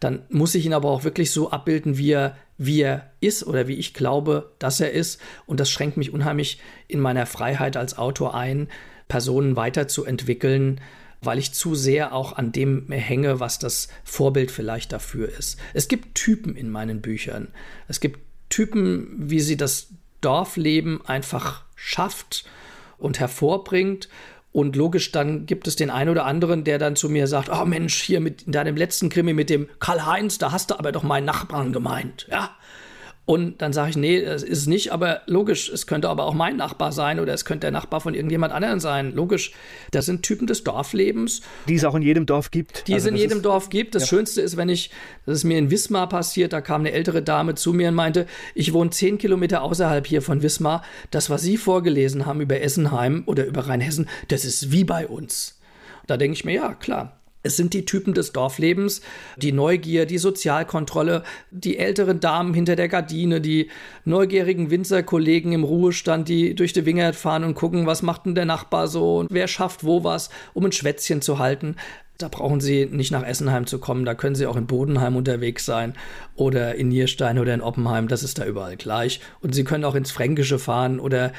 dann 0.00 0.24
muss 0.30 0.56
ich 0.56 0.66
ihn 0.66 0.74
aber 0.74 0.90
auch 0.90 1.04
wirklich 1.04 1.30
so 1.30 1.52
abbilden, 1.52 1.96
wie 1.96 2.10
er, 2.10 2.36
wie 2.58 2.82
er 2.82 3.12
ist 3.20 3.46
oder 3.46 3.68
wie 3.68 3.76
ich 3.76 3.94
glaube, 3.94 4.50
dass 4.58 4.80
er 4.80 4.90
ist 4.90 5.20
und 5.46 5.60
das 5.60 5.70
schränkt 5.70 5.96
mich 5.96 6.12
unheimlich 6.12 6.60
in 6.88 6.98
meiner 6.98 7.24
Freiheit 7.24 7.76
als 7.76 7.96
Autor 7.96 8.34
ein, 8.34 8.66
Personen 9.06 9.54
weiterzuentwickeln, 9.54 10.80
weil 11.20 11.38
ich 11.38 11.52
zu 11.52 11.76
sehr 11.76 12.12
auch 12.14 12.32
an 12.32 12.50
dem 12.50 12.90
hänge, 12.90 13.38
was 13.38 13.60
das 13.60 13.86
Vorbild 14.02 14.50
vielleicht 14.50 14.90
dafür 14.92 15.28
ist. 15.28 15.56
Es 15.72 15.86
gibt 15.86 16.16
Typen 16.16 16.56
in 16.56 16.68
meinen 16.68 17.00
Büchern. 17.00 17.46
Es 17.86 18.00
gibt 18.00 18.18
Typen, 18.48 19.14
wie 19.18 19.38
sie 19.38 19.56
das 19.56 19.90
Dorfleben 20.20 21.06
einfach 21.06 21.64
schafft 21.76 22.44
und 23.02 23.20
hervorbringt. 23.20 24.08
Und 24.52 24.76
logisch, 24.76 25.12
dann 25.12 25.46
gibt 25.46 25.66
es 25.66 25.76
den 25.76 25.88
einen 25.88 26.10
oder 26.10 26.26
anderen, 26.26 26.62
der 26.64 26.78
dann 26.78 26.94
zu 26.94 27.08
mir 27.08 27.26
sagt: 27.26 27.48
Oh 27.50 27.64
Mensch, 27.64 28.02
hier 28.02 28.20
mit 28.20 28.42
in 28.42 28.52
deinem 28.52 28.76
letzten 28.76 29.08
Krimi 29.08 29.32
mit 29.32 29.48
dem 29.48 29.68
Karl-Heinz, 29.80 30.38
da 30.38 30.52
hast 30.52 30.70
du 30.70 30.78
aber 30.78 30.92
doch 30.92 31.02
meinen 31.02 31.24
Nachbarn 31.24 31.72
gemeint. 31.72 32.26
Ja, 32.30 32.50
und 33.32 33.62
dann 33.62 33.72
sage 33.72 33.88
ich, 33.88 33.96
nee, 33.96 34.20
das 34.20 34.42
ist 34.42 34.58
es 34.58 34.66
nicht, 34.66 34.92
aber 34.92 35.22
logisch, 35.24 35.70
es 35.70 35.86
könnte 35.86 36.10
aber 36.10 36.24
auch 36.24 36.34
mein 36.34 36.58
Nachbar 36.58 36.92
sein 36.92 37.18
oder 37.18 37.32
es 37.32 37.46
könnte 37.46 37.60
der 37.60 37.70
Nachbar 37.70 38.02
von 38.02 38.12
irgendjemand 38.12 38.52
anderen 38.52 38.78
sein. 38.78 39.14
Logisch, 39.14 39.52
das 39.90 40.04
sind 40.04 40.22
Typen 40.22 40.46
des 40.46 40.64
Dorflebens. 40.64 41.40
Die 41.66 41.76
es 41.76 41.84
auch 41.86 41.94
in 41.94 42.02
jedem 42.02 42.26
Dorf 42.26 42.50
gibt. 42.50 42.86
Die 42.88 42.92
also 42.92 43.08
es 43.08 43.10
in 43.10 43.16
jedem 43.16 43.38
ist, 43.38 43.46
Dorf 43.46 43.70
gibt. 43.70 43.94
Das 43.94 44.02
ja. 44.02 44.08
Schönste 44.08 44.42
ist, 44.42 44.58
wenn 44.58 44.68
ich, 44.68 44.90
das 45.24 45.38
ist 45.38 45.44
mir 45.44 45.56
in 45.56 45.70
Wismar 45.70 46.10
passiert, 46.10 46.52
da 46.52 46.60
kam 46.60 46.82
eine 46.82 46.92
ältere 46.92 47.22
Dame 47.22 47.54
zu 47.54 47.72
mir 47.72 47.88
und 47.88 47.94
meinte, 47.94 48.26
ich 48.54 48.74
wohne 48.74 48.90
zehn 48.90 49.16
Kilometer 49.16 49.62
außerhalb 49.62 50.06
hier 50.06 50.20
von 50.20 50.42
Wismar. 50.42 50.82
Das, 51.10 51.30
was 51.30 51.40
Sie 51.40 51.56
vorgelesen 51.56 52.26
haben 52.26 52.42
über 52.42 52.60
Essenheim 52.60 53.22
oder 53.24 53.46
über 53.46 53.66
Rheinhessen, 53.66 54.10
das 54.28 54.44
ist 54.44 54.72
wie 54.72 54.84
bei 54.84 55.06
uns. 55.06 55.58
Da 56.06 56.18
denke 56.18 56.34
ich 56.34 56.44
mir, 56.44 56.52
ja, 56.52 56.74
klar. 56.74 57.21
Es 57.42 57.56
sind 57.56 57.74
die 57.74 57.84
Typen 57.84 58.14
des 58.14 58.32
Dorflebens, 58.32 59.00
die 59.36 59.52
Neugier, 59.52 60.06
die 60.06 60.18
Sozialkontrolle, 60.18 61.24
die 61.50 61.78
älteren 61.78 62.20
Damen 62.20 62.54
hinter 62.54 62.76
der 62.76 62.88
Gardine, 62.88 63.40
die 63.40 63.68
neugierigen 64.04 64.70
Winzerkollegen 64.70 65.52
im 65.52 65.64
Ruhestand, 65.64 66.28
die 66.28 66.54
durch 66.54 66.72
die 66.72 66.86
Wingert 66.86 67.16
fahren 67.16 67.44
und 67.44 67.54
gucken, 67.54 67.86
was 67.86 68.02
macht 68.02 68.26
denn 68.26 68.34
der 68.34 68.44
Nachbar 68.44 68.86
so 68.86 69.18
und 69.18 69.28
wer 69.30 69.48
schafft 69.48 69.84
wo 69.84 70.04
was, 70.04 70.30
um 70.54 70.64
ein 70.64 70.72
Schwätzchen 70.72 71.20
zu 71.20 71.38
halten. 71.38 71.76
Da 72.18 72.28
brauchen 72.28 72.60
Sie 72.60 72.86
nicht 72.86 73.10
nach 73.10 73.26
Essenheim 73.26 73.66
zu 73.66 73.80
kommen, 73.80 74.04
da 74.04 74.14
können 74.14 74.36
Sie 74.36 74.46
auch 74.46 74.54
in 74.54 74.68
Bodenheim 74.68 75.16
unterwegs 75.16 75.64
sein 75.64 75.94
oder 76.36 76.76
in 76.76 76.88
Nierstein 76.88 77.40
oder 77.40 77.52
in 77.52 77.60
Oppenheim, 77.60 78.06
das 78.06 78.22
ist 78.22 78.38
da 78.38 78.46
überall 78.46 78.76
gleich. 78.76 79.20
Und 79.40 79.56
Sie 79.56 79.64
können 79.64 79.84
auch 79.84 79.96
ins 79.96 80.12
Fränkische 80.12 80.60
fahren 80.60 81.00
oder 81.00 81.32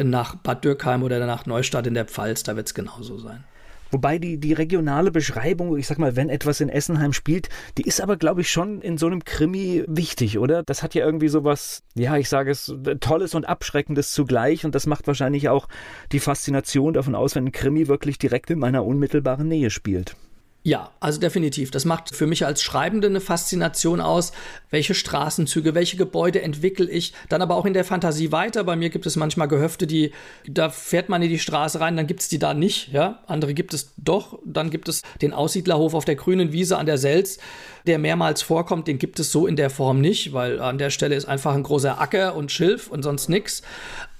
nach 0.00 0.36
Bad 0.36 0.64
Dürkheim 0.64 1.02
oder 1.02 1.26
nach 1.26 1.46
Neustadt 1.46 1.88
in 1.88 1.94
der 1.94 2.04
Pfalz, 2.04 2.44
da 2.44 2.54
wird 2.54 2.68
es 2.68 2.74
genauso 2.74 3.18
sein. 3.18 3.42
Wobei 3.90 4.18
die, 4.18 4.38
die 4.38 4.52
regionale 4.52 5.10
Beschreibung, 5.10 5.76
ich 5.76 5.86
sag 5.86 5.98
mal, 5.98 6.16
wenn 6.16 6.28
etwas 6.28 6.60
in 6.60 6.68
Essenheim 6.68 7.12
spielt, 7.12 7.48
die 7.78 7.82
ist 7.82 8.00
aber, 8.00 8.16
glaube 8.16 8.42
ich, 8.42 8.50
schon 8.50 8.80
in 8.82 8.98
so 8.98 9.06
einem 9.06 9.24
Krimi 9.24 9.84
wichtig, 9.86 10.38
oder? 10.38 10.62
Das 10.62 10.82
hat 10.82 10.94
ja 10.94 11.04
irgendwie 11.04 11.28
so 11.28 11.44
was, 11.44 11.82
ja, 11.94 12.16
ich 12.16 12.28
sage 12.28 12.50
es, 12.50 12.74
Tolles 13.00 13.34
und 13.34 13.48
Abschreckendes 13.48 14.12
zugleich 14.12 14.64
und 14.64 14.74
das 14.74 14.86
macht 14.86 15.06
wahrscheinlich 15.06 15.48
auch 15.48 15.68
die 16.12 16.20
Faszination 16.20 16.92
davon 16.92 17.14
aus, 17.14 17.34
wenn 17.34 17.46
ein 17.46 17.52
Krimi 17.52 17.88
wirklich 17.88 18.18
direkt 18.18 18.50
in 18.50 18.58
meiner 18.58 18.84
unmittelbaren 18.84 19.48
Nähe 19.48 19.70
spielt. 19.70 20.16
Ja, 20.64 20.90
also 21.00 21.20
definitiv. 21.20 21.70
Das 21.70 21.84
macht 21.84 22.14
für 22.14 22.26
mich 22.26 22.44
als 22.44 22.62
Schreibende 22.62 23.06
eine 23.06 23.20
Faszination 23.20 24.00
aus. 24.00 24.32
Welche 24.70 24.94
Straßenzüge, 24.94 25.74
welche 25.74 25.96
Gebäude 25.96 26.42
entwickle 26.42 26.90
ich? 26.90 27.14
Dann 27.28 27.40
aber 27.42 27.54
auch 27.54 27.64
in 27.64 27.72
der 27.72 27.84
Fantasie 27.84 28.32
weiter. 28.32 28.64
Bei 28.64 28.74
mir 28.74 28.90
gibt 28.90 29.06
es 29.06 29.16
manchmal 29.16 29.48
Gehöfte, 29.48 29.86
die, 29.86 30.12
da 30.46 30.68
fährt 30.68 31.08
man 31.08 31.22
in 31.22 31.30
die 31.30 31.38
Straße 31.38 31.80
rein, 31.80 31.96
dann 31.96 32.08
gibt 32.08 32.20
es 32.20 32.28
die 32.28 32.40
da 32.40 32.54
nicht. 32.54 32.92
Ja? 32.92 33.22
Andere 33.28 33.54
gibt 33.54 33.72
es 33.72 33.94
doch. 33.96 34.40
Dann 34.44 34.68
gibt 34.68 34.88
es 34.88 35.02
den 35.22 35.32
Aussiedlerhof 35.32 35.94
auf 35.94 36.04
der 36.04 36.16
grünen 36.16 36.52
Wiese 36.52 36.76
an 36.76 36.86
der 36.86 36.98
Selz, 36.98 37.38
der 37.86 37.98
mehrmals 37.98 38.42
vorkommt. 38.42 38.88
Den 38.88 38.98
gibt 38.98 39.20
es 39.20 39.30
so 39.30 39.46
in 39.46 39.56
der 39.56 39.70
Form 39.70 40.00
nicht, 40.00 40.32
weil 40.32 40.60
an 40.60 40.76
der 40.76 40.90
Stelle 40.90 41.14
ist 41.14 41.26
einfach 41.26 41.54
ein 41.54 41.62
großer 41.62 42.00
Acker 42.00 42.34
und 42.34 42.50
Schilf 42.50 42.88
und 42.88 43.04
sonst 43.04 43.28
nichts. 43.28 43.62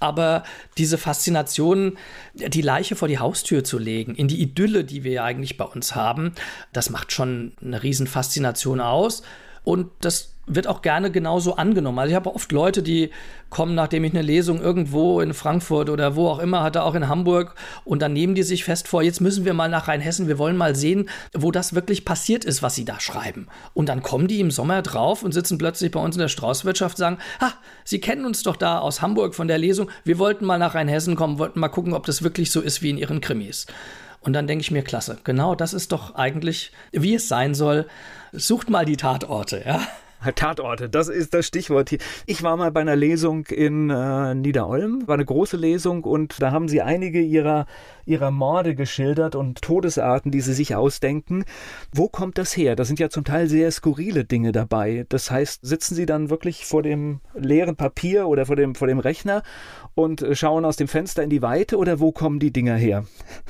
Aber 0.00 0.44
diese 0.76 0.98
Faszination, 0.98 1.98
die 2.34 2.62
Leiche 2.62 2.96
vor 2.96 3.08
die 3.08 3.18
Haustür 3.18 3.64
zu 3.64 3.78
legen, 3.78 4.14
in 4.14 4.28
die 4.28 4.40
Idylle, 4.40 4.84
die 4.84 5.04
wir 5.04 5.12
ja 5.12 5.24
eigentlich 5.24 5.56
bei 5.56 5.64
uns 5.64 5.94
haben, 5.94 6.34
das 6.72 6.90
macht 6.90 7.12
schon 7.12 7.52
eine 7.62 7.82
Riesenfaszination 7.82 8.80
aus. 8.80 9.22
Und 9.64 9.90
das 10.00 10.37
wird 10.48 10.66
auch 10.66 10.82
gerne 10.82 11.10
genauso 11.10 11.56
angenommen. 11.56 11.98
Also 11.98 12.10
ich 12.10 12.16
habe 12.16 12.34
oft 12.34 12.50
Leute, 12.52 12.82
die 12.82 13.10
kommen, 13.50 13.74
nachdem 13.74 14.04
ich 14.04 14.12
eine 14.12 14.22
Lesung 14.22 14.60
irgendwo 14.60 15.20
in 15.20 15.32
Frankfurt 15.34 15.88
oder 15.90 16.16
wo 16.16 16.28
auch 16.28 16.38
immer 16.38 16.62
hatte, 16.62 16.82
auch 16.82 16.94
in 16.94 17.08
Hamburg, 17.08 17.54
und 17.84 18.02
dann 18.02 18.12
nehmen 18.12 18.34
die 18.34 18.42
sich 18.42 18.64
fest 18.64 18.88
vor, 18.88 19.02
jetzt 19.02 19.20
müssen 19.20 19.44
wir 19.44 19.54
mal 19.54 19.68
nach 19.68 19.88
Rheinhessen, 19.88 20.28
wir 20.28 20.38
wollen 20.38 20.56
mal 20.56 20.74
sehen, 20.74 21.08
wo 21.34 21.50
das 21.50 21.74
wirklich 21.74 22.04
passiert 22.04 22.44
ist, 22.44 22.62
was 22.62 22.74
sie 22.74 22.84
da 22.84 23.00
schreiben. 23.00 23.48
Und 23.74 23.88
dann 23.88 24.02
kommen 24.02 24.28
die 24.28 24.40
im 24.40 24.50
Sommer 24.50 24.82
drauf 24.82 25.22
und 25.22 25.32
sitzen 25.32 25.58
plötzlich 25.58 25.90
bei 25.90 26.00
uns 26.00 26.16
in 26.16 26.20
der 26.20 26.28
Straußwirtschaft 26.28 26.96
und 26.96 27.00
sagen, 27.00 27.18
ha, 27.40 27.52
Sie 27.84 28.00
kennen 28.00 28.26
uns 28.26 28.42
doch 28.42 28.56
da 28.56 28.80
aus 28.80 29.00
Hamburg 29.00 29.34
von 29.34 29.48
der 29.48 29.58
Lesung, 29.58 29.90
wir 30.04 30.18
wollten 30.18 30.44
mal 30.44 30.58
nach 30.58 30.74
Rheinhessen 30.74 31.16
kommen, 31.16 31.38
wollten 31.38 31.60
mal 31.60 31.68
gucken, 31.68 31.94
ob 31.94 32.04
das 32.04 32.22
wirklich 32.22 32.50
so 32.50 32.60
ist 32.60 32.82
wie 32.82 32.90
in 32.90 32.98
Ihren 32.98 33.20
Krimis. 33.20 33.66
Und 34.20 34.32
dann 34.32 34.46
denke 34.46 34.62
ich 34.62 34.70
mir, 34.70 34.82
klasse, 34.82 35.18
genau 35.24 35.54
das 35.54 35.72
ist 35.72 35.92
doch 35.92 36.14
eigentlich, 36.14 36.72
wie 36.92 37.14
es 37.14 37.28
sein 37.28 37.54
soll. 37.54 37.86
Sucht 38.32 38.68
mal 38.68 38.84
die 38.84 38.96
Tatorte, 38.96 39.62
ja. 39.64 39.80
Tatorte, 40.34 40.88
das 40.88 41.08
ist 41.08 41.34
das 41.34 41.46
Stichwort 41.46 41.90
hier. 41.90 41.98
Ich 42.26 42.42
war 42.42 42.56
mal 42.56 42.70
bei 42.72 42.80
einer 42.80 42.96
Lesung 42.96 43.46
in 43.46 43.90
äh, 43.90 44.34
Niederolm, 44.34 45.06
war 45.06 45.14
eine 45.14 45.24
große 45.24 45.56
Lesung 45.56 46.04
und 46.04 46.40
da 46.42 46.50
haben 46.50 46.68
sie 46.68 46.82
einige 46.82 47.20
ihrer, 47.20 47.66
ihrer 48.04 48.30
Morde 48.30 48.74
geschildert 48.74 49.34
und 49.34 49.62
Todesarten, 49.62 50.32
die 50.32 50.40
sie 50.40 50.54
sich 50.54 50.74
ausdenken. 50.74 51.44
Wo 51.92 52.08
kommt 52.08 52.38
das 52.38 52.56
her? 52.56 52.74
Da 52.74 52.84
sind 52.84 52.98
ja 52.98 53.10
zum 53.10 53.24
Teil 53.24 53.48
sehr 53.48 53.70
skurrile 53.70 54.24
Dinge 54.24 54.52
dabei. 54.52 55.06
Das 55.08 55.30
heißt, 55.30 55.60
sitzen 55.64 55.94
sie 55.94 56.06
dann 56.06 56.30
wirklich 56.30 56.64
vor 56.66 56.82
dem 56.82 57.20
leeren 57.34 57.76
Papier 57.76 58.26
oder 58.26 58.46
vor 58.46 58.56
dem, 58.56 58.74
vor 58.74 58.88
dem 58.88 58.98
Rechner 58.98 59.42
und 59.94 60.24
schauen 60.32 60.64
aus 60.64 60.76
dem 60.76 60.88
Fenster 60.88 61.22
in 61.22 61.30
die 61.30 61.42
Weite 61.42 61.76
oder 61.76 62.00
wo 62.00 62.12
kommen 62.12 62.40
die 62.40 62.52
Dinger 62.52 62.76
her? 62.76 63.04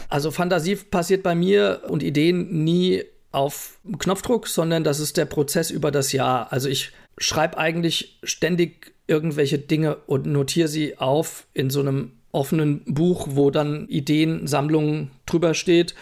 Also 0.08 0.30
Fantasie 0.30 0.76
passiert 0.76 1.22
bei 1.22 1.34
mir 1.34 1.82
und 1.88 2.02
Ideen 2.02 2.64
nie 2.64 3.04
auf 3.30 3.78
Knopfdruck, 3.98 4.48
sondern 4.48 4.84
das 4.84 5.00
ist 5.00 5.16
der 5.16 5.26
Prozess 5.26 5.70
über 5.70 5.90
das 5.90 6.12
Jahr. 6.12 6.52
Also 6.52 6.68
ich 6.68 6.92
schreibe 7.18 7.58
eigentlich 7.58 8.18
ständig 8.22 8.94
irgendwelche 9.06 9.58
Dinge 9.58 9.96
und 10.06 10.26
notiere 10.26 10.68
sie 10.68 10.98
auf 10.98 11.46
in 11.54 11.70
so 11.70 11.80
einem 11.80 12.12
offenen 12.32 12.82
Buch, 12.86 13.28
wo 13.30 13.50
dann 13.50 13.88
Ideensammlungen 13.88 15.10
drüber 15.26 15.54
steht. 15.54 15.94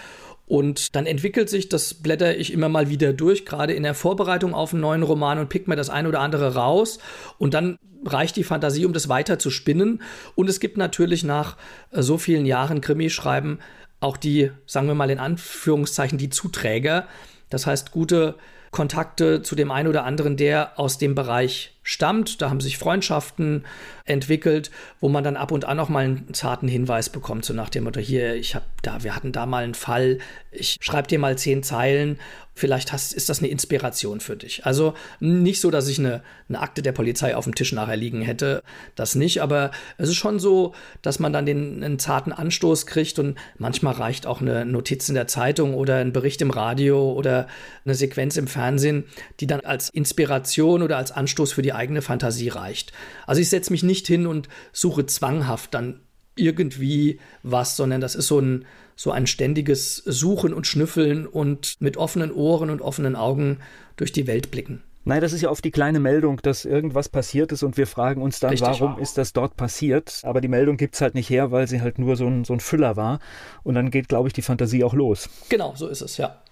Und 0.46 0.94
dann 0.94 1.06
entwickelt 1.06 1.48
sich, 1.50 1.68
das 1.68 1.94
blätter 1.94 2.36
ich 2.36 2.52
immer 2.52 2.68
mal 2.68 2.88
wieder 2.88 3.12
durch, 3.12 3.44
gerade 3.44 3.72
in 3.72 3.82
der 3.82 3.94
Vorbereitung 3.94 4.54
auf 4.54 4.72
einen 4.72 4.82
neuen 4.82 5.02
Roman 5.02 5.38
und 5.38 5.48
pick 5.48 5.66
mir 5.66 5.74
das 5.74 5.90
ein 5.90 6.06
oder 6.06 6.20
andere 6.20 6.54
raus. 6.54 6.98
Und 7.38 7.54
dann 7.54 7.78
reicht 8.04 8.36
die 8.36 8.44
Fantasie, 8.44 8.86
um 8.86 8.92
das 8.92 9.08
weiter 9.08 9.40
zu 9.40 9.50
spinnen. 9.50 10.02
Und 10.36 10.48
es 10.48 10.60
gibt 10.60 10.76
natürlich 10.76 11.24
nach 11.24 11.56
so 11.90 12.18
vielen 12.18 12.46
Jahren 12.46 12.80
Krimischreiben 12.80 13.58
auch 14.06 14.16
die, 14.16 14.50
sagen 14.66 14.86
wir 14.86 14.94
mal 14.94 15.10
in 15.10 15.18
Anführungszeichen, 15.18 16.16
die 16.16 16.30
Zuträger. 16.30 17.06
Das 17.50 17.66
heißt, 17.66 17.90
gute 17.90 18.36
Kontakte 18.70 19.42
zu 19.42 19.54
dem 19.54 19.70
einen 19.70 19.88
oder 19.88 20.04
anderen, 20.04 20.36
der 20.36 20.78
aus 20.78 20.98
dem 20.98 21.14
Bereich 21.14 21.72
stammt. 21.82 22.40
Da 22.40 22.50
haben 22.50 22.60
sich 22.60 22.78
Freundschaften 22.78 23.64
entwickelt, 24.06 24.70
wo 25.00 25.08
man 25.08 25.24
dann 25.24 25.36
ab 25.36 25.50
und 25.50 25.64
an 25.64 25.76
noch 25.76 25.88
mal 25.88 26.04
einen 26.04 26.32
zarten 26.32 26.68
Hinweis 26.68 27.10
bekommt, 27.10 27.44
so 27.44 27.52
nach 27.52 27.68
dem 27.68 27.84
Motto, 27.84 28.00
hier, 28.00 28.34
ich 28.34 28.54
habe 28.54 28.64
da, 28.82 29.02
wir 29.02 29.14
hatten 29.14 29.32
da 29.32 29.46
mal 29.46 29.64
einen 29.64 29.74
Fall, 29.74 30.18
ich 30.50 30.78
schreibe 30.80 31.08
dir 31.08 31.18
mal 31.18 31.36
zehn 31.36 31.62
Zeilen, 31.62 32.18
vielleicht 32.56 32.90
hast, 32.90 33.12
ist 33.12 33.28
das 33.28 33.40
eine 33.40 33.48
Inspiration 33.48 34.20
für 34.20 34.34
dich. 34.34 34.64
Also 34.64 34.94
nicht 35.20 35.60
so, 35.60 35.70
dass 35.70 35.88
ich 35.88 35.98
eine, 35.98 36.22
eine 36.48 36.60
Akte 36.60 36.80
der 36.80 36.92
Polizei 36.92 37.36
auf 37.36 37.44
dem 37.44 37.54
Tisch 37.54 37.72
nachher 37.72 37.96
liegen 37.96 38.22
hätte, 38.22 38.62
das 38.94 39.14
nicht, 39.14 39.42
aber 39.42 39.70
es 39.98 40.08
ist 40.08 40.16
schon 40.16 40.38
so, 40.38 40.74
dass 41.02 41.18
man 41.18 41.34
dann 41.34 41.44
den 41.44 41.84
einen 41.84 41.98
zarten 41.98 42.32
Anstoß 42.32 42.86
kriegt 42.86 43.18
und 43.18 43.36
manchmal 43.58 43.94
reicht 43.94 44.26
auch 44.26 44.40
eine 44.40 44.64
Notiz 44.64 45.08
in 45.08 45.14
der 45.14 45.26
Zeitung 45.26 45.74
oder 45.74 45.96
ein 45.96 46.14
Bericht 46.14 46.40
im 46.40 46.50
Radio 46.50 47.12
oder 47.12 47.46
eine 47.84 47.94
Sequenz 47.94 48.38
im 48.38 48.46
Fernsehen, 48.46 49.04
die 49.40 49.46
dann 49.46 49.60
als 49.60 49.90
Inspiration 49.90 50.82
oder 50.82 50.96
als 50.96 51.12
Anstoß 51.12 51.52
für 51.52 51.62
die 51.62 51.74
eigene 51.74 52.00
Fantasie 52.00 52.48
reicht. 52.48 52.92
Also 53.26 53.42
ich 53.42 53.50
setze 53.50 53.70
mich 53.70 53.82
nicht 53.82 53.95
hin 54.04 54.26
und 54.26 54.48
suche 54.72 55.06
zwanghaft 55.06 55.72
dann 55.74 56.00
irgendwie 56.34 57.18
was, 57.42 57.76
sondern 57.76 58.00
das 58.00 58.14
ist 58.14 58.26
so 58.26 58.38
ein, 58.40 58.64
so 58.94 59.10
ein 59.10 59.26
ständiges 59.26 59.96
Suchen 59.96 60.52
und 60.52 60.66
Schnüffeln 60.66 61.26
und 61.26 61.76
mit 61.80 61.96
offenen 61.96 62.32
Ohren 62.32 62.70
und 62.70 62.82
offenen 62.82 63.16
Augen 63.16 63.58
durch 63.96 64.12
die 64.12 64.26
Welt 64.26 64.50
blicken. 64.50 64.82
Nein, 65.08 65.20
das 65.20 65.32
ist 65.32 65.40
ja 65.40 65.50
oft 65.50 65.64
die 65.64 65.70
kleine 65.70 66.00
Meldung, 66.00 66.40
dass 66.42 66.64
irgendwas 66.64 67.08
passiert 67.08 67.52
ist 67.52 67.62
und 67.62 67.76
wir 67.76 67.86
fragen 67.86 68.20
uns 68.20 68.40
dann, 68.40 68.50
Richtig, 68.50 68.80
warum 68.80 68.98
ist 68.98 69.16
das 69.16 69.32
dort 69.32 69.56
passiert? 69.56 70.20
Aber 70.24 70.40
die 70.40 70.48
Meldung 70.48 70.76
gibt 70.76 70.96
es 70.96 71.00
halt 71.00 71.14
nicht 71.14 71.30
her, 71.30 71.52
weil 71.52 71.68
sie 71.68 71.80
halt 71.80 72.00
nur 72.00 72.16
so 72.16 72.26
ein, 72.26 72.44
so 72.44 72.54
ein 72.54 72.58
Füller 72.58 72.96
war. 72.96 73.20
Und 73.62 73.76
dann 73.76 73.92
geht, 73.92 74.08
glaube 74.08 74.28
ich, 74.28 74.32
die 74.32 74.42
Fantasie 74.42 74.82
auch 74.82 74.94
los. 74.94 75.30
Genau, 75.48 75.74
so 75.76 75.86
ist 75.86 76.00
es, 76.00 76.16
ja. 76.16 76.42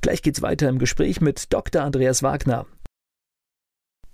Gleich 0.00 0.20
geht's 0.20 0.42
weiter 0.42 0.68
im 0.68 0.80
Gespräch 0.80 1.20
mit 1.20 1.52
Dr. 1.52 1.82
Andreas 1.82 2.24
Wagner. 2.24 2.66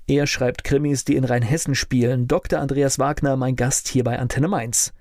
Er 0.08 0.26
schreibt 0.26 0.64
Krimis, 0.64 1.04
die 1.04 1.16
in 1.16 1.24
Rheinhessen 1.24 1.74
spielen. 1.74 2.26
Dr. 2.28 2.60
Andreas 2.60 2.98
Wagner, 2.98 3.36
mein 3.36 3.56
Gast 3.56 3.88
hier 3.88 4.04
bei 4.04 4.18
Antenne 4.18 4.48
Mainz. 4.48 4.94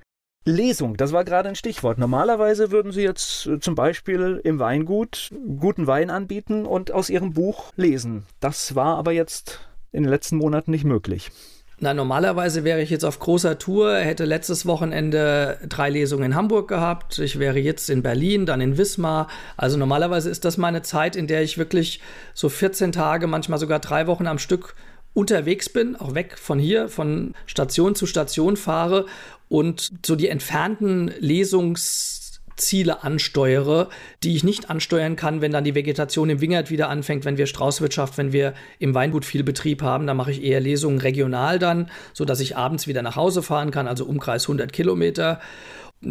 Lesung, 0.43 0.97
das 0.97 1.13
war 1.13 1.23
gerade 1.23 1.47
ein 1.47 1.55
Stichwort. 1.55 1.97
Normalerweise 1.97 2.71
würden 2.71 2.91
Sie 2.91 3.03
jetzt 3.03 3.47
äh, 3.47 3.59
zum 3.61 3.73
Beispiel 3.73 4.41
im 4.43 4.59
Weingut 4.59 5.29
guten 5.59 5.87
Wein 5.87 6.09
anbieten 6.09 6.65
und 6.65 6.91
aus 6.91 7.09
Ihrem 7.09 7.31
Buch 7.33 7.71
lesen. 7.77 8.25
Das 8.41 8.75
war 8.75 8.97
aber 8.97 9.13
jetzt 9.13 9.61
in 9.93 10.03
den 10.03 10.09
letzten 10.09 10.35
Monaten 10.35 10.71
nicht 10.71 10.83
möglich. 10.83 11.31
Na, 11.79 11.93
normalerweise 11.93 12.65
wäre 12.65 12.81
ich 12.81 12.89
jetzt 12.89 13.05
auf 13.05 13.19
großer 13.19 13.59
Tour, 13.59 13.95
hätte 13.95 14.25
letztes 14.25 14.65
Wochenende 14.65 15.57
drei 15.69 15.89
Lesungen 15.89 16.31
in 16.31 16.35
Hamburg 16.35 16.67
gehabt. 16.67 17.19
Ich 17.19 17.39
wäre 17.39 17.59
jetzt 17.59 17.89
in 17.89 18.01
Berlin, 18.01 18.45
dann 18.45 18.59
in 18.59 18.77
Wismar. 18.77 19.27
Also 19.55 19.77
normalerweise 19.77 20.29
ist 20.29 20.43
das 20.43 20.57
meine 20.57 20.81
Zeit, 20.81 21.15
in 21.15 21.27
der 21.27 21.43
ich 21.43 21.57
wirklich 21.57 22.01
so 22.33 22.49
14 22.49 22.91
Tage, 22.91 23.27
manchmal 23.27 23.59
sogar 23.59 23.79
drei 23.79 24.07
Wochen 24.07 24.27
am 24.27 24.39
Stück 24.39 24.75
unterwegs 25.17 25.67
bin, 25.67 25.95
auch 25.95 26.13
weg 26.13 26.37
von 26.37 26.59
hier, 26.59 26.89
von 26.89 27.33
Station 27.47 27.95
zu 27.95 28.05
Station 28.05 28.55
fahre 28.55 29.07
und 29.49 29.91
so 30.05 30.15
die 30.15 30.27
entfernten 30.27 31.11
Lesungsziele 31.19 33.03
ansteuere, 33.03 33.89
die 34.21 34.35
ich 34.35 34.43
nicht 34.43 34.69
ansteuern 34.69 35.15
kann, 35.15 35.41
wenn 35.41 35.51
dann 35.51 35.63
die 35.63 35.73
Vegetation 35.73 36.29
im 36.29 36.39
Wingert 36.39 36.69
wieder 36.69 36.89
anfängt, 36.89 37.25
wenn 37.25 37.37
wir 37.37 37.47
Straußwirtschaft, 37.47 38.19
wenn 38.19 38.31
wir 38.31 38.53
im 38.77 38.93
Weingut 38.93 39.25
viel 39.25 39.43
Betrieb 39.43 39.81
haben, 39.81 40.05
dann 40.05 40.17
mache 40.17 40.29
ich 40.29 40.43
eher 40.43 40.59
Lesungen 40.59 41.01
regional 41.01 41.57
dann, 41.57 41.89
so 42.13 42.23
dass 42.23 42.39
ich 42.39 42.55
abends 42.55 42.85
wieder 42.85 43.01
nach 43.01 43.15
Hause 43.15 43.41
fahren 43.41 43.71
kann, 43.71 43.87
also 43.87 44.05
Umkreis 44.05 44.43
100 44.43 44.71
Kilometer 44.71 45.41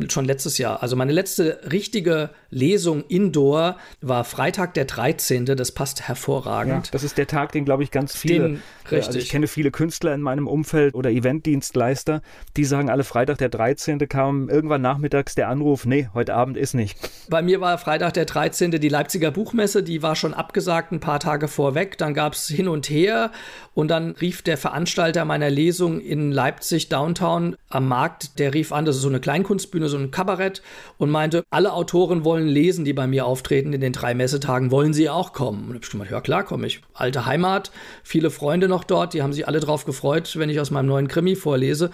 schon 0.08 0.24
letztes 0.24 0.58
Jahr. 0.58 0.82
Also 0.82 0.96
meine 0.96 1.12
letzte 1.12 1.60
richtige 1.70 2.30
Lesung 2.50 3.04
indoor 3.06 3.76
war 4.00 4.24
Freitag 4.24 4.74
der 4.74 4.84
13. 4.84 5.46
Das 5.46 5.72
passt 5.72 6.08
hervorragend. 6.08 6.86
Ja, 6.86 6.92
das 6.92 7.04
ist 7.04 7.18
der 7.18 7.28
Tag, 7.28 7.52
den 7.52 7.64
glaube 7.64 7.84
ich 7.84 7.92
ganz 7.92 8.16
viele. 8.16 8.48
Den, 8.48 8.62
richtig. 8.90 9.06
Also 9.06 9.18
ich 9.18 9.28
kenne 9.28 9.46
viele 9.46 9.70
Künstler 9.70 10.12
in 10.14 10.20
meinem 10.20 10.48
Umfeld 10.48 10.94
oder 10.94 11.10
Eventdienstleister, 11.10 12.20
die 12.56 12.64
sagen 12.64 12.90
alle 12.90 13.04
Freitag 13.04 13.38
der 13.38 13.48
13. 13.48 14.08
kam 14.08 14.48
irgendwann 14.48 14.82
nachmittags 14.82 15.34
der 15.36 15.48
Anruf, 15.48 15.86
nee, 15.86 16.08
heute 16.14 16.34
Abend 16.34 16.56
ist 16.56 16.74
nicht. 16.74 16.98
Bei 17.28 17.42
mir 17.42 17.60
war 17.60 17.78
Freitag 17.78 18.14
der 18.14 18.24
13. 18.24 18.72
die 18.72 18.88
Leipziger 18.88 19.30
Buchmesse, 19.30 19.82
die 19.82 20.02
war 20.02 20.16
schon 20.16 20.34
abgesagt 20.34 20.92
ein 20.92 21.00
paar 21.00 21.20
Tage 21.20 21.46
vorweg. 21.46 21.96
Dann 21.98 22.12
gab 22.12 22.32
es 22.32 22.48
hin 22.48 22.66
und 22.66 22.90
her 22.90 23.30
und 23.74 23.88
dann 23.88 24.12
rief 24.12 24.42
der 24.42 24.56
Veranstalter 24.56 25.24
meiner 25.24 25.50
Lesung 25.50 26.00
in 26.00 26.32
Leipzig 26.32 26.88
Downtown 26.88 27.56
am 27.68 27.86
Markt, 27.86 28.38
der 28.38 28.54
rief 28.54 28.72
an, 28.72 28.84
das 28.84 28.96
ist 28.96 29.02
so 29.02 29.08
eine 29.08 29.20
Kleinkunstbühne, 29.20 29.75
so 29.84 29.96
ein 29.96 30.10
Kabarett 30.10 30.62
und 30.98 31.10
meinte, 31.10 31.44
alle 31.50 31.72
Autoren 31.72 32.24
wollen 32.24 32.48
lesen, 32.48 32.84
die 32.84 32.92
bei 32.92 33.06
mir 33.06 33.26
auftreten 33.26 33.72
in 33.72 33.80
den 33.80 33.92
drei 33.92 34.14
Messetagen, 34.14 34.70
wollen 34.70 34.92
sie 34.92 35.10
auch 35.10 35.32
kommen? 35.32 35.70
Und 35.70 35.84
ich 35.84 35.90
gemeint, 35.90 36.10
ja 36.10 36.20
klar, 36.20 36.44
komme 36.44 36.66
ich. 36.66 36.80
Alte 36.94 37.26
Heimat, 37.26 37.70
viele 38.02 38.30
Freunde 38.30 38.68
noch 38.68 38.84
dort, 38.84 39.14
die 39.14 39.22
haben 39.22 39.32
sich 39.32 39.46
alle 39.46 39.60
drauf 39.60 39.84
gefreut, 39.84 40.36
wenn 40.38 40.50
ich 40.50 40.60
aus 40.60 40.70
meinem 40.70 40.86
neuen 40.86 41.08
Krimi 41.08 41.36
vorlese. 41.36 41.90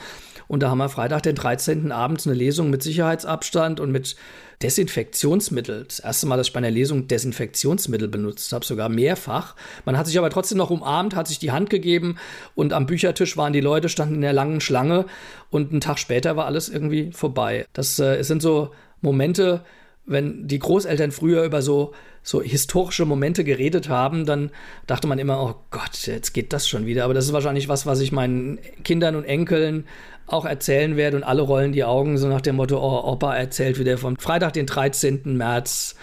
Und 0.49 0.63
da 0.63 0.71
haben 0.71 0.79
wir 0.79 0.89
Freitag, 0.89 1.23
den 1.23 1.35
13. 1.35 1.93
abends 1.93 2.27
eine 2.27 2.37
Lesung 2.37 2.71
mit 2.71 2.83
Sicherheitsabstand 2.83 3.81
und 3.81 3.91
mit 3.91 4.17
Desinfektionsmittel. 4.63 5.85
Das 5.85 6.01
erste 6.01 6.27
Mal, 6.27 6.37
dass 6.37 6.49
ich 6.49 6.53
bei 6.53 6.59
einer 6.59 6.71
Lesung 6.71 7.09
Desinfektionsmittel 7.09 8.09
benutzt 8.09 8.53
habe, 8.53 8.65
sogar 8.65 8.89
mehrfach. 8.89 9.57
Man 9.85 9.99
hat 9.99 10.07
sich 10.07 10.19
aber 10.19 10.31
trotzdem 10.31 10.59
noch 10.59 10.71
umarmt, 10.71 11.17
hat 11.17 11.29
sich 11.29 11.39
die 11.39 11.53
Hand 11.53 11.71
gegeben 11.71 12.17
und 12.55 12.73
am 12.73 12.87
Büchertisch 12.87 13.37
waren 13.37 13.53
die 13.53 13.61
Leute, 13.61 13.89
standen 13.89 14.17
in 14.17 14.21
der 14.21 14.33
langen 14.33 14.61
Schlange 14.61 15.07
und 15.51 15.71
einen 15.71 15.81
Tag 15.81 15.99
später 15.99 16.37
war 16.37 16.47
alles 16.47 16.69
irgendwie 16.69 17.11
vorbei. 17.13 17.67
Das 17.73 17.99
äh, 17.99 18.23
sind 18.23 18.43
so 18.43 18.71
Momente, 19.01 19.65
wenn 20.05 20.49
die 20.49 20.59
Großeltern 20.59 21.13
früher 21.13 21.45
über 21.45 21.63
so, 21.63 21.93
so 22.23 22.43
historische 22.43 23.05
Momente 23.05 23.45
geredet 23.45 23.89
haben, 23.89 24.27
dann 24.27 24.51
dachte 24.87 25.07
man 25.07 25.19
immer, 25.19 25.43
oh 25.43 25.55
Gott, 25.71 26.07
jetzt 26.07 26.33
geht 26.33 26.53
das 26.53 26.69
schon 26.69 26.87
wieder. 26.87 27.05
Aber 27.05 27.15
das 27.15 27.27
ist 27.27 27.33
wahrscheinlich 27.33 27.69
was, 27.69 27.87
was 27.87 28.01
ich 28.01 28.11
meinen 28.11 28.59
Kindern 28.85 29.15
und 29.15 29.25
Enkeln 29.25 29.87
auch 30.33 30.45
erzählen 30.45 30.97
werde 30.97 31.17
und 31.17 31.23
alle 31.25 31.43
rollen 31.43 31.73
die 31.73 31.85
Augen 31.85 32.19
so 32.19 32.29
nach 32.29 32.41
dem 32.41 32.57
Motto, 32.57 32.79
oh, 32.79 33.13
Opa 33.13 33.35
erzählt 33.37 33.79
wieder 33.79 33.99
vom 33.99 34.17
Freitag, 34.17 34.55
den 34.55 34.67
13. 34.67 35.23
März. 35.37 35.95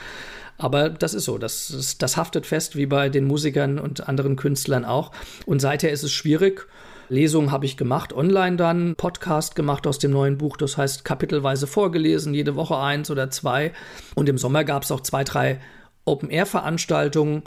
Aber 0.58 0.90
das 0.90 1.14
ist 1.14 1.26
so, 1.26 1.38
das, 1.38 1.70
das, 1.74 1.98
das 1.98 2.18
haftet 2.18 2.46
fest, 2.46 2.76
wie 2.76 2.86
bei 2.86 3.10
den 3.10 3.26
Musikern 3.26 3.80
und 3.80 4.08
anderen 4.08 4.36
Künstlern 4.36 4.86
auch. 4.86 5.12
Und 5.46 5.62
seither 5.62 5.92
ist 5.92 6.04
es 6.04 6.12
schwierig. 6.12 6.68
Lesungen 7.08 7.52
habe 7.52 7.66
ich 7.66 7.76
gemacht, 7.76 8.14
online 8.14 8.56
dann, 8.56 8.96
Podcast 8.96 9.56
gemacht 9.56 9.88
aus 9.88 9.98
dem 9.98 10.12
neuen 10.12 10.38
Buch, 10.38 10.58
das 10.58 10.78
heißt 10.78 11.04
kapitelweise 11.04 11.66
vorgelesen, 11.66 12.36
jede 12.36 12.56
Woche 12.56 12.78
eins 12.78 13.10
oder 13.10 13.32
zwei. 13.32 13.72
Und 14.14 14.30
im 14.30 14.38
Sommer 14.38 14.64
gab 14.64 14.84
es 14.84 14.92
auch 14.92 15.02
zwei, 15.02 15.24
drei 15.24 15.60
Open-Air-Veranstaltungen. 16.06 17.44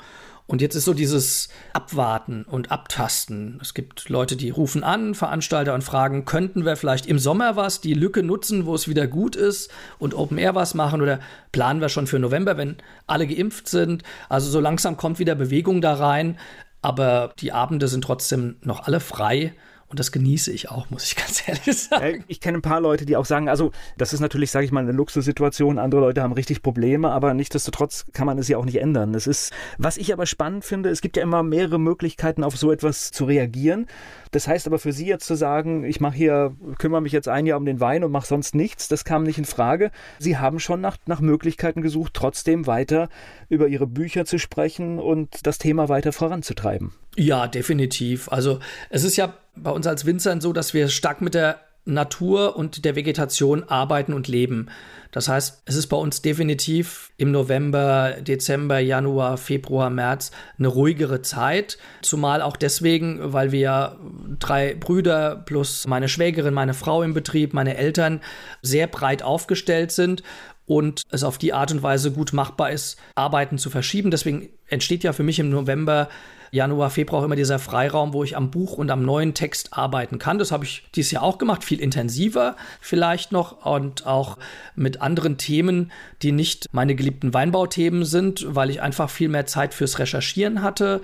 Und 0.52 0.60
jetzt 0.60 0.74
ist 0.74 0.84
so 0.84 0.92
dieses 0.92 1.48
Abwarten 1.72 2.42
und 2.42 2.70
Abtasten. 2.70 3.58
Es 3.62 3.72
gibt 3.72 4.10
Leute, 4.10 4.36
die 4.36 4.50
rufen 4.50 4.84
an, 4.84 5.14
Veranstalter 5.14 5.72
und 5.72 5.82
fragen, 5.82 6.26
könnten 6.26 6.66
wir 6.66 6.76
vielleicht 6.76 7.06
im 7.06 7.18
Sommer 7.18 7.56
was, 7.56 7.80
die 7.80 7.94
Lücke 7.94 8.22
nutzen, 8.22 8.66
wo 8.66 8.74
es 8.74 8.86
wieder 8.86 9.06
gut 9.06 9.34
ist 9.34 9.70
und 9.98 10.12
Open 10.12 10.36
Air 10.36 10.54
was 10.54 10.74
machen 10.74 11.00
oder 11.00 11.20
planen 11.52 11.80
wir 11.80 11.88
schon 11.88 12.06
für 12.06 12.18
November, 12.18 12.58
wenn 12.58 12.76
alle 13.06 13.26
geimpft 13.26 13.66
sind. 13.66 14.02
Also 14.28 14.50
so 14.50 14.60
langsam 14.60 14.98
kommt 14.98 15.18
wieder 15.18 15.34
Bewegung 15.34 15.80
da 15.80 15.94
rein 15.94 16.36
aber 16.82 17.32
die 17.38 17.52
Abende 17.52 17.88
sind 17.88 18.02
trotzdem 18.02 18.56
noch 18.62 18.86
alle 18.86 19.00
frei. 19.00 19.54
Und 19.92 19.98
das 19.98 20.10
genieße 20.10 20.50
ich 20.52 20.70
auch, 20.70 20.88
muss 20.88 21.04
ich 21.04 21.16
ganz 21.16 21.46
ehrlich 21.46 21.76
sagen. 21.76 22.24
Ich 22.26 22.40
kenne 22.40 22.58
ein 22.58 22.62
paar 22.62 22.80
Leute, 22.80 23.04
die 23.04 23.14
auch 23.14 23.26
sagen, 23.26 23.50
also 23.50 23.72
das 23.98 24.14
ist 24.14 24.20
natürlich, 24.20 24.50
sage 24.50 24.64
ich 24.64 24.72
mal, 24.72 24.80
eine 24.80 24.92
Luxussituation. 24.92 25.78
Andere 25.78 26.00
Leute 26.00 26.22
haben 26.22 26.32
richtig 26.32 26.62
Probleme, 26.62 27.10
aber 27.10 27.34
nichtsdestotrotz 27.34 28.06
kann 28.14 28.24
man 28.24 28.38
es 28.38 28.48
ja 28.48 28.56
auch 28.56 28.64
nicht 28.64 28.80
ändern. 28.80 29.12
Das 29.12 29.26
ist, 29.26 29.52
was 29.76 29.98
ich 29.98 30.10
aber 30.10 30.24
spannend 30.24 30.64
finde, 30.64 30.88
es 30.88 31.02
gibt 31.02 31.18
ja 31.18 31.22
immer 31.22 31.42
mehrere 31.42 31.78
Möglichkeiten, 31.78 32.42
auf 32.42 32.56
so 32.56 32.72
etwas 32.72 33.10
zu 33.10 33.26
reagieren. 33.26 33.86
Das 34.30 34.48
heißt 34.48 34.66
aber 34.66 34.78
für 34.78 34.94
Sie 34.94 35.04
jetzt 35.04 35.26
zu 35.26 35.34
sagen, 35.34 35.84
ich 35.84 36.00
mache 36.00 36.16
hier, 36.16 36.56
kümmere 36.78 37.02
mich 37.02 37.12
jetzt 37.12 37.28
ein 37.28 37.44
Jahr 37.44 37.58
um 37.58 37.66
den 37.66 37.80
Wein 37.80 38.02
und 38.02 38.12
mache 38.12 38.26
sonst 38.26 38.54
nichts, 38.54 38.88
das 38.88 39.04
kam 39.04 39.24
nicht 39.24 39.36
in 39.36 39.44
Frage. 39.44 39.90
Sie 40.18 40.38
haben 40.38 40.58
schon 40.58 40.80
nach, 40.80 40.96
nach 41.04 41.20
Möglichkeiten 41.20 41.82
gesucht, 41.82 42.14
trotzdem 42.14 42.66
weiter 42.66 43.10
über 43.50 43.68
Ihre 43.68 43.86
Bücher 43.86 44.24
zu 44.24 44.38
sprechen 44.38 44.98
und 44.98 45.46
das 45.46 45.58
Thema 45.58 45.90
weiter 45.90 46.12
voranzutreiben. 46.12 46.94
Ja, 47.14 47.46
definitiv. 47.46 48.32
Also 48.32 48.58
es 48.88 49.04
ist 49.04 49.16
ja 49.16 49.34
bei 49.56 49.70
uns 49.70 49.86
als 49.86 50.06
Winzern 50.06 50.40
so, 50.40 50.52
dass 50.52 50.74
wir 50.74 50.88
stark 50.88 51.20
mit 51.20 51.34
der 51.34 51.60
Natur 51.84 52.56
und 52.56 52.84
der 52.84 52.94
Vegetation 52.94 53.64
arbeiten 53.64 54.12
und 54.12 54.28
leben. 54.28 54.68
Das 55.10 55.28
heißt, 55.28 55.62
es 55.66 55.74
ist 55.74 55.88
bei 55.88 55.96
uns 55.96 56.22
definitiv 56.22 57.10
im 57.16 57.32
November, 57.32 58.16
Dezember, 58.20 58.78
Januar, 58.78 59.36
Februar, 59.36 59.90
März 59.90 60.30
eine 60.58 60.68
ruhigere 60.68 61.22
Zeit. 61.22 61.78
Zumal 62.00 62.40
auch 62.40 62.56
deswegen, 62.56 63.32
weil 63.32 63.50
wir 63.50 63.98
drei 64.38 64.74
Brüder 64.74 65.36
plus 65.44 65.86
meine 65.86 66.08
Schwägerin, 66.08 66.54
meine 66.54 66.72
Frau 66.72 67.02
im 67.02 67.14
Betrieb, 67.14 67.52
meine 67.52 67.76
Eltern 67.76 68.20
sehr 68.62 68.86
breit 68.86 69.22
aufgestellt 69.22 69.90
sind 69.90 70.22
und 70.66 71.02
es 71.10 71.24
auf 71.24 71.36
die 71.36 71.52
Art 71.52 71.72
und 71.72 71.82
Weise 71.82 72.12
gut 72.12 72.32
machbar 72.32 72.70
ist, 72.70 72.96
Arbeiten 73.16 73.58
zu 73.58 73.70
verschieben. 73.70 74.10
Deswegen 74.12 74.48
entsteht 74.68 75.02
ja 75.02 75.12
für 75.12 75.24
mich 75.24 75.40
im 75.40 75.50
November 75.50 76.08
Januar, 76.54 76.90
Februar 76.90 77.24
immer 77.24 77.34
dieser 77.34 77.58
Freiraum, 77.58 78.12
wo 78.12 78.24
ich 78.24 78.36
am 78.36 78.50
Buch 78.50 78.74
und 78.74 78.90
am 78.90 79.02
neuen 79.06 79.32
Text 79.32 79.72
arbeiten 79.72 80.18
kann. 80.18 80.38
Das 80.38 80.52
habe 80.52 80.66
ich 80.66 80.84
dieses 80.94 81.10
Jahr 81.10 81.22
auch 81.22 81.38
gemacht, 81.38 81.64
viel 81.64 81.80
intensiver 81.80 82.56
vielleicht 82.82 83.32
noch 83.32 83.64
und 83.64 84.06
auch 84.06 84.36
mit 84.76 85.00
anderen 85.00 85.38
Themen, 85.38 85.90
die 86.20 86.30
nicht 86.30 86.68
meine 86.70 86.94
geliebten 86.94 87.32
Weinbauthemen 87.32 88.04
sind, 88.04 88.44
weil 88.46 88.68
ich 88.68 88.82
einfach 88.82 89.08
viel 89.08 89.30
mehr 89.30 89.46
Zeit 89.46 89.72
fürs 89.72 89.98
Recherchieren 89.98 90.60
hatte, 90.60 91.00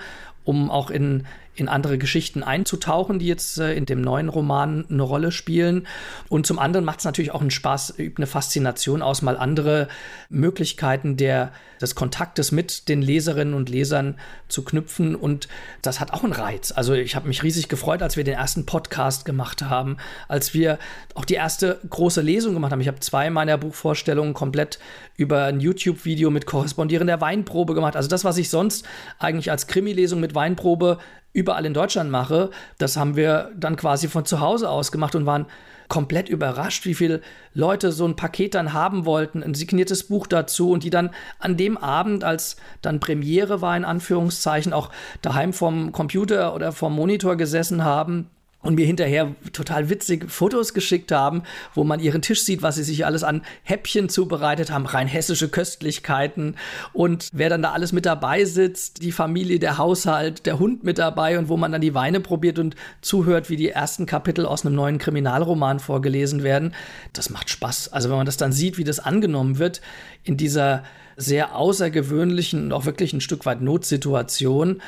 um 0.48 0.70
auch 0.70 0.88
in 0.90 1.26
in 1.58 1.68
andere 1.68 1.98
Geschichten 1.98 2.42
einzutauchen, 2.42 3.18
die 3.18 3.26
jetzt 3.26 3.58
äh, 3.58 3.74
in 3.74 3.86
dem 3.86 4.00
neuen 4.00 4.28
Roman 4.28 4.86
eine 4.88 5.02
Rolle 5.02 5.32
spielen. 5.32 5.86
Und 6.28 6.46
zum 6.46 6.58
anderen 6.58 6.84
macht 6.84 7.00
es 7.00 7.04
natürlich 7.04 7.32
auch 7.32 7.40
einen 7.40 7.50
Spaß, 7.50 7.94
übt 7.98 8.18
eine 8.18 8.26
Faszination 8.26 9.02
aus, 9.02 9.22
mal 9.22 9.36
andere 9.36 9.88
Möglichkeiten 10.28 11.16
der, 11.16 11.52
des 11.80 11.94
Kontaktes 11.94 12.52
mit 12.52 12.88
den 12.88 13.02
Leserinnen 13.02 13.54
und 13.54 13.68
Lesern 13.68 14.16
zu 14.48 14.62
knüpfen. 14.62 15.14
Und 15.16 15.48
das 15.82 16.00
hat 16.00 16.12
auch 16.12 16.22
einen 16.22 16.32
Reiz. 16.32 16.72
Also 16.72 16.94
ich 16.94 17.16
habe 17.16 17.28
mich 17.28 17.42
riesig 17.42 17.68
gefreut, 17.68 18.02
als 18.02 18.16
wir 18.16 18.24
den 18.24 18.34
ersten 18.34 18.66
Podcast 18.66 19.24
gemacht 19.24 19.62
haben, 19.62 19.96
als 20.28 20.54
wir 20.54 20.78
auch 21.14 21.24
die 21.24 21.34
erste 21.34 21.80
große 21.88 22.20
Lesung 22.20 22.54
gemacht 22.54 22.72
haben. 22.72 22.80
Ich 22.80 22.88
habe 22.88 23.00
zwei 23.00 23.30
meiner 23.30 23.58
Buchvorstellungen 23.58 24.34
komplett 24.34 24.78
über 25.16 25.44
ein 25.44 25.58
YouTube-Video 25.58 26.30
mit 26.30 26.46
korrespondierender 26.46 27.20
Weinprobe 27.20 27.74
gemacht. 27.74 27.96
Also 27.96 28.08
das, 28.08 28.24
was 28.24 28.38
ich 28.38 28.50
sonst 28.50 28.86
eigentlich 29.18 29.50
als 29.50 29.66
Krimi-Lesung 29.66 30.20
mit 30.20 30.34
Weinprobe 30.38 30.98
überall 31.32 31.66
in 31.66 31.74
Deutschland 31.74 32.10
mache, 32.10 32.50
das 32.78 32.96
haben 32.96 33.16
wir 33.16 33.50
dann 33.56 33.76
quasi 33.76 34.08
von 34.08 34.24
zu 34.24 34.40
Hause 34.40 34.70
aus 34.70 34.92
gemacht 34.92 35.14
und 35.14 35.26
waren 35.26 35.46
komplett 35.88 36.28
überrascht, 36.28 36.84
wie 36.84 36.94
viele 36.94 37.20
Leute 37.54 37.92
so 37.92 38.06
ein 38.06 38.14
Paket 38.14 38.54
dann 38.54 38.72
haben 38.72 39.04
wollten, 39.04 39.42
ein 39.42 39.54
signiertes 39.54 40.04
Buch 40.04 40.26
dazu 40.26 40.70
und 40.70 40.84
die 40.84 40.90
dann 40.90 41.10
an 41.38 41.56
dem 41.56 41.76
Abend, 41.76 42.24
als 42.24 42.56
dann 42.82 43.00
Premiere 43.00 43.60
war, 43.60 43.76
in 43.76 43.84
Anführungszeichen, 43.84 44.72
auch 44.72 44.90
daheim 45.22 45.52
vom 45.52 45.92
Computer 45.92 46.54
oder 46.54 46.72
vom 46.72 46.94
Monitor 46.94 47.36
gesessen 47.36 47.84
haben 47.84 48.30
und 48.60 48.74
mir 48.74 48.86
hinterher 48.86 49.34
total 49.52 49.88
witzig 49.88 50.30
Fotos 50.30 50.74
geschickt 50.74 51.12
haben, 51.12 51.42
wo 51.74 51.84
man 51.84 52.00
ihren 52.00 52.22
Tisch 52.22 52.42
sieht, 52.42 52.60
was 52.60 52.74
sie 52.74 52.82
sich 52.82 53.06
alles 53.06 53.22
an 53.22 53.42
Häppchen 53.62 54.08
zubereitet 54.08 54.72
haben, 54.72 54.86
rein 54.86 55.06
hessische 55.06 55.48
Köstlichkeiten 55.48 56.56
und 56.92 57.28
wer 57.32 57.50
dann 57.50 57.62
da 57.62 57.72
alles 57.72 57.92
mit 57.92 58.04
dabei 58.04 58.44
sitzt, 58.44 59.02
die 59.02 59.12
Familie, 59.12 59.60
der 59.60 59.78
Haushalt, 59.78 60.44
der 60.44 60.58
Hund 60.58 60.82
mit 60.82 60.98
dabei 60.98 61.38
und 61.38 61.48
wo 61.48 61.56
man 61.56 61.70
dann 61.70 61.80
die 61.80 61.94
Weine 61.94 62.20
probiert 62.20 62.58
und 62.58 62.74
zuhört, 63.00 63.48
wie 63.48 63.56
die 63.56 63.70
ersten 63.70 64.06
Kapitel 64.06 64.44
aus 64.44 64.66
einem 64.66 64.74
neuen 64.74 64.98
Kriminalroman 64.98 65.78
vorgelesen 65.78 66.42
werden. 66.42 66.74
Das 67.12 67.30
macht 67.30 67.50
Spaß. 67.50 67.92
Also 67.92 68.10
wenn 68.10 68.16
man 68.16 68.26
das 68.26 68.36
dann 68.36 68.52
sieht, 68.52 68.76
wie 68.76 68.84
das 68.84 68.98
angenommen 68.98 69.58
wird 69.58 69.80
in 70.24 70.36
dieser 70.36 70.82
sehr 71.16 71.56
außergewöhnlichen 71.56 72.64
und 72.64 72.72
auch 72.72 72.86
wirklich 72.86 73.12
ein 73.12 73.20
Stück 73.20 73.46
weit 73.46 73.60
Notsituation 73.60 74.80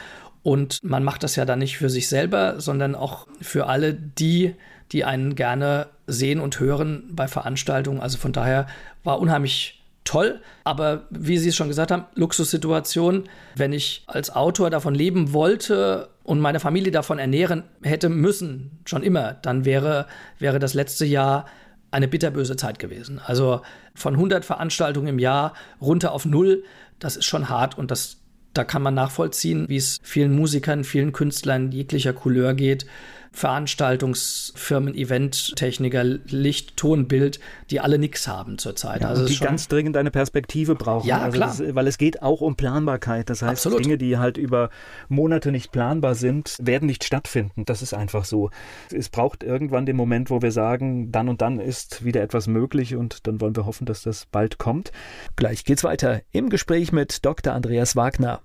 und 0.43 0.83
man 0.83 1.05
macht 1.05 1.23
das 1.23 1.37
ja 1.37 1.45
dann 1.45 1.59
nicht 1.59 1.77
für 1.77 1.91
sich 1.91 2.09
selber, 2.09 2.61
sondern 2.61 2.95
auch 2.95 3.27
für 3.41 3.67
alle 3.67 3.95
die, 3.95 4.55
die 4.93 5.05
einen 5.05 5.35
gerne 5.35 5.89
sehen 6.07 6.41
und 6.41 6.59
hören 6.59 7.05
bei 7.13 7.29
Veranstaltungen. 7.29 8.01
Also 8.01 8.19
von 8.19 8.33
daher 8.33 8.67
war 9.05 9.21
unheimlich 9.21 9.81
toll. 10.05 10.41
Aber 10.65 11.07
wie 11.11 11.39
Sie 11.39 11.51
es 11.51 11.57
schon 11.57 11.69
gesagt 11.69 11.91
haben, 11.91 12.05
Luxussituation. 12.15 13.29
Wenn 13.55 13.73
ich 13.73 14.03
als 14.07 14.35
Autor 14.35 14.71
davon 14.71 14.95
leben 14.95 15.33
wollte 15.33 16.09
und 16.25 16.41
meine 16.41 16.61
Familie 16.61 16.91
davon 16.91 17.19
ernähren 17.19 17.65
hätte 17.83 18.09
müssen, 18.09 18.81
schon 18.87 19.03
immer, 19.03 19.35
dann 19.35 19.65
wäre, 19.65 20.07
wäre 20.39 20.59
das 20.59 20.75
letzte 20.75 21.05
Jahr 21.05 21.47
eine 21.91 22.09
bitterböse 22.09 22.57
Zeit 22.57 22.79
gewesen. 22.79 23.21
Also 23.25 23.63
von 23.95 24.15
100 24.15 24.45
Veranstaltungen 24.45 25.09
im 25.09 25.19
Jahr 25.19 25.55
runter 25.81 26.13
auf 26.13 26.25
null, 26.25 26.65
das 26.99 27.17
ist 27.17 27.25
schon 27.25 27.49
hart 27.49 27.77
und 27.79 27.91
das 27.91 28.20
da 28.53 28.65
kann 28.65 28.83
man 28.83 28.95
nachvollziehen, 28.95 29.69
wie 29.69 29.77
es 29.77 30.01
vielen 30.03 30.35
Musikern, 30.35 30.85
vielen 30.85 31.13
Künstlern 31.13 31.71
jeglicher 31.71 32.13
Couleur 32.13 32.55
geht. 32.55 32.87
Veranstaltungsfirmen, 33.33 34.95
Eventtechniker, 34.95 36.03
Licht, 36.05 36.77
Ton, 36.77 37.07
Bild, 37.07 37.39
die 37.71 37.81
alle 37.81 37.99
nichts 37.99 38.27
haben 38.27 38.59
zurzeit. 38.59 39.03
Ja, 39.03 39.09
also 39.09 39.25
die 39.25 39.39
ganz 39.39 39.69
dringend 39.69 39.97
eine 39.97 40.11
Perspektive 40.11 40.75
brauchen. 40.75 41.07
Ja, 41.07 41.21
also 41.21 41.37
klar. 41.37 41.55
Das, 41.57 41.75
weil 41.75 41.87
es 41.87 41.97
geht 41.97 42.23
auch 42.23 42.41
um 42.41 42.57
Planbarkeit. 42.57 43.31
Das 43.31 43.43
heißt, 43.43 43.67
Absolut. 43.67 43.85
Dinge, 43.85 43.99
die 43.99 44.19
halt 44.19 44.37
über 44.37 44.71
Monate 45.09 45.53
nicht 45.53 45.71
planbar 45.71 46.17
sind, 46.17 46.57
werden 46.61 46.87
nicht 46.87 47.05
stattfinden. 47.05 47.65
Das 47.65 47.83
ist 47.83 47.95
einfach 47.95 48.25
so. 48.25 48.51
Es 48.93 49.09
braucht 49.09 49.45
irgendwann 49.45 49.87
den 49.87 49.97
Moment, 49.97 50.31
wo 50.31 50.43
wir 50.43 50.53
sagen, 50.53 51.13
dann 51.13 51.29
und 51.29 51.41
dann 51.41 51.61
ist 51.61 52.05
wieder 52.05 52.23
etwas 52.23 52.49
möglich 52.49 52.97
und 52.97 53.27
dann 53.29 53.41
wollen 53.41 53.55
wir 53.55 53.65
hoffen, 53.65 53.87
dass 53.87 54.03
das 54.03 54.27
bald 54.27 54.59
kommt. 54.59 54.91
Gleich 55.37 55.65
geht's 55.65 55.85
weiter 55.85 56.23
im 56.33 56.51
Gespräch 56.51 56.91
mit 56.91 57.25
Dr. 57.25 57.53
Andreas 57.53 57.95
Wagner. 57.95 58.41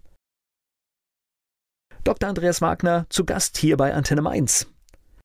Dr. 2.03 2.29
Andreas 2.29 2.61
Wagner 2.61 3.07
zu 3.09 3.25
Gast 3.25 3.57
hier 3.57 3.77
bei 3.77 3.95
Antenne 3.95 4.21
Mainz. 4.21 4.67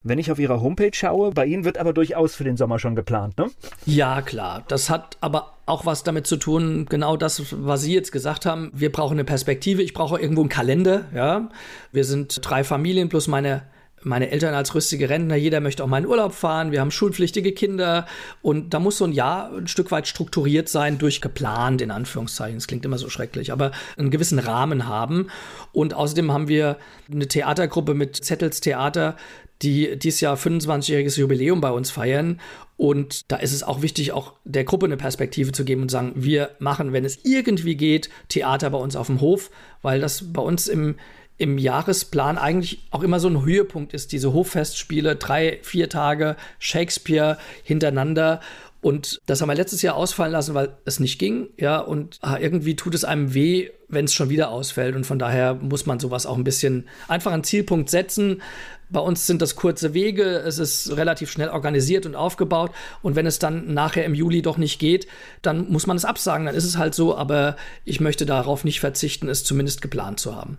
Wenn 0.03 0.19
ich 0.19 0.33
auf 0.33 0.39
Ihrer 0.39 0.63
Homepage 0.63 0.95
schaue, 0.95 1.31
bei 1.31 1.45
Ihnen 1.45 1.67
wird 1.67 1.77
aber 1.77 1.93
durchaus 1.93 2.35
für 2.35 2.45
den 2.45 2.57
Sommer 2.57 2.79
schon 2.79 2.95
geplant, 2.95 3.37
ne? 3.37 3.51
Ja, 3.85 4.23
klar. 4.23 4.65
Das 4.67 4.89
hat 4.89 5.19
aber 5.21 5.59
auch 5.67 5.85
was 5.85 6.05
damit 6.05 6.27
zu 6.27 6.39
tun, 6.39 6.87
genau 6.89 7.19
das, 7.19 7.45
was 7.51 7.83
Sie 7.83 7.93
jetzt 7.93 8.11
gesagt 8.11 8.47
haben. 8.47 8.71
Wir 8.73 8.91
brauchen 8.91 9.17
eine 9.17 9.25
Perspektive. 9.25 9.83
Ich 9.83 9.93
brauche 9.93 10.19
irgendwo 10.19 10.41
einen 10.41 10.49
Kalender, 10.49 11.05
ja. 11.15 11.51
Wir 11.93 12.05
sind 12.05 12.41
drei 12.43 12.65
Familien 12.65 13.11
plus 13.11 13.29
meine 13.29 13.65
meine 14.03 14.31
Eltern 14.31 14.55
als 14.55 14.75
rüstige 14.75 15.11
Rentner, 15.11 15.37
jeder 15.37 15.61
möchte 15.61 15.85
auch 15.85 15.87
mal 15.87 15.99
in 15.99 16.07
Urlaub 16.07 16.33
fahren, 16.33 16.73
wir 16.73 16.81
haben 16.81 16.91
schulpflichtige 16.91 17.53
Kinder 17.53 18.07
und 18.41 18.73
da 18.73 18.79
muss 18.79 18.97
so 18.97 19.05
ein 19.05 19.13
Jahr 19.13 19.53
ein 19.53 19.69
Stück 19.69 19.91
weit 19.91 20.09
strukturiert 20.09 20.71
sein, 20.71 20.97
durchgeplant, 20.97 21.83
in 21.83 21.91
Anführungszeichen. 21.91 22.57
Das 22.57 22.67
klingt 22.67 22.87
immer 22.87 22.97
so 22.97 23.11
schrecklich, 23.11 23.53
aber 23.53 23.73
einen 23.99 24.11
gewissen 24.11 24.39
Rahmen 24.39 24.89
haben. 24.89 25.27
Und 25.73 25.93
außerdem 25.93 26.33
haben 26.33 26.49
wir 26.49 26.79
eine 27.13 27.29
Theatergruppe 27.29 27.93
mit 27.93 28.17
Zettels 28.17 28.61
Theater, 28.61 29.17
die 29.63 29.99
dieses 29.99 30.21
Jahr 30.21 30.37
25-jähriges 30.37 31.19
Jubiläum 31.19 31.61
bei 31.61 31.71
uns 31.71 31.91
feiern. 31.91 32.41
Und 32.77 33.31
da 33.31 33.37
ist 33.37 33.53
es 33.53 33.63
auch 33.63 33.83
wichtig, 33.83 34.13
auch 34.13 34.33
der 34.45 34.65
Gruppe 34.65 34.87
eine 34.87 34.97
Perspektive 34.97 35.53
zu 35.53 35.65
geben 35.65 35.83
und 35.83 35.91
sagen, 35.91 36.13
wir 36.15 36.51
machen, 36.59 36.93
wenn 36.93 37.05
es 37.05 37.19
irgendwie 37.25 37.77
geht, 37.77 38.09
Theater 38.29 38.71
bei 38.71 38.79
uns 38.79 38.97
auf 38.97 39.09
dem 39.09 39.21
Hof, 39.21 39.51
weil 39.83 40.01
das 40.01 40.33
bei 40.33 40.41
uns 40.41 40.67
im, 40.67 40.97
im 41.37 41.59
Jahresplan 41.59 42.39
eigentlich 42.39 42.87
auch 42.91 43.03
immer 43.03 43.21
so 43.21 43.29
ein 43.29 43.45
Höhepunkt 43.45 43.93
ist, 43.93 44.13
diese 44.13 44.33
Hoffestspiele, 44.33 45.17
drei, 45.17 45.59
vier 45.63 45.91
Tage 45.91 46.37
Shakespeare 46.59 47.37
hintereinander. 47.65 48.41
Und 48.83 49.21
das 49.27 49.41
haben 49.41 49.49
wir 49.49 49.55
letztes 49.55 49.83
Jahr 49.83 49.95
ausfallen 49.95 50.33
lassen, 50.33 50.55
weil 50.55 50.77
es 50.85 51.01
nicht 51.01 51.19
ging. 51.19 51.49
Ja, 51.59 51.79
und 51.81 52.19
ah, 52.23 52.39
irgendwie 52.39 52.77
tut 52.77 52.95
es 52.95 53.05
einem 53.05 53.35
weh, 53.35 53.71
wenn 53.89 54.07
es 54.07 54.15
schon 54.15 54.31
wieder 54.31 54.51
ausfällt. 54.51 54.97
Und 54.97 55.05
von 55.05 55.19
daher 55.19 55.55
muss 55.55 55.85
man 55.85 56.01
sowas 56.01 56.25
auch 56.25 56.37
ein 56.37 56.45
bisschen 56.45 56.89
einfach 57.07 57.33
einen 57.33 57.45
Zielpunkt 57.45 57.91
setzen. 57.91 58.41
Bei 58.89 59.01
uns 59.01 59.27
sind 59.27 59.43
das 59.43 59.55
kurze 59.55 59.93
Wege, 59.93 60.25
es 60.25 60.59
ist 60.59 60.97
relativ 60.97 61.31
schnell 61.31 61.51
organisiert 61.51 62.07
und 62.07 62.17
aufgebaut. 62.17 62.73
Und 63.03 63.17
wenn 63.17 63.27
es 63.27 63.39
dann 63.39 63.73
nachher 63.75 64.05
im 64.05 64.15
Juli 64.15 64.41
doch 64.41 64.57
nicht 64.57 64.79
geht, 64.79 65.07
dann 65.43 65.71
muss 65.71 65.87
man 65.87 65.97
es 65.97 66.07
absagen. 66.07 66.47
Dann 66.47 66.55
ist 66.55 66.65
es 66.65 66.79
halt 66.79 66.95
so. 66.95 67.17
Aber 67.17 67.57
ich 67.85 68.01
möchte 68.01 68.25
darauf 68.25 68.65
nicht 68.65 68.81
verzichten, 68.81 69.29
es 69.29 69.45
zumindest 69.45 69.83
geplant 69.83 70.21
zu 70.21 70.35
haben. 70.35 70.57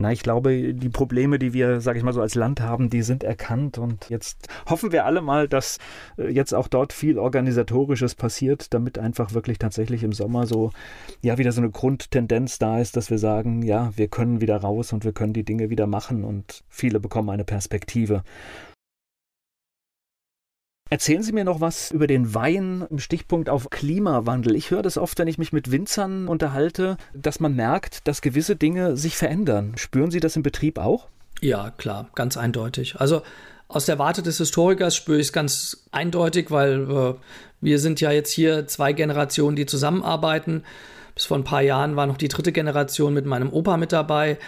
Na, 0.00 0.12
ich 0.12 0.22
glaube, 0.22 0.74
die 0.74 0.88
Probleme, 0.90 1.40
die 1.40 1.52
wir, 1.52 1.80
sage 1.80 1.98
ich 1.98 2.04
mal 2.04 2.12
so, 2.12 2.20
als 2.20 2.36
Land 2.36 2.60
haben, 2.60 2.88
die 2.88 3.02
sind 3.02 3.24
erkannt. 3.24 3.78
Und 3.78 4.08
jetzt 4.08 4.46
hoffen 4.68 4.92
wir 4.92 5.04
alle 5.04 5.20
mal, 5.22 5.48
dass 5.48 5.78
äh, 6.16 6.28
jetzt 6.28 6.54
auch 6.54 6.68
dort 6.68 6.92
viel 6.92 7.18
Organisatorisches 7.18 8.14
passiert, 8.14 8.72
damit 8.72 8.98
einfach 8.98 9.34
wirklich 9.34 9.58
tatsächlich 9.58 10.04
im 10.04 10.12
Sommer 10.12 10.46
so, 10.46 10.70
ja, 11.20 11.36
wieder 11.36 11.50
so 11.50 11.60
eine 11.60 11.70
Grundtendenz 11.70 12.60
da 12.60 12.78
ist, 12.80 12.96
dass 12.96 13.10
wir 13.10 13.18
sagen, 13.18 13.62
ja, 13.62 13.90
wir 13.96 14.06
können 14.06 14.40
wieder 14.40 14.58
raus 14.58 14.92
und 14.92 15.04
wir 15.04 15.12
können 15.12 15.32
die 15.32 15.44
Dinge 15.44 15.68
wieder 15.68 15.88
machen 15.88 16.22
und 16.22 16.62
viele 16.68 17.00
bekommen 17.00 17.30
eine 17.30 17.44
Perspektive. 17.44 18.22
Erzählen 20.90 21.22
Sie 21.22 21.32
mir 21.32 21.44
noch 21.44 21.60
was 21.60 21.90
über 21.90 22.06
den 22.06 22.34
Wein 22.34 22.86
im 22.88 22.98
Stichpunkt 22.98 23.50
auf 23.50 23.68
Klimawandel. 23.68 24.56
Ich 24.56 24.70
höre 24.70 24.80
das 24.82 24.96
oft, 24.96 25.18
wenn 25.18 25.28
ich 25.28 25.36
mich 25.36 25.52
mit 25.52 25.70
Winzern 25.70 26.28
unterhalte, 26.28 26.96
dass 27.12 27.40
man 27.40 27.54
merkt, 27.54 28.08
dass 28.08 28.22
gewisse 28.22 28.56
Dinge 28.56 28.96
sich 28.96 29.16
verändern. 29.16 29.74
Spüren 29.76 30.10
Sie 30.10 30.20
das 30.20 30.36
im 30.36 30.42
Betrieb 30.42 30.78
auch? 30.78 31.08
Ja, 31.42 31.70
klar, 31.72 32.08
ganz 32.14 32.38
eindeutig. 32.38 32.96
Also 32.98 33.20
aus 33.68 33.84
der 33.84 33.98
Warte 33.98 34.22
des 34.22 34.38
Historikers 34.38 34.96
spüre 34.96 35.18
ich 35.18 35.26
es 35.26 35.32
ganz 35.34 35.84
eindeutig, 35.92 36.50
weil 36.50 36.90
äh, 36.90 37.14
wir 37.60 37.78
sind 37.78 38.00
ja 38.00 38.10
jetzt 38.10 38.32
hier 38.32 38.66
zwei 38.66 38.94
Generationen, 38.94 39.56
die 39.56 39.66
zusammenarbeiten. 39.66 40.64
Bis 41.14 41.26
vor 41.26 41.36
ein 41.36 41.44
paar 41.44 41.62
Jahren 41.62 41.96
war 41.96 42.06
noch 42.06 42.16
die 42.16 42.28
dritte 42.28 42.52
Generation 42.52 43.12
mit 43.12 43.26
meinem 43.26 43.52
Opa 43.52 43.76
mit 43.76 43.92
dabei 43.92 44.38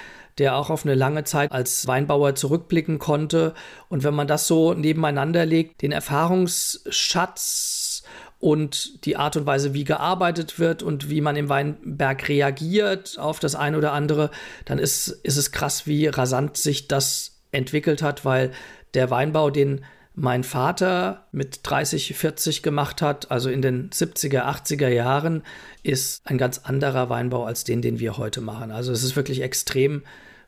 der 0.41 0.57
auch 0.57 0.71
auf 0.71 0.85
eine 0.85 0.97
lange 0.97 1.23
Zeit 1.25 1.53
als 1.53 1.87
Weinbauer 1.87 2.35
zurückblicken 2.35 2.99
konnte. 2.99 3.55
Und 3.89 4.03
wenn 4.03 4.15
man 4.15 4.27
das 4.27 4.47
so 4.47 4.75
nebeneinander 4.75 5.47
legt, 5.47 5.83
den 5.83 5.93
Erfahrungsschatz 5.93 8.03
und 8.41 9.05
die 9.05 9.17
Art 9.17 9.37
und 9.37 9.47
Weise, 9.47 9.75
wie 9.75 9.85
gearbeitet 9.85 10.59
wird 10.59 10.83
und 10.83 11.11
wie 11.11 11.21
man 11.21 11.37
im 11.37 11.51
Weinberg 11.51 12.29
reagiert 12.29 13.19
auf 13.19 13.39
das 13.39 13.55
eine 13.55 13.77
oder 13.77 13.93
andere, 13.93 14.31
dann 14.65 14.79
ist, 14.79 15.09
ist 15.09 15.37
es 15.37 15.53
krass, 15.53 15.87
wie 15.87 16.07
rasant 16.07 16.57
sich 16.57 16.89
das 16.89 17.37
entwickelt 17.53 18.03
hat, 18.03 18.25
weil 18.25 18.51
der 18.95 19.11
Weinbau, 19.11 19.51
den 19.51 19.85
mein 20.15 20.43
Vater 20.43 21.27
mit 21.33 21.61
30, 21.63 22.17
40 22.17 22.63
gemacht 22.63 23.03
hat, 23.03 23.31
also 23.31 23.51
in 23.51 23.63
den 23.63 23.91
70er, 23.91 24.43
80er 24.43 24.89
Jahren, 24.89 25.43
ist 25.83 26.23
ein 26.25 26.39
ganz 26.39 26.59
anderer 26.59 27.11
Weinbau 27.11 27.45
als 27.45 27.65
den, 27.65 27.83
den 27.83 28.01
wir 28.01 28.17
heute 28.17 28.41
machen. 28.41 28.71
Also 28.71 28.93
es 28.93 29.03
ist 29.03 29.17
wirklich 29.17 29.43
extrem 29.43 30.03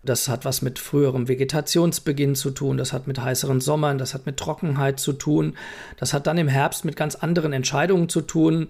Das 0.05 0.29
hat 0.29 0.45
was 0.45 0.63
mit 0.63 0.81
früherem 0.81 1.29
Vegetationsbeginn 1.29 2.35
zu 2.35 2.51
tun, 2.51 2.77
das 2.77 2.93
hat 2.93 3.07
mit 3.07 3.21
heißeren 3.21 3.61
Sommern, 3.61 3.99
das 3.99 4.15
hat 4.15 4.27
mit 4.27 4.37
Trockenheit 4.37 4.99
zu 4.99 5.13
tun, 5.13 5.57
das 5.97 6.13
hat 6.13 6.27
dann 6.27 6.39
im 6.39 6.49
Herbst 6.49 6.85
mit 6.85 6.97
ganz 6.97 7.15
anderen 7.15 7.53
Entscheidungen 7.53 8.09
zu 8.09 8.21
tun. 8.21 8.69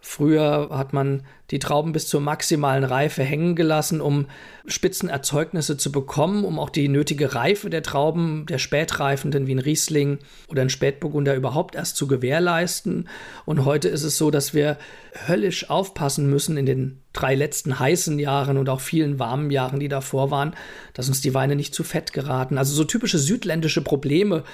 Früher 0.00 0.68
hat 0.70 0.92
man 0.92 1.22
die 1.50 1.58
Trauben 1.58 1.92
bis 1.92 2.08
zur 2.08 2.20
maximalen 2.20 2.84
Reife 2.84 3.22
hängen 3.22 3.54
gelassen, 3.54 4.00
um 4.00 4.26
Spitzenerzeugnisse 4.66 5.76
zu 5.76 5.92
bekommen, 5.92 6.44
um 6.44 6.58
auch 6.58 6.70
die 6.70 6.88
nötige 6.88 7.34
Reife 7.34 7.70
der 7.70 7.82
Trauben, 7.82 8.46
der 8.46 8.58
Spätreifenden 8.58 9.46
wie 9.46 9.54
ein 9.54 9.60
Riesling 9.60 10.18
oder 10.48 10.62
ein 10.62 10.70
Spätburgunder 10.70 11.34
überhaupt 11.34 11.74
erst 11.74 11.96
zu 11.96 12.06
gewährleisten. 12.06 13.08
Und 13.44 13.64
heute 13.64 13.88
ist 13.88 14.02
es 14.02 14.18
so, 14.18 14.30
dass 14.30 14.54
wir 14.54 14.78
höllisch 15.26 15.70
aufpassen 15.70 16.28
müssen 16.28 16.56
in 16.56 16.66
den 16.66 17.00
drei 17.12 17.34
letzten 17.34 17.78
heißen 17.78 18.18
Jahren 18.18 18.58
und 18.58 18.68
auch 18.68 18.80
vielen 18.80 19.18
warmen 19.18 19.50
Jahren, 19.50 19.80
die 19.80 19.88
davor 19.88 20.30
waren, 20.30 20.54
dass 20.94 21.08
uns 21.08 21.20
die 21.20 21.34
Weine 21.34 21.56
nicht 21.56 21.74
zu 21.74 21.84
fett 21.84 22.12
geraten. 22.12 22.58
Also 22.58 22.74
so 22.74 22.84
typische 22.84 23.18
südländische 23.18 23.82
Probleme 23.82 24.44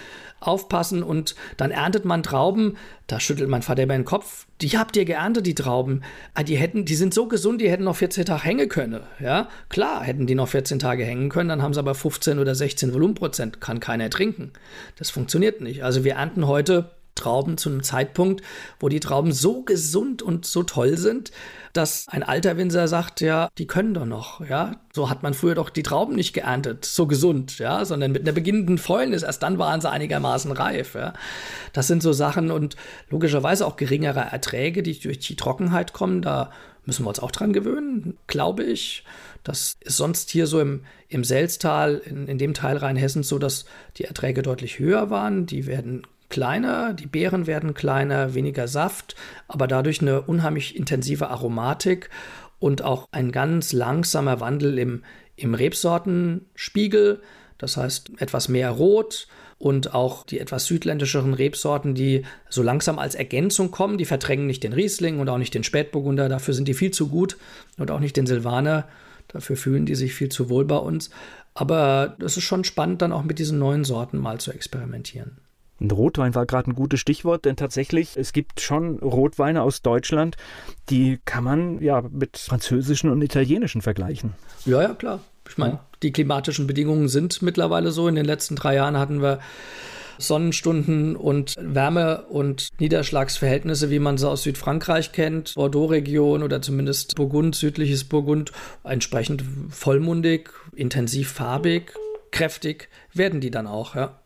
aufpassen 0.42 1.02
und 1.02 1.34
dann 1.56 1.70
erntet 1.70 2.04
man 2.04 2.22
Trauben, 2.22 2.76
da 3.06 3.20
schüttelt 3.20 3.48
mein 3.48 3.62
Vater 3.62 3.82
über 3.82 3.94
den 3.94 4.04
Kopf. 4.04 4.46
Die 4.60 4.78
habt 4.78 4.96
ihr 4.96 5.04
geerntet, 5.04 5.46
die 5.46 5.54
Trauben. 5.54 6.02
Ah, 6.34 6.42
die 6.42 6.56
hätten 6.56 6.84
die 6.84 6.94
sind 6.94 7.14
so 7.14 7.26
gesund, 7.26 7.60
die 7.60 7.70
hätten 7.70 7.84
noch 7.84 7.96
14 7.96 8.24
Tage 8.24 8.44
hängen 8.44 8.68
können. 8.68 9.00
Ja, 9.20 9.48
klar, 9.68 10.02
hätten 10.02 10.26
die 10.26 10.34
noch 10.34 10.48
14 10.48 10.78
Tage 10.78 11.04
hängen 11.04 11.28
können, 11.28 11.48
dann 11.48 11.62
haben 11.62 11.74
sie 11.74 11.80
aber 11.80 11.94
15 11.94 12.38
oder 12.38 12.54
16 12.54 12.94
Volumenprozent, 12.94 13.60
kann 13.60 13.80
keiner 13.80 14.10
trinken. 14.10 14.52
Das 14.98 15.10
funktioniert 15.10 15.60
nicht. 15.60 15.84
Also 15.84 16.04
wir 16.04 16.14
ernten 16.14 16.46
heute 16.46 16.90
Trauben 17.14 17.58
zu 17.58 17.68
einem 17.68 17.82
Zeitpunkt, 17.82 18.42
wo 18.80 18.88
die 18.88 19.00
Trauben 19.00 19.32
so 19.32 19.62
gesund 19.62 20.22
und 20.22 20.46
so 20.46 20.62
toll 20.62 20.96
sind, 20.96 21.30
dass 21.72 22.06
ein 22.08 22.22
alter 22.22 22.56
Winzer 22.56 22.86
sagt, 22.88 23.20
ja, 23.20 23.48
die 23.58 23.66
können 23.66 23.94
doch 23.94 24.04
noch, 24.04 24.46
ja. 24.46 24.76
So 24.92 25.08
hat 25.08 25.22
man 25.22 25.34
früher 25.34 25.54
doch 25.54 25.70
die 25.70 25.82
Trauben 25.82 26.14
nicht 26.14 26.32
geerntet, 26.32 26.84
so 26.84 27.06
gesund, 27.06 27.58
ja, 27.58 27.84
sondern 27.84 28.12
mit 28.12 28.22
einer 28.22 28.32
beginnenden 28.32 28.78
Fäulnis, 28.78 29.22
erst 29.22 29.42
dann 29.42 29.58
waren 29.58 29.80
sie 29.80 29.90
einigermaßen 29.90 30.52
reif, 30.52 30.94
ja. 30.94 31.14
Das 31.72 31.86
sind 31.86 32.02
so 32.02 32.12
Sachen 32.12 32.50
und 32.50 32.76
logischerweise 33.08 33.66
auch 33.66 33.76
geringere 33.76 34.20
Erträge, 34.20 34.82
die 34.82 34.98
durch 34.98 35.20
die 35.20 35.36
Trockenheit 35.36 35.92
kommen, 35.92 36.22
da 36.22 36.50
müssen 36.84 37.04
wir 37.04 37.08
uns 37.08 37.20
auch 37.20 37.30
dran 37.30 37.52
gewöhnen, 37.52 38.18
glaube 38.26 38.64
ich. 38.64 39.04
Das 39.44 39.76
ist 39.80 39.96
sonst 39.96 40.30
hier 40.30 40.46
so 40.46 40.60
im, 40.60 40.84
im 41.08 41.24
Selztal, 41.24 42.00
in, 42.04 42.26
in 42.28 42.38
dem 42.38 42.54
Teil 42.54 42.76
Rheinhessens 42.76 43.28
so, 43.28 43.38
dass 43.38 43.64
die 43.96 44.04
Erträge 44.04 44.42
deutlich 44.42 44.78
höher 44.78 45.10
waren. 45.10 45.46
Die 45.46 45.66
werden 45.66 46.06
kleiner, 46.32 46.94
die 46.94 47.06
Beeren 47.06 47.46
werden 47.46 47.74
kleiner, 47.74 48.34
weniger 48.34 48.66
Saft, 48.66 49.14
aber 49.46 49.68
dadurch 49.68 50.00
eine 50.00 50.22
unheimlich 50.22 50.74
intensive 50.74 51.28
Aromatik 51.28 52.10
und 52.58 52.82
auch 52.82 53.06
ein 53.12 53.30
ganz 53.30 53.72
langsamer 53.72 54.40
Wandel 54.40 54.78
im, 54.78 55.04
im 55.36 55.54
Rebsortenspiegel. 55.54 57.20
Das 57.58 57.76
heißt 57.76 58.12
etwas 58.18 58.48
mehr 58.48 58.70
Rot, 58.70 59.28
und 59.62 59.94
auch 59.94 60.26
die 60.26 60.40
etwas 60.40 60.66
südländischeren 60.66 61.34
Rebsorten, 61.34 61.94
die 61.94 62.24
so 62.50 62.64
langsam 62.64 62.98
als 62.98 63.14
Ergänzung 63.14 63.70
kommen, 63.70 63.96
die 63.96 64.04
verdrängen 64.04 64.48
nicht 64.48 64.64
den 64.64 64.72
Riesling 64.72 65.20
und 65.20 65.28
auch 65.28 65.38
nicht 65.38 65.54
den 65.54 65.62
Spätburgunder, 65.62 66.28
dafür 66.28 66.52
sind 66.52 66.66
die 66.66 66.74
viel 66.74 66.90
zu 66.90 67.06
gut 67.06 67.36
und 67.78 67.92
auch 67.92 68.00
nicht 68.00 68.16
den 68.16 68.26
Silvaner, 68.26 68.88
dafür 69.28 69.54
fühlen 69.54 69.86
die 69.86 69.94
sich 69.94 70.14
viel 70.14 70.30
zu 70.30 70.50
wohl 70.50 70.64
bei 70.64 70.78
uns. 70.78 71.10
Aber 71.54 72.16
es 72.18 72.36
ist 72.36 72.42
schon 72.42 72.64
spannend, 72.64 73.02
dann 73.02 73.12
auch 73.12 73.22
mit 73.22 73.38
diesen 73.38 73.60
neuen 73.60 73.84
Sorten 73.84 74.18
mal 74.18 74.40
zu 74.40 74.50
experimentieren. 74.50 75.38
Und 75.82 75.92
Rotwein 75.92 76.36
war 76.36 76.46
gerade 76.46 76.70
ein 76.70 76.76
gutes 76.76 77.00
Stichwort, 77.00 77.44
denn 77.44 77.56
tatsächlich, 77.56 78.16
es 78.16 78.32
gibt 78.32 78.60
schon 78.60 79.00
Rotweine 79.00 79.62
aus 79.62 79.82
Deutschland, 79.82 80.36
die 80.90 81.18
kann 81.24 81.42
man 81.42 81.82
ja 81.82 82.02
mit 82.08 82.38
französischen 82.38 83.10
und 83.10 83.20
italienischen 83.20 83.82
vergleichen. 83.82 84.34
Ja, 84.64 84.80
ja, 84.80 84.94
klar. 84.94 85.18
Ich 85.48 85.58
meine, 85.58 85.80
die 86.04 86.12
klimatischen 86.12 86.68
Bedingungen 86.68 87.08
sind 87.08 87.42
mittlerweile 87.42 87.90
so. 87.90 88.06
In 88.06 88.14
den 88.14 88.24
letzten 88.24 88.54
drei 88.54 88.76
Jahren 88.76 88.96
hatten 88.96 89.22
wir 89.22 89.40
Sonnenstunden 90.18 91.16
und 91.16 91.56
Wärme- 91.58 92.26
und 92.28 92.68
Niederschlagsverhältnisse, 92.78 93.90
wie 93.90 93.98
man 93.98 94.18
sie 94.18 94.28
aus 94.28 94.44
Südfrankreich 94.44 95.10
kennt, 95.10 95.54
Bordeaux-Region 95.56 96.44
oder 96.44 96.62
zumindest 96.62 97.16
Burgund, 97.16 97.56
südliches 97.56 98.04
Burgund, 98.04 98.52
entsprechend 98.84 99.42
vollmundig, 99.70 100.50
intensiv 100.76 101.32
farbig, 101.32 101.92
kräftig 102.30 102.88
werden 103.12 103.40
die 103.40 103.50
dann 103.50 103.66
auch, 103.66 103.96
ja. 103.96 104.21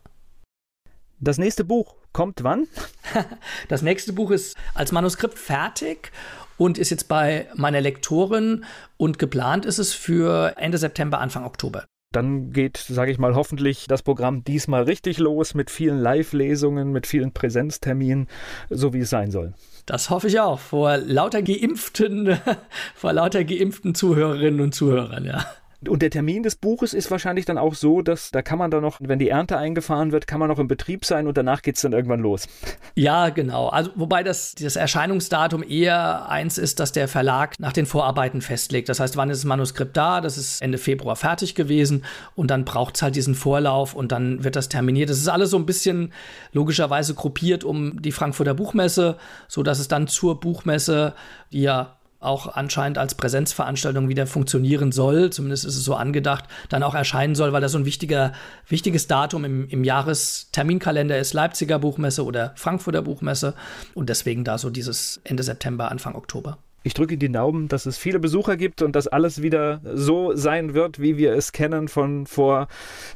Das 1.19 1.39
nächste 1.39 1.65
Buch 1.65 1.95
kommt 2.13 2.43
wann? 2.45 2.67
Das 3.69 3.83
nächste 3.83 4.13
Buch 4.13 4.31
ist 4.31 4.57
als 4.75 4.93
Manuskript 4.93 5.39
fertig 5.39 6.13
und 6.59 6.79
ist 6.79 6.91
jetzt 6.91 7.09
bei 7.09 7.49
meiner 7.55 7.81
Lektorin 7.81 8.65
und 8.97 9.19
geplant 9.19 9.65
ist 9.65 9.79
es 9.79 9.95
für 9.95 10.55
Ende 10.57 10.79
September, 10.79 11.21
Anfang 11.21 11.45
Oktober. 11.45 11.85
Dann 12.13 12.53
geht, 12.53 12.79
sage 12.79 13.11
ich 13.11 13.19
mal, 13.19 13.35
hoffentlich 13.35 13.87
das 13.89 14.03
Programm 14.03 14.45
diesmal 14.45 14.85
richtig 14.85 15.19
los 15.19 15.55
mit 15.55 15.71
vielen 15.71 15.99
Live-Lesungen, 15.99 16.93
mit 16.93 17.07
vielen 17.07 17.33
Präsenzterminen, 17.33 18.29
so 18.71 18.93
wie 18.93 19.01
es 19.01 19.11
sein 19.11 19.31
soll. 19.31 19.55
Das 19.87 20.09
hoffe 20.09 20.29
ich 20.29 20.41
auch, 20.41 20.59
vor 20.59 20.97
lauter 20.97 21.43
geimpften, 21.43 22.39
vor 22.95 23.13
lauter 23.13 23.45
geimpften 23.45 23.95
Zuhörerinnen 23.95 24.61
und 24.61 24.75
Zuhörern, 24.75 25.25
ja. 25.25 25.45
Und 25.87 26.01
der 26.01 26.11
Termin 26.11 26.43
des 26.43 26.57
Buches 26.57 26.95
ist 26.95 27.11
wahrscheinlich 27.11 27.45
dann 27.45 27.59
auch 27.59 27.75
so, 27.75 28.01
dass 28.01 28.31
da 28.31 28.41
kann 28.41 28.59
man 28.59 28.71
dann 28.71 28.83
noch, 28.83 28.99
wenn 29.01 29.19
die 29.19 29.29
Ernte 29.29 29.59
eingefahren 29.59 30.11
wird, 30.11 30.27
kann 30.27 30.41
man 30.41 30.49
noch 30.49 30.59
im 30.59 30.69
Betrieb 30.69 31.05
sein 31.05 31.27
und 31.27 31.37
danach 31.37 31.61
geht 31.63 31.77
es 31.77 31.83
dann 31.83 31.93
irgendwann 31.93 32.21
los. 32.21 32.49
Ja, 32.99 33.29
genau. 33.29 33.69
Also 33.69 33.91
wobei 33.95 34.23
das, 34.23 34.55
das 34.55 34.75
Erscheinungsdatum 34.75 35.63
eher 35.63 36.31
eins 36.31 36.57
ist, 36.57 36.81
dass 36.81 36.93
der 36.93 37.09
Verlag 37.09 37.61
nach 37.61 37.75
den 37.75 37.85
Vorarbeiten 37.85 38.41
festlegt. 38.41 38.89
Das 38.89 39.01
heißt, 39.01 39.19
wann 39.19 39.29
ist 39.29 39.41
das 39.41 39.45
Manuskript 39.45 39.95
da? 39.95 40.23
Das 40.23 40.39
ist 40.39 40.63
Ende 40.63 40.79
Februar 40.79 41.15
fertig 41.15 41.55
gewesen 41.55 42.07
und 42.37 42.51
dann 42.51 42.65
braucht 42.65 42.97
es 42.97 43.03
halt 43.03 43.15
diesen 43.15 43.35
Vorlauf 43.35 43.93
und 43.93 44.13
dann 44.13 44.45
wird 44.45 44.57
das 44.57 44.71
terminiert. 44.71 45.11
Das 45.11 45.19
ist 45.19 45.29
alles 45.29 45.51
so 45.51 45.59
ein 45.59 45.67
bisschen 45.67 46.15
logischerweise 46.53 47.13
gruppiert 47.15 47.65
um 47.65 48.01
die 48.01 48.13
Frankfurter 48.13 48.55
Buchmesse, 48.55 49.19
sodass 49.47 49.79
es 49.79 49.89
dann 49.89 50.09
zur 50.09 50.41
Buchmesse, 50.41 51.13
die 51.53 51.63
ja 51.63 51.96
auch 52.21 52.55
anscheinend 52.55 52.99
als 52.99 53.15
Präsenzveranstaltung 53.15 54.09
wieder 54.09 54.27
funktionieren 54.27 54.93
soll, 54.93 55.31
zumindest 55.31 55.65
ist 55.65 55.77
es 55.77 55.85
so 55.85 55.95
angedacht, 55.95 56.45
dann 56.69 56.83
auch 56.83 56.95
erscheinen 56.95 57.35
soll, 57.35 57.53
weil 57.53 57.61
das 57.61 57.73
so 57.73 57.79
ein 57.79 57.85
wichtiger, 57.85 58.33
wichtiges 58.69 59.07
Datum 59.07 59.45
im, 59.45 59.69
im 59.69 59.85
Jahresterminkalender 59.85 61.19
ist, 61.19 61.33
Leipziger 61.33 61.79
Buchmesse 61.79 62.25
oder 62.25 62.53
Frankfurter 62.57 63.03
Buchmesse 63.03 63.55
und 63.95 64.09
deswegen 64.09 64.45
da 64.45 64.59
so 64.59 64.71
dieses 64.71 65.21
Ende 65.25 65.43
September, 65.43 65.91
Anfang 65.91 66.15
Oktober. 66.15 66.59
Ich 66.87 66.95
drücke 66.95 67.19
die 67.19 67.33
Daumen, 67.33 67.67
dass 67.67 67.85
es 67.85 67.99
viele 67.99 68.21
Besucher 68.21 68.57
gibt 68.57 68.81
und 68.81 68.95
dass 68.95 69.09
alles 69.09 69.43
wieder 69.43 69.81
so 69.93 70.37
sein 70.37 70.73
wird, 70.73 71.01
wie 71.01 71.17
wir 71.17 71.33
es 71.33 71.51
kennen 71.51 71.89
von 71.89 72.27
vor 72.27 72.69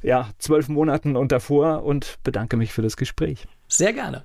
ja, 0.02 0.28
zwölf 0.38 0.68
Monaten 0.68 1.14
und 1.14 1.30
davor 1.30 1.84
und 1.84 2.18
bedanke 2.24 2.56
mich 2.56 2.72
für 2.72 2.82
das 2.82 2.96
Gespräch. 2.96 3.46
Sehr 3.68 3.92
gerne. 3.92 4.24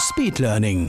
Speed 0.00 0.40
Learning. 0.40 0.88